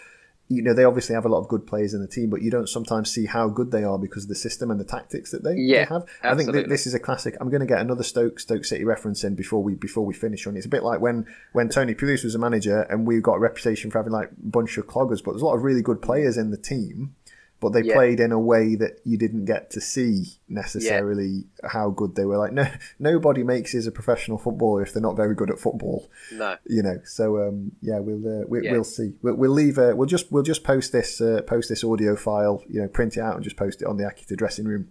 [0.51, 2.51] You know they obviously have a lot of good players in the team, but you
[2.51, 5.43] don't sometimes see how good they are because of the system and the tactics that
[5.43, 6.05] they, they Yeah, have.
[6.23, 7.35] I think th- this is a classic.
[7.39, 10.45] I'm going to get another Stoke Stoke City reference in before we before we finish
[10.47, 10.55] on.
[10.55, 10.57] it.
[10.57, 13.39] It's a bit like when when Tony Pulis was a manager and we got a
[13.39, 16.01] reputation for having like a bunch of cloggers, but there's a lot of really good
[16.01, 17.15] players in the team,
[17.61, 17.93] but they Yeah.
[17.95, 22.37] played in a way that you didn't get to see necessarily how good they were.
[22.37, 22.65] Like no
[22.99, 26.57] nobody makes it as a professional footballer if they're not very good at football no,
[26.65, 28.73] you know so um yeah we'll uh, we, Yeah.
[28.73, 31.83] we'll see we'll, we'll leave uh, we'll just we'll just post this uh, post this
[31.83, 34.65] audio file you know print it out and just post it on the Akita dressing
[34.65, 34.89] room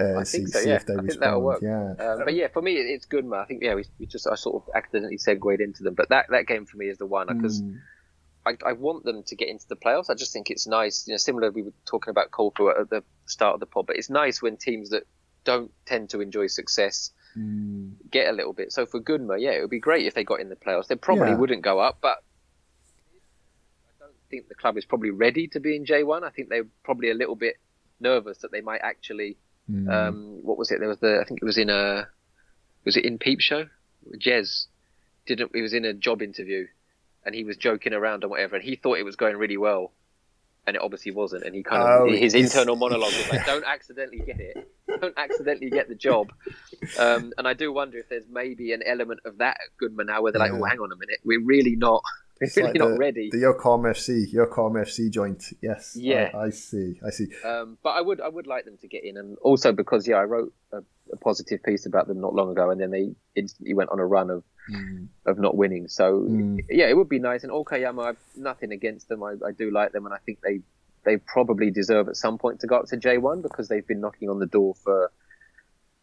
[0.00, 0.58] uh, I see, think so.
[0.60, 1.60] see Yeah, if they I think respond that'll work.
[1.60, 3.40] yeah Um, but yeah, for me, it's good, man.
[3.40, 6.26] I think yeah, we, we just I sort of accidentally segued into them, but that
[6.30, 7.78] that game for me is the one because Mm.
[8.48, 10.08] I, I want them to get into the playoffs.
[10.10, 13.02] I just think it's nice, you know, similar we were talking about Kofu at the
[13.26, 15.04] start of the pod, but it's nice when teams that
[15.44, 17.92] don't tend to enjoy success Mm.
[18.10, 18.72] get a little bit.
[18.72, 20.86] So for Gunma, yeah, it would be great if they got in the playoffs.
[20.88, 21.36] They probably Yeah.
[21.36, 22.18] wouldn't go up, but
[23.86, 26.22] I don't think the club is probably ready to be in J1.
[26.24, 27.56] I think they're probably a little bit
[28.00, 29.36] nervous that they might actually.
[29.70, 29.88] Mm.
[29.92, 30.80] Um, what was it?
[30.80, 32.08] There was the I think it was in a
[32.84, 33.66] was it in Peep Show?
[34.16, 34.66] Jez
[35.26, 35.54] didn't.
[35.54, 36.66] He was in a job interview,
[37.28, 39.92] and he was joking around and whatever, and he thought it was going really well,
[40.66, 41.44] and it obviously wasn't.
[41.44, 44.56] And he kind of Oh, his internal monologue was like, "Don't accidentally get it.
[45.00, 46.32] Don't accidentally get the job."
[46.98, 50.22] Um, and I do wonder if there's maybe an element of that at Gunma now,
[50.22, 50.58] where they're like, Yeah.
[50.58, 52.02] "Oh, hang on a minute, we're really not,
[52.40, 55.44] we're It's really like not the, ready." The Yokohama FC, Yokohama FC joint.
[55.60, 55.94] Yes.
[55.94, 56.30] Yeah.
[56.34, 56.98] I, I see.
[57.06, 57.26] I see.
[57.44, 60.16] Um, but I would I would like them to get in, and also because yeah,
[60.16, 60.78] I wrote a,
[61.12, 64.06] a positive piece about them not long ago, and then they instantly went on a
[64.06, 64.42] run of
[65.26, 65.88] of not winning.
[65.88, 66.64] So Mm.
[66.68, 67.42] yeah, it would be nice.
[67.42, 69.22] And Okayama, I've nothing against them.
[69.22, 70.60] I, I do like them, and I think they
[71.04, 74.00] they probably deserve at some point to go up to J one because they've been
[74.00, 75.10] knocking on the door for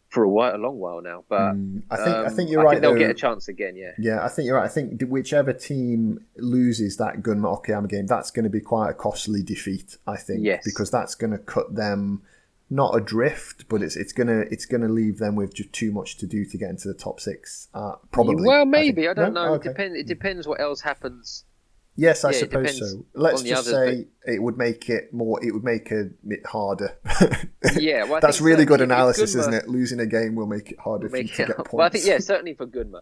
[0.08, 1.24] for a while, a long while now.
[1.28, 1.82] But Mm.
[1.90, 2.80] I think I um, think you're right.
[2.80, 2.98] they'll though.
[2.98, 3.76] get a chance again.
[3.76, 3.92] Yeah.
[3.98, 4.64] Yeah, I think you're right.
[4.64, 8.94] I think whichever team loses that Gunma Okayama game, that's going to be quite a
[8.94, 9.96] costly defeat.
[10.06, 10.62] I think, Yes.
[10.64, 12.22] because that's going to cut them
[12.68, 16.26] not adrift, but it's it's gonna it's gonna leave them with just too much to
[16.26, 17.68] do to get into the top six.
[17.74, 18.44] Uh, probably.
[18.46, 19.46] Well, maybe I, don't No?
[19.46, 19.54] know.
[19.54, 19.68] Okay.
[19.68, 19.98] It depends.
[19.98, 21.44] It depends what else happens.
[21.98, 23.06] Yes, I Yeah, suppose so.
[23.14, 25.42] Let's just others, say it would make it more.
[25.42, 26.94] It would make it it harder.
[27.76, 29.68] Yeah, well, that's really good if analysis, Gunma- isn't it?
[29.68, 31.72] Losing a game will make it harder for you Make to it- get points.
[31.72, 33.00] Well, I think yeah, certainly for Gunma.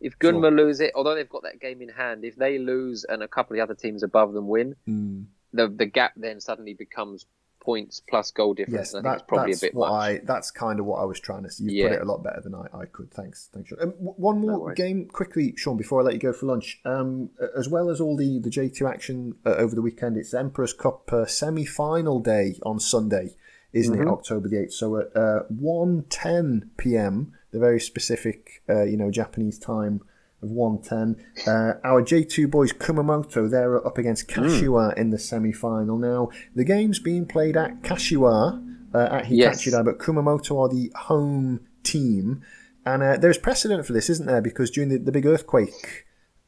[0.00, 3.20] If Gunma lose it, although they've got that game in hand, if they lose and
[3.24, 5.24] a couple of the other teams above them win, Mm.
[5.52, 7.26] the the gap then suddenly becomes
[7.68, 8.92] points plus goal difference.
[8.92, 10.02] Yes, and I think it's probably a bit what much.
[10.02, 10.20] I.
[10.24, 11.50] That's kind of what I was trying to.
[11.50, 11.64] See.
[11.64, 11.88] You Yeah.
[11.88, 13.10] put it a lot better than I, I could.
[13.12, 13.68] Thanks, thanks.
[13.68, 13.78] Sean.
[13.82, 14.76] Um, w- one more worries.
[14.76, 16.80] game quickly, Sean, before I let you go for lunch.
[16.84, 20.32] Um, as well as all the the J two action uh, over the weekend, it's
[20.32, 23.36] Emperor's Cup uh, semi final day on Sunday,
[23.72, 24.08] isn't Mm-hmm.
[24.08, 24.16] it?
[24.18, 24.72] October the eighth.
[24.72, 30.00] So at uh, one ten p.m., the very specific, uh, you know, Japanese time
[30.42, 31.24] of 110.
[31.46, 34.42] Uh, our J2 boys Kumamoto, they're up against Hmm.
[34.42, 35.98] Kashiwa in the semi final.
[35.98, 39.82] Now, the game's being played at Kashiwa, uh, at Hitachi, Yes.
[39.84, 42.42] But Kumamoto are the home team.
[42.86, 44.40] And uh, there's precedent for this, isn't there?
[44.40, 46.06] Because during the, the big earthquake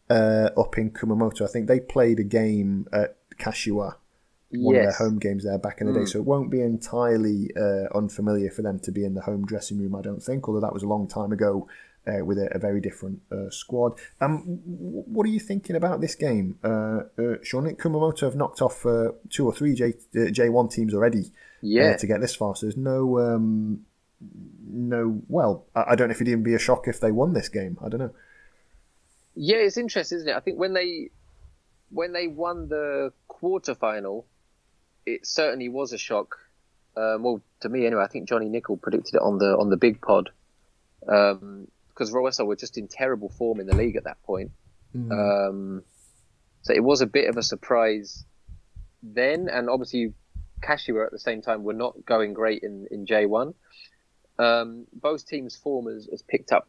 [0.09, 3.97] uh, up in Kumamoto, I think they played a game at Kashiwa
[4.53, 6.05] one of their home games there back in the day.
[6.07, 9.79] So it won't be entirely uh, unfamiliar for them to be in the home dressing
[9.79, 11.69] room, I don't think, although that was a long time ago
[12.07, 13.99] uh, with a, a very different uh, squad.
[14.21, 16.59] Um, what are you thinking about this game?
[16.65, 20.95] Uh, uh, Sean, Kumamoto have knocked off uh, two or three J, uh, J1 teams
[20.95, 21.31] already
[21.63, 21.97] Yeah.
[21.97, 23.19] to get this far, so there's no.
[23.19, 23.85] Um,
[24.73, 27.33] no, well, I I don't know if it'd even be a shock if they won
[27.33, 27.79] this game.
[27.83, 28.15] I don't know.
[29.35, 30.37] Yeah, it's interesting, isn't it?
[30.37, 31.11] I think when they
[31.91, 34.25] when they won the quarterfinal,
[35.07, 36.37] it certainly was a shock.
[36.97, 38.03] Um, well, to me anyway.
[38.03, 40.31] I think Johnny Nickel predicted it on the on the big pod
[42.01, 44.53] because Roessa were just in terrible form in the league at that point.
[45.13, 45.83] Um,
[46.63, 48.25] so it was a bit of a surprise
[49.03, 50.15] then, and obviously
[50.63, 53.53] Kashiwa at the same time were not going great in in J one.
[54.39, 56.69] Um, both teams' form has, has picked up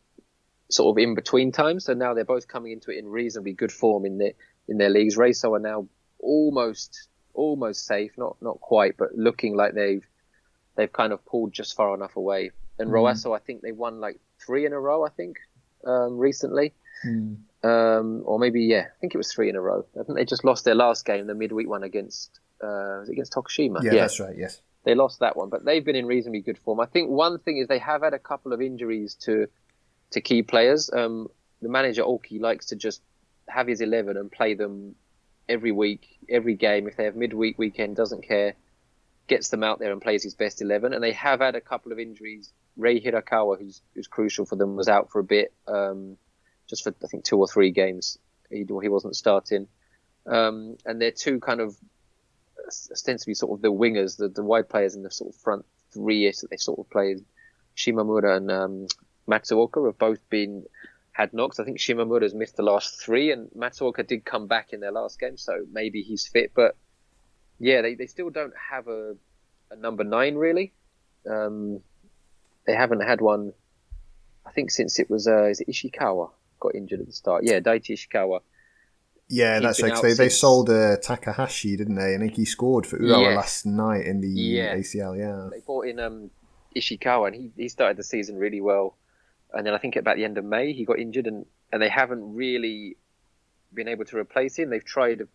[0.70, 1.86] sort of in between times.
[1.86, 4.34] So now they're both coming into it in reasonably good form in their
[4.68, 5.18] in their leagues.
[5.18, 5.88] Reysol are now
[6.20, 10.06] almost almost safe, not not quite, but looking like they've
[10.76, 12.52] they've kind of pulled just far enough away.
[12.78, 12.94] And Mm.
[12.94, 15.05] Roasso, I think they won like three in a row.
[15.05, 15.38] I think
[15.85, 16.73] um, recently,
[17.63, 19.85] um, or maybe yeah, I think it was three in a row.
[19.99, 23.13] I think they just lost their last game, the midweek one against uh, was it
[23.13, 23.84] against Tokushima.
[23.84, 24.35] Yeah, that's right.
[24.38, 24.61] Yes.
[24.84, 26.80] they lost that one, but they've been in reasonably good form.
[26.80, 29.47] I think one thing is they have had a couple of injuries to
[30.11, 30.89] to key players.
[30.91, 31.27] Um,
[31.61, 33.01] the manager Oki likes to just
[33.47, 34.95] have his eleven and play them
[35.49, 36.88] every week, every game.
[36.88, 38.55] If they have midweek, weekend, doesn't care.
[39.27, 40.93] Gets them out there and plays his best eleven.
[40.93, 42.52] And they have had a couple of injuries.
[42.77, 46.18] Rei Hirakawa, who's who's crucial for them, was out for a bit, um,
[46.68, 48.18] just for I think two or three games.
[48.49, 49.68] He he wasn't starting.
[50.26, 51.76] Um, and they're two kind of
[52.68, 56.38] ostensibly sort of the wingers, the, the wide players in the sort of front three-ish
[56.39, 57.15] that they sort of play.
[57.76, 58.88] Shimamura and um,
[59.27, 60.65] Matsuoka have both been
[61.14, 61.60] had knocks.
[61.60, 65.19] I think Shimamura's missed the last three, and Matsuoka did come back in their last
[65.19, 66.52] game, so maybe he's fit.
[66.53, 66.76] But
[67.62, 69.16] yeah, they, they still don't have a,
[69.70, 70.74] a number nine really.
[71.30, 71.80] Um,
[72.66, 73.54] they haven't had one.
[74.46, 77.44] I think since it was uh, is it Ishikawa got injured at the start.
[77.44, 78.40] Yeah, Daichi Ishikawa.
[79.30, 80.02] Yeah, He's that's right.
[80.02, 82.16] they, they sold uh, Takahashi, didn't they?
[82.16, 83.36] I think he scored for Urawa Yeah.
[83.38, 84.76] last night in the Yeah.
[84.76, 85.18] ACL.
[85.18, 85.50] Yeah.
[85.52, 86.30] They bought in um,
[86.76, 88.98] Ishikawa, and he, he started the season really well.
[89.54, 91.90] And then I think about the end of May, he got injured, and, and they
[91.90, 92.98] haven't really
[93.74, 94.70] been able to replace him.
[94.70, 95.28] They've tried a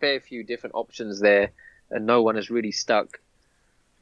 [0.00, 1.52] fair few different options there,
[1.92, 3.20] and no one has really stuck.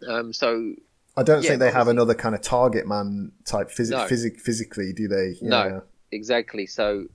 [0.09, 0.75] Um, so
[1.17, 4.07] I don't Yeah, think they have another kind of target man type phys- No.
[4.07, 5.37] physic- physically, do they?
[5.43, 5.83] No.
[6.13, 6.67] Exactly.
[6.67, 7.07] So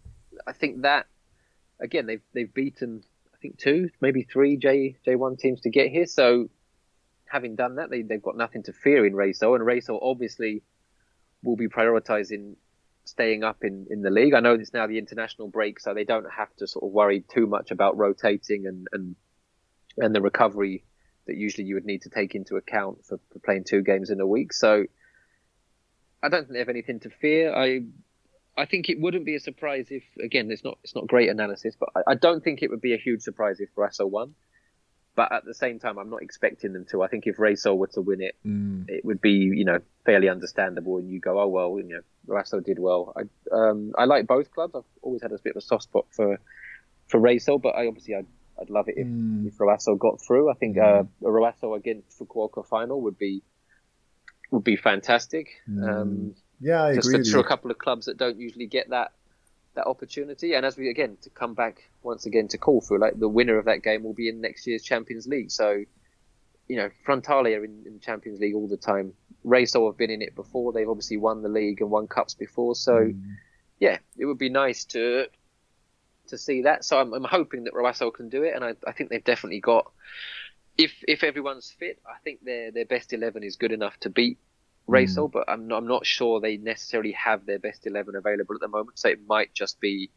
[0.45, 1.07] I think that
[1.79, 3.03] again they've they've beaten
[3.33, 6.05] I think two maybe three J J one teams to get here.
[6.05, 6.49] So
[7.25, 10.61] having done that, they, they've got nothing to fear in Reysol, and Reysol obviously
[11.43, 12.55] will be prioritising
[13.03, 14.33] staying up in, in the league.
[14.33, 17.21] I know it's now the international break, so they don't have to sort of worry
[17.21, 19.15] too much about rotating and and,
[19.97, 20.83] and the recovery
[21.27, 24.19] that usually you would need to take into account for, for playing two games in
[24.19, 24.53] a week.
[24.53, 24.85] So
[26.21, 27.53] I don't think they have anything to fear.
[27.55, 27.81] I
[28.57, 31.75] I think it wouldn't be a surprise if again it's not it's not great analysis,
[31.79, 34.35] but I, I don't think it would be a huge surprise if Russell won.
[35.15, 37.01] But at the same time, I'm not expecting them to.
[37.01, 38.83] I think if Reysol were to win it, mm.
[38.89, 42.65] it would be you know fairly understandable, and you go, oh well, you know, Reysol
[42.65, 43.13] did well.
[43.15, 44.75] I um, I like both clubs.
[44.75, 46.37] I've always had a bit of a soft spot for
[47.07, 48.25] for Reysol, but I obviously I'd,
[48.59, 49.47] I'd love it if mm.
[49.47, 50.49] if Roasso got through.
[50.49, 50.83] I think mm.
[50.83, 53.43] uh, a Roasso against Fukuoka final would be
[54.51, 55.61] would be fantastic.
[55.69, 55.89] Mm.
[55.89, 57.19] Um, yeah, I just agree.
[57.19, 59.11] Just for a couple of clubs that don't usually get that
[59.75, 60.53] that opportunity.
[60.53, 63.65] And as we again to come back once again to Kofu, like the winner of
[63.65, 65.51] that game will be in next year's Champions League.
[65.51, 65.83] So,
[66.67, 69.13] you know, Frontale are in, in Champions League all the time.
[69.45, 70.73] Reysol have been in it before.
[70.73, 72.75] They've obviously won the league and won cups before.
[72.75, 73.21] So, mm.
[73.79, 75.27] yeah, it would be nice to
[76.29, 76.83] to see that.
[76.85, 79.61] So I'm, I'm hoping that Roasso can do it, and I, I think they've definitely
[79.61, 79.91] got.
[80.77, 84.37] If if everyone's fit, I think their their best eleven is good enough to beat
[84.89, 85.31] Reysol, mm.
[85.31, 88.67] but I'm not, I'm not sure they necessarily have their best eleven available at the
[88.67, 88.99] moment.
[88.99, 90.11] So it might just be,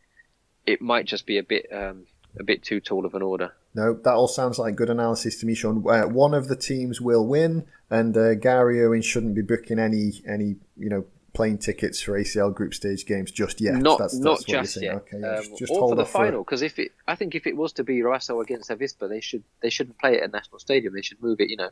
[0.67, 2.07] it might just be a bit um,
[2.39, 3.55] a bit too tall of an order.
[3.75, 5.85] No, that all sounds like good analysis to me, Sean.
[5.89, 10.21] Uh, one of the teams will win, and uh, Gary Owen shouldn't be booking any
[10.27, 11.05] any you know
[11.39, 13.75] plane tickets for ACL group stage games just yet.
[13.75, 14.97] Not that's, that's not just yet.
[14.97, 17.75] Okay, um, just or for the final, because if it, I think if it was
[17.75, 20.95] to be Roasso against Avispa, they should they shouldn't play it at National Stadium.
[20.95, 21.71] They should move it, you know,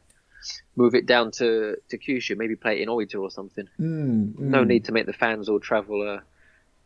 [0.76, 3.68] move it down to to Kyushu, maybe play it in Oita or something.
[3.80, 4.38] Mm, mm.
[4.38, 6.20] No need to make the fans all travel uh,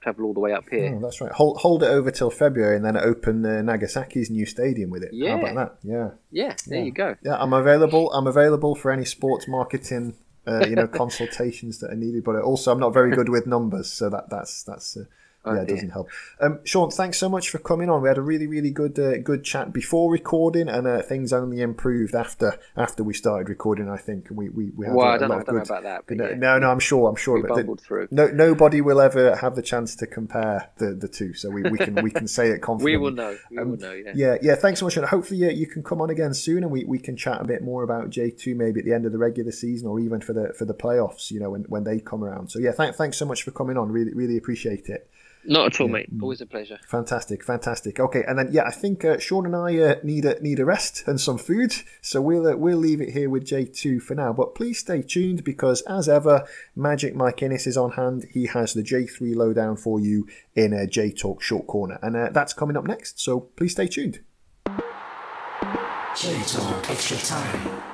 [0.00, 0.94] travel all the way up here.
[0.96, 1.32] Oh, that's right.
[1.32, 5.10] Hold hold it over till February and then open uh, Nagasaki's new stadium with it.
[5.12, 5.32] Yeah.
[5.32, 5.86] How about that?
[5.86, 6.10] Yeah.
[6.30, 6.54] Yeah.
[6.66, 6.84] There yeah.
[6.86, 7.16] you go.
[7.22, 8.10] Yeah, I'm available.
[8.14, 10.14] I'm available for any sports marketing.
[10.46, 13.92] Uh, you know, consultations that are needed, but also I'm not very good with numbers,
[13.92, 15.04] so that that's that's uh,
[15.42, 16.10] Oh, yeah, it doesn't help.
[16.38, 18.02] Um, Sean, thanks so much for coming on.
[18.02, 21.62] We had a really, really good, uh, good chat before recording, and uh, things only
[21.62, 23.88] improved after after we started recording.
[23.88, 25.82] I think we we, we had well, a, I don't, know, I don't know about
[25.84, 26.10] that.
[26.10, 26.34] No, yeah.
[26.36, 27.40] no, no, I'm sure, I'm sure.
[27.40, 28.08] We bumbled through.
[28.10, 31.78] No, nobody will ever have the chance to compare the, the two, so we, we
[31.78, 32.92] can we can say it confidently.
[32.98, 33.38] we will know.
[33.50, 33.92] We um, will know.
[33.92, 34.12] Yeah.
[34.14, 34.54] yeah, yeah.
[34.56, 36.98] Thanks so much, and hopefully uh, you can come on again soon, and we, we
[36.98, 39.52] can chat a bit more about J two maybe at the end of the regular
[39.52, 41.30] season, or even for the for the playoffs.
[41.30, 42.50] You know, when when they come around.
[42.50, 43.90] So yeah, th- thanks so much for coming on.
[43.90, 45.08] Really, really appreciate it.
[45.44, 45.92] Not at all, yeah.
[45.94, 46.08] mate.
[46.20, 46.78] Always a pleasure.
[46.86, 47.98] Fantastic, fantastic.
[47.98, 50.64] Okay, and then yeah, I think uh, Sean and I uh, need a need a
[50.64, 54.14] rest and some food, so we'll uh, we'll leave it here with J two for
[54.14, 54.32] now.
[54.32, 56.46] But please stay tuned because as ever,
[56.76, 58.26] Magic Mike Innes is on hand.
[58.32, 62.16] He has the J three lowdown for you in a J Talk short corner, and
[62.16, 63.20] uh, that's coming up next.
[63.20, 64.20] So please stay tuned.
[66.16, 67.89] J Talk extra time.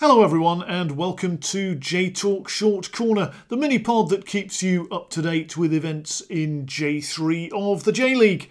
[0.00, 4.86] Hello, everyone, and welcome to J Talk Short Corner, the mini pod that keeps you
[4.92, 8.48] up to date with events in J3 of the J League.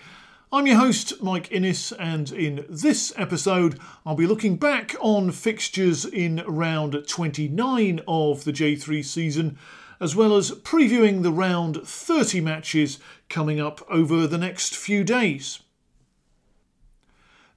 [0.51, 6.03] I'm your host, Mike Innes, and in this episode, I'll be looking back on fixtures
[6.03, 9.57] in round 29 of the J3 season,
[10.01, 12.99] as well as previewing the round 30 matches
[13.29, 15.59] coming up over the next few days.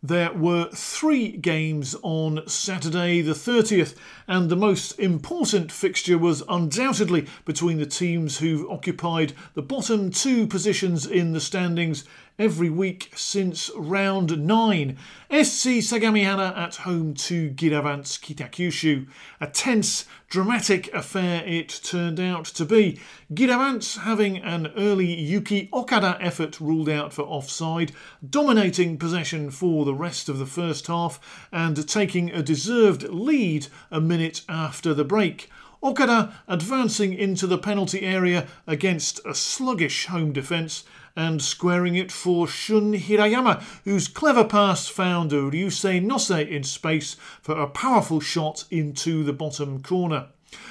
[0.02, 3.94] There were three games on Saturday the 30th,
[4.26, 10.46] and the most important fixture was undoubtedly between the teams who occupied the bottom two
[10.46, 12.04] positions in the standings
[12.40, 14.96] every week since round 9.
[15.30, 19.06] SC Sagamihara at home to Giravants Kitakyushu.
[19.42, 22.98] A tense, dramatic affair it turned out to be.
[23.32, 27.92] Giravants having an early Yuki Okada effort ruled out for offside,
[28.28, 34.00] dominating possession for the rest of the first half and taking a deserved lead a
[34.00, 35.50] minute after the break.
[35.82, 40.84] Okada advancing into the penalty area against a sluggish home defence
[41.16, 47.58] and squaring it for Shun Hirayama, whose clever pass found Ryusei Nose in space for
[47.58, 50.28] a powerful shot into the bottom corner.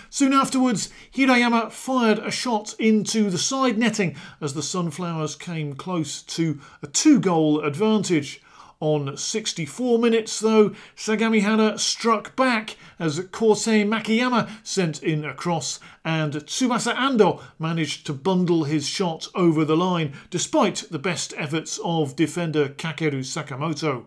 [0.09, 6.21] Soon afterwards, Hirayama fired a shot into the side netting as the Sunflowers came close
[6.23, 8.41] to a two goal advantage.
[8.81, 16.31] On 64 minutes, though, Sagamihara struck back as Kosei Makiyama sent in a cross, and
[16.35, 22.15] Tsubasa Ando managed to bundle his shot over the line despite the best efforts of
[22.15, 24.05] defender Kakeru Sakamoto.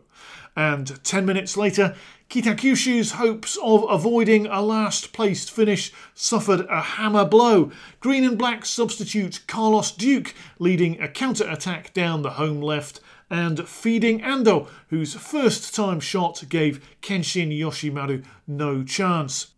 [0.57, 1.94] And 10 minutes later,
[2.31, 7.70] Kitakyushu's hopes of avoiding a last placed finish suffered a hammer blow.
[8.01, 13.01] Green and black substitute Carlos Duke leading a counter attack down the home left
[13.33, 19.53] and feeding Ando, whose first time shot gave Kenshin Yoshimaru no chance.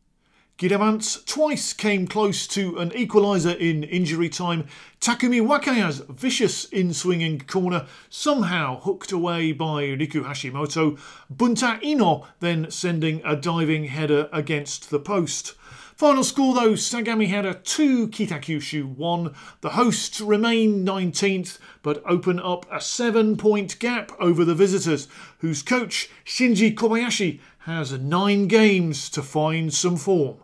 [0.57, 4.69] Giravants twice came close to an equaliser in injury time.
[5.01, 10.97] Takumi Wakaya's vicious in-swinging corner somehow hooked away by Riku Hashimoto.
[11.35, 15.55] Bunta Ino then sending a diving header against the post.
[15.97, 19.33] Final score though, Sagamihara 2, Kitakyushu 1.
[19.61, 25.07] The hosts remain 19th but open up a 7 point gap over the visitors,
[25.39, 30.39] whose coach Shinji Kobayashi has 9 games to find some form.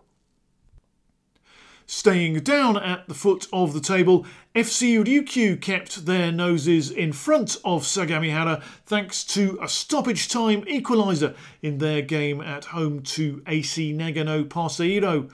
[1.92, 7.56] Staying down at the foot of the table, FC Ryukyu kept their noses in front
[7.64, 13.92] of Sagamihara thanks to a stoppage time equaliser in their game at home to AC
[13.92, 15.28] Nagano Parceiro.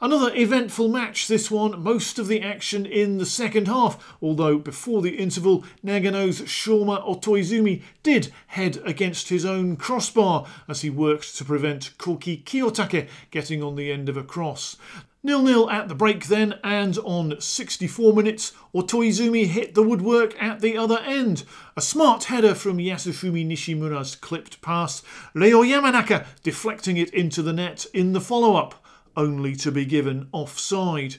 [0.00, 5.02] Another eventful match, this one, most of the action in the second half, although before
[5.02, 11.44] the interval, Nagano's Shoma Otoizumi did head against his own crossbar as he worked to
[11.44, 14.76] prevent Koki Kiyotake getting on the end of a cross.
[15.22, 20.60] Nil nil at the break then, and on 64 minutes, Otoizumi hit the woodwork at
[20.60, 21.44] the other end.
[21.76, 25.02] A smart header from Yasufumi Nishimura's clipped pass,
[25.34, 28.82] Leo Yamanaka deflecting it into the net in the follow up,
[29.14, 31.16] only to be given offside.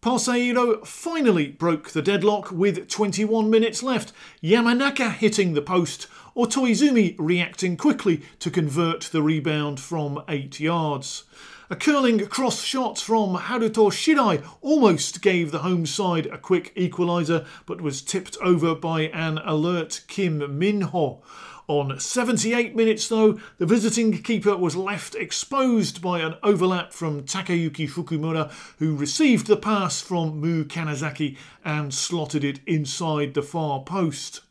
[0.00, 6.06] Parceiro finally broke the deadlock with 21 minutes left, Yamanaka hitting the post,
[6.36, 11.24] Otoizumi reacting quickly to convert the rebound from 8 yards.
[11.72, 17.46] A curling cross shot from Haruto Shirai almost gave the home side a quick equaliser,
[17.64, 21.22] but was tipped over by an alert Kim Minho.
[21.68, 27.88] On 78 minutes, though, the visiting keeper was left exposed by an overlap from Takayuki
[27.88, 34.42] Fukumura, who received the pass from Mu Kanazaki and slotted it inside the far post.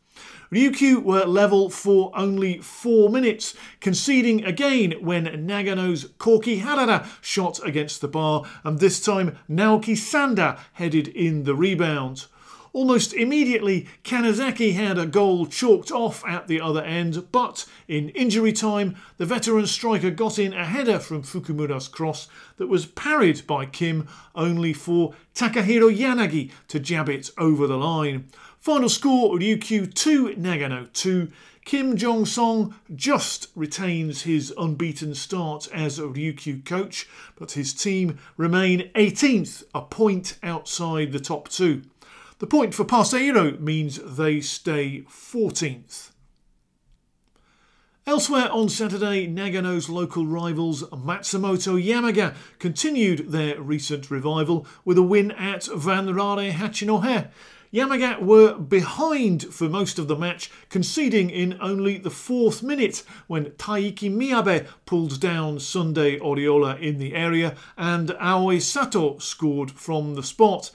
[0.52, 8.02] Ryukyu were level for only four minutes, conceding again when Nagano's Koki Harada shot against
[8.02, 12.26] the bar, and this time Naoki Sanda headed in the rebound.
[12.74, 18.52] Almost immediately, Kanazaki had a goal chalked off at the other end, but in injury
[18.52, 23.66] time, the veteran striker got in a header from Fukumura's cross that was parried by
[23.66, 28.28] Kim, only for Takahiro Yanagi to jab it over the line.
[28.62, 31.32] Final score Ryukyu 2, Nagano 2.
[31.64, 38.88] Kim Jong Song just retains his unbeaten start as Ryukyu coach, but his team remain
[38.94, 41.82] 18th, a point outside the top two.
[42.38, 46.12] The point for Parceiro means they stay 14th.
[48.06, 55.32] Elsewhere on Saturday, Nagano's local rivals Matsumoto Yamaga continued their recent revival with a win
[55.32, 57.28] at Vanraure Hachinohe.
[57.72, 63.46] Yamaga were behind for most of the match, conceding in only the fourth minute when
[63.52, 70.22] Taiki Miyabe pulled down Sunday Oriola in the area and Aoi Sato scored from the
[70.22, 70.70] spot.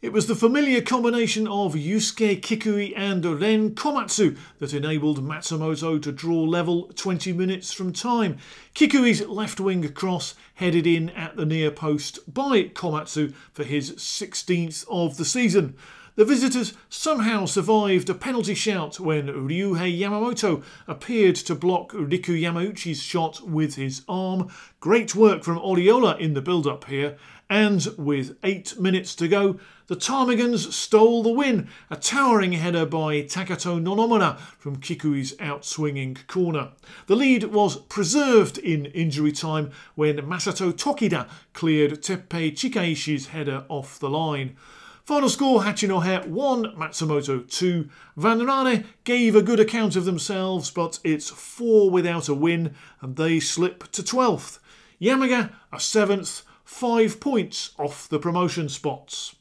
[0.00, 6.12] It was the familiar combination of Yusuke Kikui and Ren Komatsu that enabled Matsumoto to
[6.12, 8.36] draw level 20 minutes from time.
[8.76, 14.84] Kikui's left wing cross headed in at the near post by Komatsu for his 16th
[14.88, 15.74] of the season.
[16.18, 23.00] The visitors somehow survived a penalty shout when Ryuhei Yamamoto appeared to block Riku Yamauchi's
[23.00, 24.50] shot with his arm.
[24.80, 27.16] Great work from Oriola in the build up here.
[27.48, 31.68] And with eight minutes to go, the Ptarmigans stole the win.
[31.88, 36.72] A towering header by Takato Nonomura from Kikui's outswinging corner.
[37.06, 44.00] The lead was preserved in injury time when Masato Tokida cleared Teppei Chikaishi's header off
[44.00, 44.56] the line.
[45.08, 47.88] Final score Hachinohe 1, Matsumoto 2.
[48.18, 53.40] Vanraure gave a good account of themselves, but it's 4 without a win, and they
[53.40, 54.58] slip to 12th.
[55.00, 59.34] Yamaga are 7th, 5 points off the promotion spots.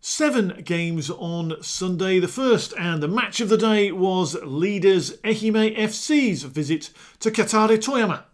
[0.00, 2.18] Seven games on Sunday.
[2.18, 6.88] The first and the match of the day was leaders Ehime FC's visit
[7.18, 8.24] to Kataller Toyama.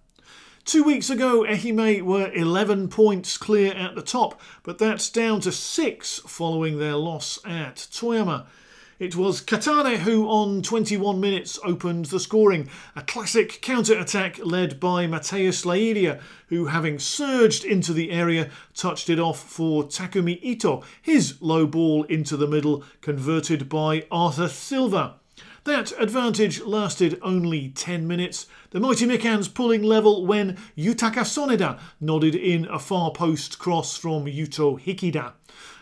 [0.67, 5.53] Two weeks ago, Ehime were 11 points clear at the top, but that's down to
[5.53, 8.47] six following their loss at Toyama.
[8.99, 12.69] It was Kataller who, on 21 minutes, opened the scoring.
[12.97, 19.09] A classic counter attack led by Mateus Leiria, who, having surged into the area, touched
[19.09, 20.83] it off for Takumi Ito.
[21.01, 25.21] His low ball into the middle, converted by Arthur Silva.
[25.67, 32.37] That advantage lasted only 10 minutes, the mighty Mikans pulling level when Yutaka Soneda nodded
[32.37, 35.33] in a far post cross from Yuto Hikida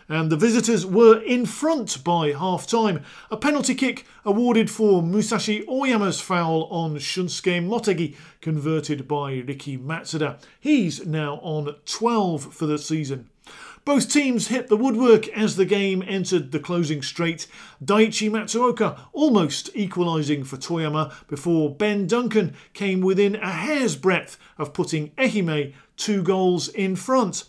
[0.09, 3.03] and the visitors were in front by half time.
[3.29, 10.41] A penalty kick awarded for Musashi Oyama's foul on Shunsuke Motegi, converted by Riki Matsuda.
[10.59, 13.29] He's now on 12 for the season.
[13.85, 17.45] Both teams hit the woodwork as the game entered the closing straight.
[17.83, 24.73] Daichi Matsuoka almost equalising for Toyama before Ben Duncan came within a hair's breadth of
[24.73, 27.43] putting Ehime two goals in front.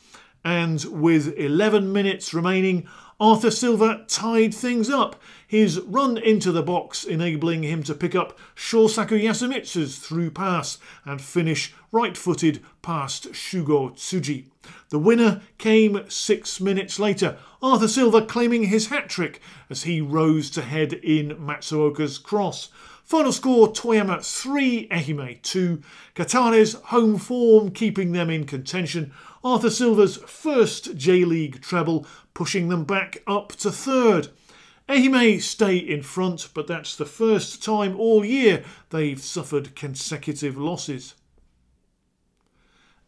[0.45, 2.87] And with 11 minutes remaining,
[3.19, 8.39] Arthur Silva tied things up, his run into the box enabling him to pick up
[8.55, 14.47] Shosaku Yasumitsu's through pass and finish right footed past Shugo Tsuji.
[14.89, 19.41] The winner came six minutes later, Arthur Silva claiming his hat trick
[19.71, 22.69] as he rose to head in Matsuoka's cross.
[23.05, 25.81] Final score Toyama 3, Ehime 2.
[26.17, 29.13] Kataller's home form keeping them in contention
[29.45, 32.05] Arthur Silva's first J League treble,
[32.35, 34.29] pushing them back up to third.
[34.89, 41.15] Ehime stay in front, but that's the first time all year they've suffered consecutive losses.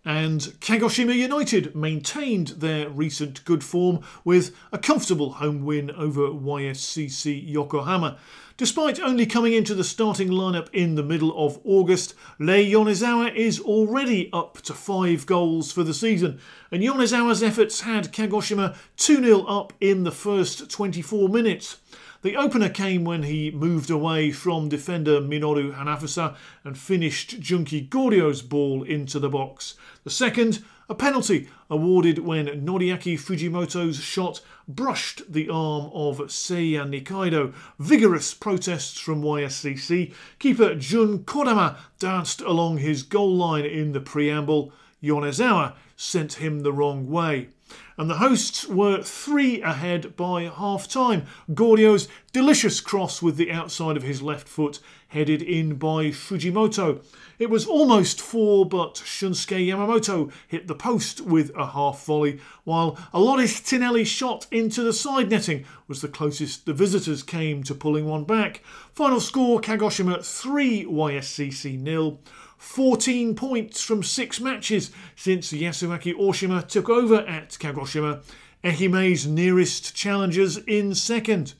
[0.09, 7.47] And Kagoshima United maintained their recent good form with a comfortable home win over YSCC
[7.47, 8.17] Yokohama.
[8.57, 13.61] Despite only coming into the starting lineup in the middle of August, Rei Yonezawa is
[13.61, 16.41] already up to five goals for the season,
[16.73, 21.81] and Yonezawa's efforts had Kagoshima 2 0 up in the first 24 minutes.
[22.23, 26.35] The opener came when he moved away from defender Minoru Hanafusa
[26.65, 29.77] and finished Junki Goryo's ball into the box.
[30.03, 37.55] The second, a penalty awarded when Noriaki Fujimoto's shot brushed the arm of Seiya Nikaido.
[37.79, 40.13] Vigorous protests from YSCC.
[40.41, 44.73] Keeper Jun Kodama danced along his goal line in the preamble.
[45.01, 47.51] Yonezawa sent him the wrong way
[47.97, 51.27] and the hosts were three ahead by half time.
[51.51, 57.03] Goryo's delicious cross with the outside of his left foot headed in by Fujimoto.
[57.39, 62.97] It was almost four, but Shunsuke Yamamoto hit the post with a half volley, while
[63.15, 68.07] Aloris Tinelli's shot into the side netting was the closest the visitors came to pulling
[68.07, 68.63] one back.
[68.93, 72.21] Final score Kagoshima 3, YSCC nil.
[72.59, 78.23] 14 points from six matches since Yasuaki Oshima took over at Kagoshima,
[78.63, 81.55] Ehime's nearest challengers in second.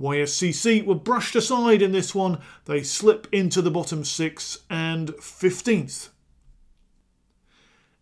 [0.00, 6.08] YSCC were brushed aside in this one, they slip into the bottom six and 15th.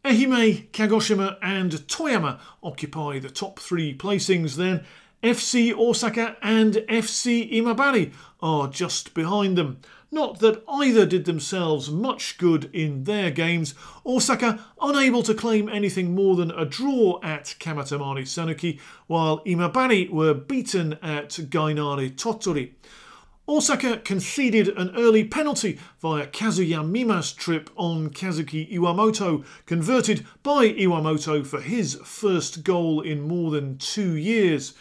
[0.05, 4.85] Ehime, Kagoshima, and Toyama occupy the top three placings then.
[5.23, 9.81] FC Osaka and FC Imabari are just behind them.
[10.11, 13.75] Not that either did themselves much good in their games,
[14.07, 20.33] Osaka unable to claim anything more than a draw at Kamatamare Sanuki, while Imabari were
[20.33, 22.71] beaten at Gainare Tottori.
[23.47, 31.47] Osaka conceded an early penalty via Kazuya Mima's trip on Kazuki Iwamoto, converted by Iwamoto
[31.47, 34.73] for his first goal in more than two years.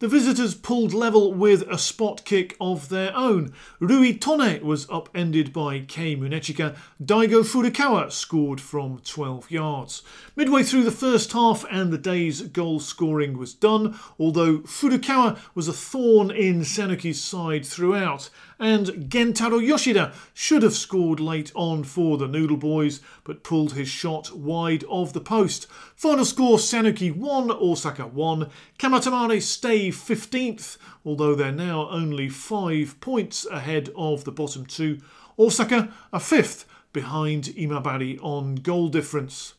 [0.00, 3.52] The visitors pulled level with a spot kick of their own.
[3.80, 6.74] Rui Tone was upended by Kei Munechika.
[7.04, 10.02] Daigo Furukawa scored from 12 yards.
[10.34, 15.68] Midway through the first half and the day's goal scoring was done, although Furukawa was
[15.68, 18.30] a thorn in Sanuki's side throughout
[18.60, 23.88] and Gentaro Yoshida should have scored late on for the Noodle Boys but pulled his
[23.88, 25.66] shot wide of the post.
[25.96, 28.50] Final score Sanuki 1, Osaka 1.
[28.78, 30.76] Kamatamare stay 15th,
[31.06, 34.98] although they're now only 5 points ahead of the bottom two.
[35.38, 39.54] Osaka a 5th behind Imabari on goal difference.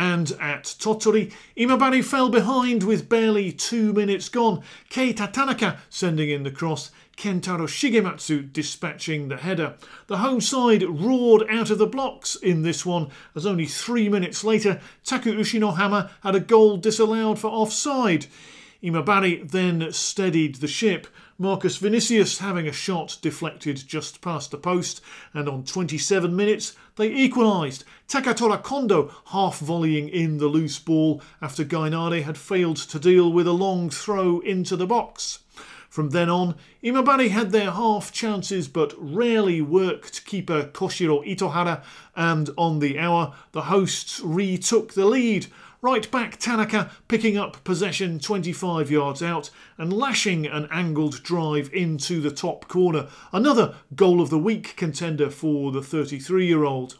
[0.00, 4.62] And at Tottori, Imabari fell behind with barely two minutes gone.
[4.88, 9.74] Keita Tanaka sending in the cross, Kentaro Shigematsu dispatching the header.
[10.06, 14.42] The home side roared out of the blocks in this one, as only three minutes
[14.42, 18.24] later, Taku Ushinohama had a goal disallowed for offside.
[18.82, 21.08] Imabari then steadied the ship,
[21.40, 25.00] Marcus Vinicius having a shot deflected just past the post,
[25.32, 27.82] and on 27 minutes they equalised.
[28.06, 33.46] Takatora Kondo half volleying in the loose ball after Gainare had failed to deal with
[33.46, 35.38] a long throw into the box.
[35.88, 41.82] From then on, Imabari had their half chances but rarely worked keeper Koshiro Itohara,
[42.14, 45.46] and on the hour, the hosts retook the lead.
[45.82, 49.48] Right back Tanaka picking up possession 25 yards out
[49.78, 53.08] and lashing an angled drive into the top corner.
[53.32, 56.98] Another goal of the week contender for the 33 year old.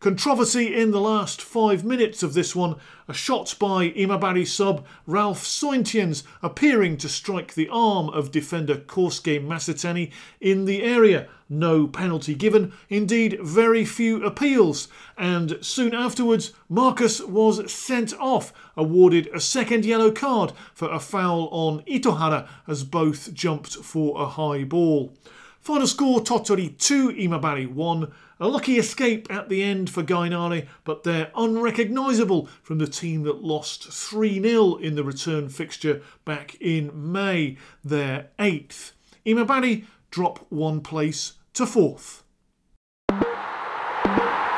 [0.00, 2.76] Controversy in the last five minutes of this one.
[3.06, 9.46] A shot by Imabari sub Ralph Sointians appearing to strike the arm of defender Kosuke
[9.46, 10.10] Masatani
[10.40, 11.28] in the area.
[11.50, 14.88] No penalty given, indeed, very few appeals.
[15.18, 21.50] And soon afterwards, Marcus was sent off, awarded a second yellow card for a foul
[21.52, 25.12] on Itohara as both jumped for a high ball.
[25.60, 28.10] Final score Tottori 2, Imabari 1.
[28.42, 33.44] A lucky escape at the end for Gainare, but they're unrecognisable from the team that
[33.44, 37.58] lost 3 0 in the return fixture back in May.
[37.84, 38.92] They're 8th.
[39.26, 42.22] Imabari drop one place to 4th.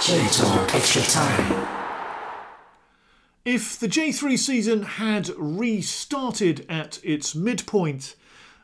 [0.01, 1.67] J-Talk Extra Time.
[3.45, 8.15] If the J3 season had restarted at its midpoint,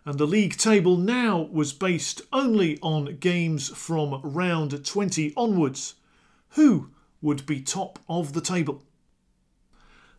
[0.04, 5.94] and the league table now was based only on games from round 20 onwards.
[6.50, 8.82] Who would be top of the table?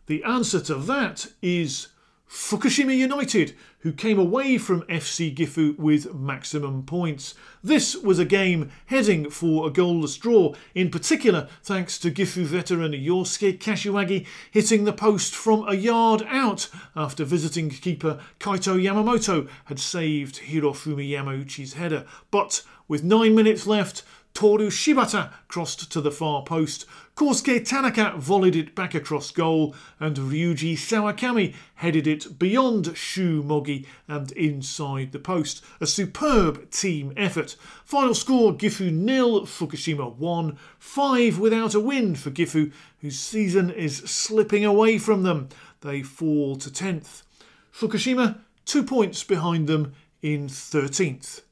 [0.06, 1.88] The answer to that is
[2.30, 7.34] Fukushima United, who came away from FC Gifu with maximum points.
[7.60, 12.92] This was a game heading for a goalless draw, in particular thanks to Gifu veteran
[12.92, 19.80] Yosuke Kashiwagi hitting the post from a yard out after visiting keeper Kaito Yamamoto had
[19.80, 22.06] saved Hirofumi Yamauchi's header.
[22.30, 24.04] But with nine minutes left,
[24.34, 26.86] Toru Shibata crossed to the far post.
[27.20, 33.84] Kosuke Tanaka volleyed it back across goal, and Ryuji Sawakami headed it beyond Shu Mogi
[34.08, 35.62] and inside the post.
[35.82, 37.56] A superb team effort.
[37.84, 40.56] Final score Gifu nil, Fukushima 1.
[40.78, 42.72] Five without a win for Gifu,
[43.02, 45.50] whose season is slipping away from them.
[45.82, 47.24] They fall to 10th.
[47.70, 49.92] Fukushima, two points behind them
[50.22, 51.42] in 13th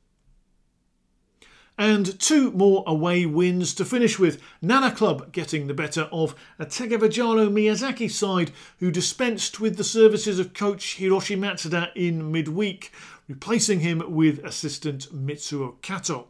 [1.79, 4.43] and two more away wins to finish with.
[4.61, 8.51] Nara Club getting the better of a Tegevajaro Miyazaki side
[8.81, 12.93] who dispensed with the services of coach Hiroshi Matsuda in midweek,
[13.29, 16.27] replacing him with assistant Mitsuo Kato.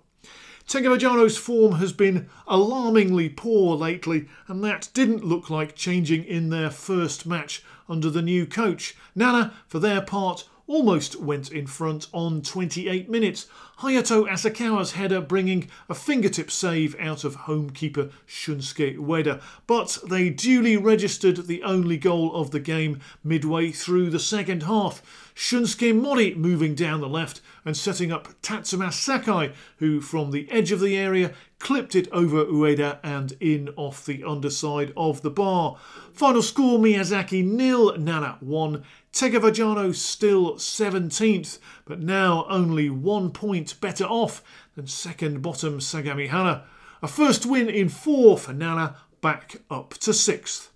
[0.69, 6.69] Tegevajaro's form has been alarmingly poor lately, and that didn't look like changing in their
[6.69, 8.95] first match under the new coach.
[9.15, 13.47] Nana, for their part, almost went in front on 28 minutes.
[13.81, 20.77] Hayato Asakawa's header bringing a fingertip save out of homekeeper Shunsuke Ueda, but they duly
[20.77, 25.31] registered the only goal of the game midway through the second half.
[25.33, 30.73] Shunsuke Mori moving down the left and setting up Tatsuma Sakai, who from the edge
[30.73, 35.77] of the area clipped it over Ueda and in off the underside of the bar.
[36.13, 38.83] Final score Miyazaki nil, Nara 1.
[39.13, 41.59] Tegevajaro still 17th,
[41.89, 44.43] but now only one point better off
[44.77, 46.65] than second bottom Sagamihara.
[47.03, 50.71] A first win in four for Nara, back up to sixth.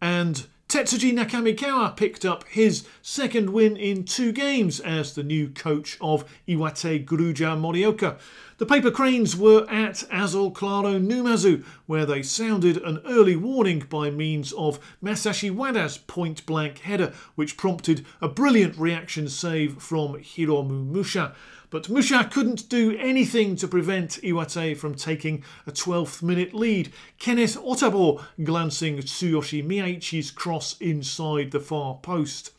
[0.00, 5.96] And Tetsuji Nakamikawa picked up his second win in two games as the new coach
[5.98, 8.18] of Iwate Grulla Morioka.
[8.58, 14.10] The paper cranes were at Azul Claro Numazu, where they sounded an early warning by
[14.10, 20.86] means of Masashi Wada's point blank header, which prompted a brilliant reaction save from Hiromu
[20.86, 21.34] Musha.
[21.70, 26.90] But Musha couldn't do anything to prevent Iwate from taking a 12th minute lead.
[27.18, 32.52] Kenneth Otabo glancing Tsuyoshi Miyaichi's cross inside the far post.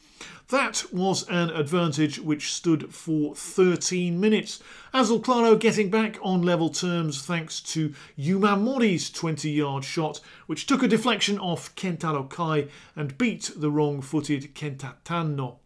[0.50, 4.62] That was an advantage which stood for 13 minutes.
[4.94, 10.66] Azul Claro getting back on level terms thanks to Yuma Mori's 20 yard shot, which
[10.66, 15.60] took a deflection off Kentaro Kai and beat the wrong footed Kenta Tanno.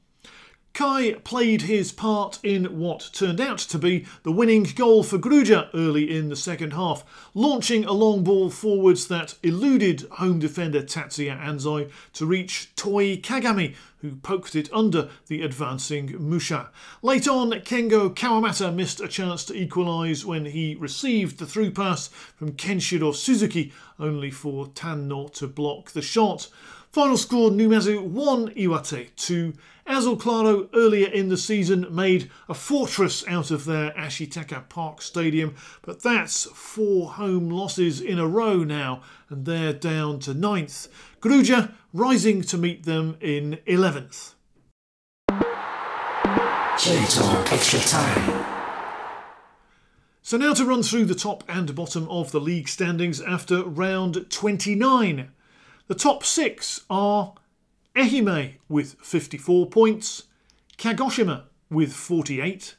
[0.73, 5.69] Kai played his part in what turned out to be the winning goal for Grulla
[5.75, 7.05] early in the second half,
[7.35, 13.75] launching a long ball forwards that eluded home defender Tatsuya Anzai to reach Toi Kagami,
[13.97, 16.71] who poked it under the advancing Musha.
[17.03, 22.07] Late on, Kengo Kawamata missed a chance to equalise when he received the through pass
[22.07, 26.49] from Kenshiro Suzuki, only for Tanno to block the shot.
[26.93, 29.53] Final score Numazu 1, Iwate 2.
[29.87, 35.55] Azul Claro earlier in the season made a fortress out of their Ashitaka Park Stadium,
[35.81, 40.87] but that's four home losses in a row now, and they're down to ninth.
[41.19, 44.35] Grulla rising to meet them in 11th.
[47.51, 48.45] Extra Time.
[50.21, 54.29] So now to run through the top and bottom of the league standings after round
[54.29, 55.31] 29.
[55.87, 57.33] The top six are
[57.93, 60.23] Ehime with 54 points,
[60.77, 62.75] Kagoshima with 48,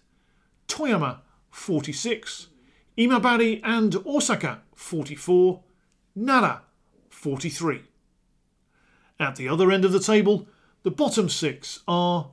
[0.67, 1.19] Toyama
[1.51, 2.49] 46,
[2.97, 5.63] Imabari and Osaka 44,
[6.15, 6.63] Nara
[7.11, 7.83] 43.
[9.21, 10.49] At the other end of the table,
[10.83, 12.31] the bottom six are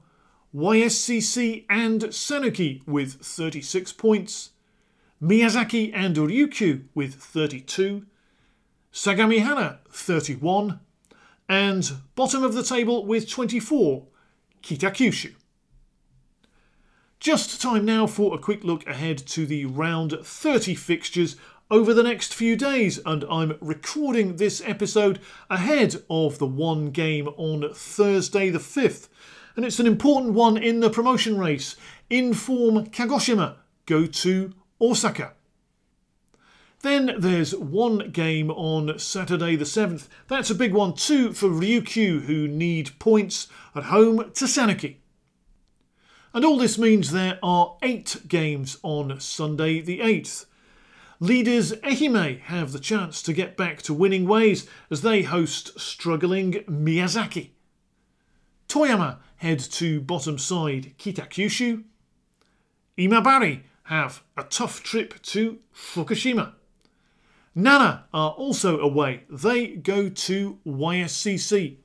[0.55, 4.51] YSCC and Sanuki with 36 points,
[5.21, 8.05] Miyazaki and Ryukyu with 32,
[8.93, 10.79] Sagamihara 31,
[11.47, 14.05] and bottom of the table with 24,
[14.61, 15.33] Kitakyushu.
[17.21, 21.37] Just time now for a quick look ahead to the round 30 fixtures
[21.69, 27.29] over the next few days, and I'm recording this episode ahead of the one game
[27.37, 29.07] on Thursday the 5th.
[29.55, 31.77] And it's an important one in the promotion race.
[32.09, 33.55] Inform Kagoshima
[33.85, 35.33] go to Osaka.
[36.81, 40.07] Then there's one game on Saturday the 7th.
[40.27, 44.95] That's a big one too for Ryukyu, who need points at home to Sanuki.
[46.33, 50.45] And all this means there are eight games on Sunday the 8th.
[51.19, 56.53] Leaders Ehime have the chance to get back to winning ways as they host struggling
[56.67, 57.49] Miyazaki.
[58.67, 61.83] Toyama head to bottom side Kitakyushu.
[62.97, 66.53] Imabari have a tough trip to Fukushima.
[67.53, 69.23] Nara are also away.
[69.29, 71.77] They go to YSCC.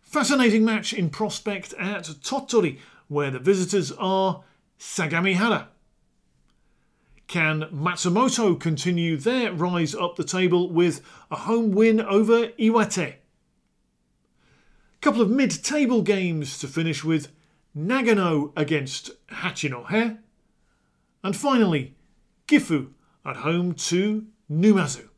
[0.00, 2.78] Fascinating match in prospect at Tottori
[3.08, 4.42] where the visitors are
[4.78, 5.66] Sagamihara.
[7.26, 13.14] Can Matsumoto continue their rise up the table with a home win over Iwate?
[15.00, 17.28] Couple of mid-table games to finish with
[17.76, 20.18] Nagano against Hachinohe.
[21.24, 21.94] And finally,
[22.46, 22.88] Gifu
[23.24, 25.08] at home to Numazu.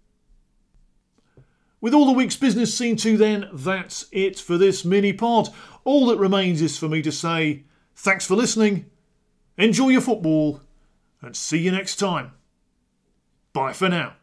[1.80, 5.50] With all the week's business seen to, then, that's it for this mini pod.
[5.84, 7.64] All that remains is for me to say
[7.96, 8.86] Thanks for listening,
[9.56, 10.60] enjoy your football,
[11.20, 12.32] and see you next time.
[13.52, 14.14] Bye for now.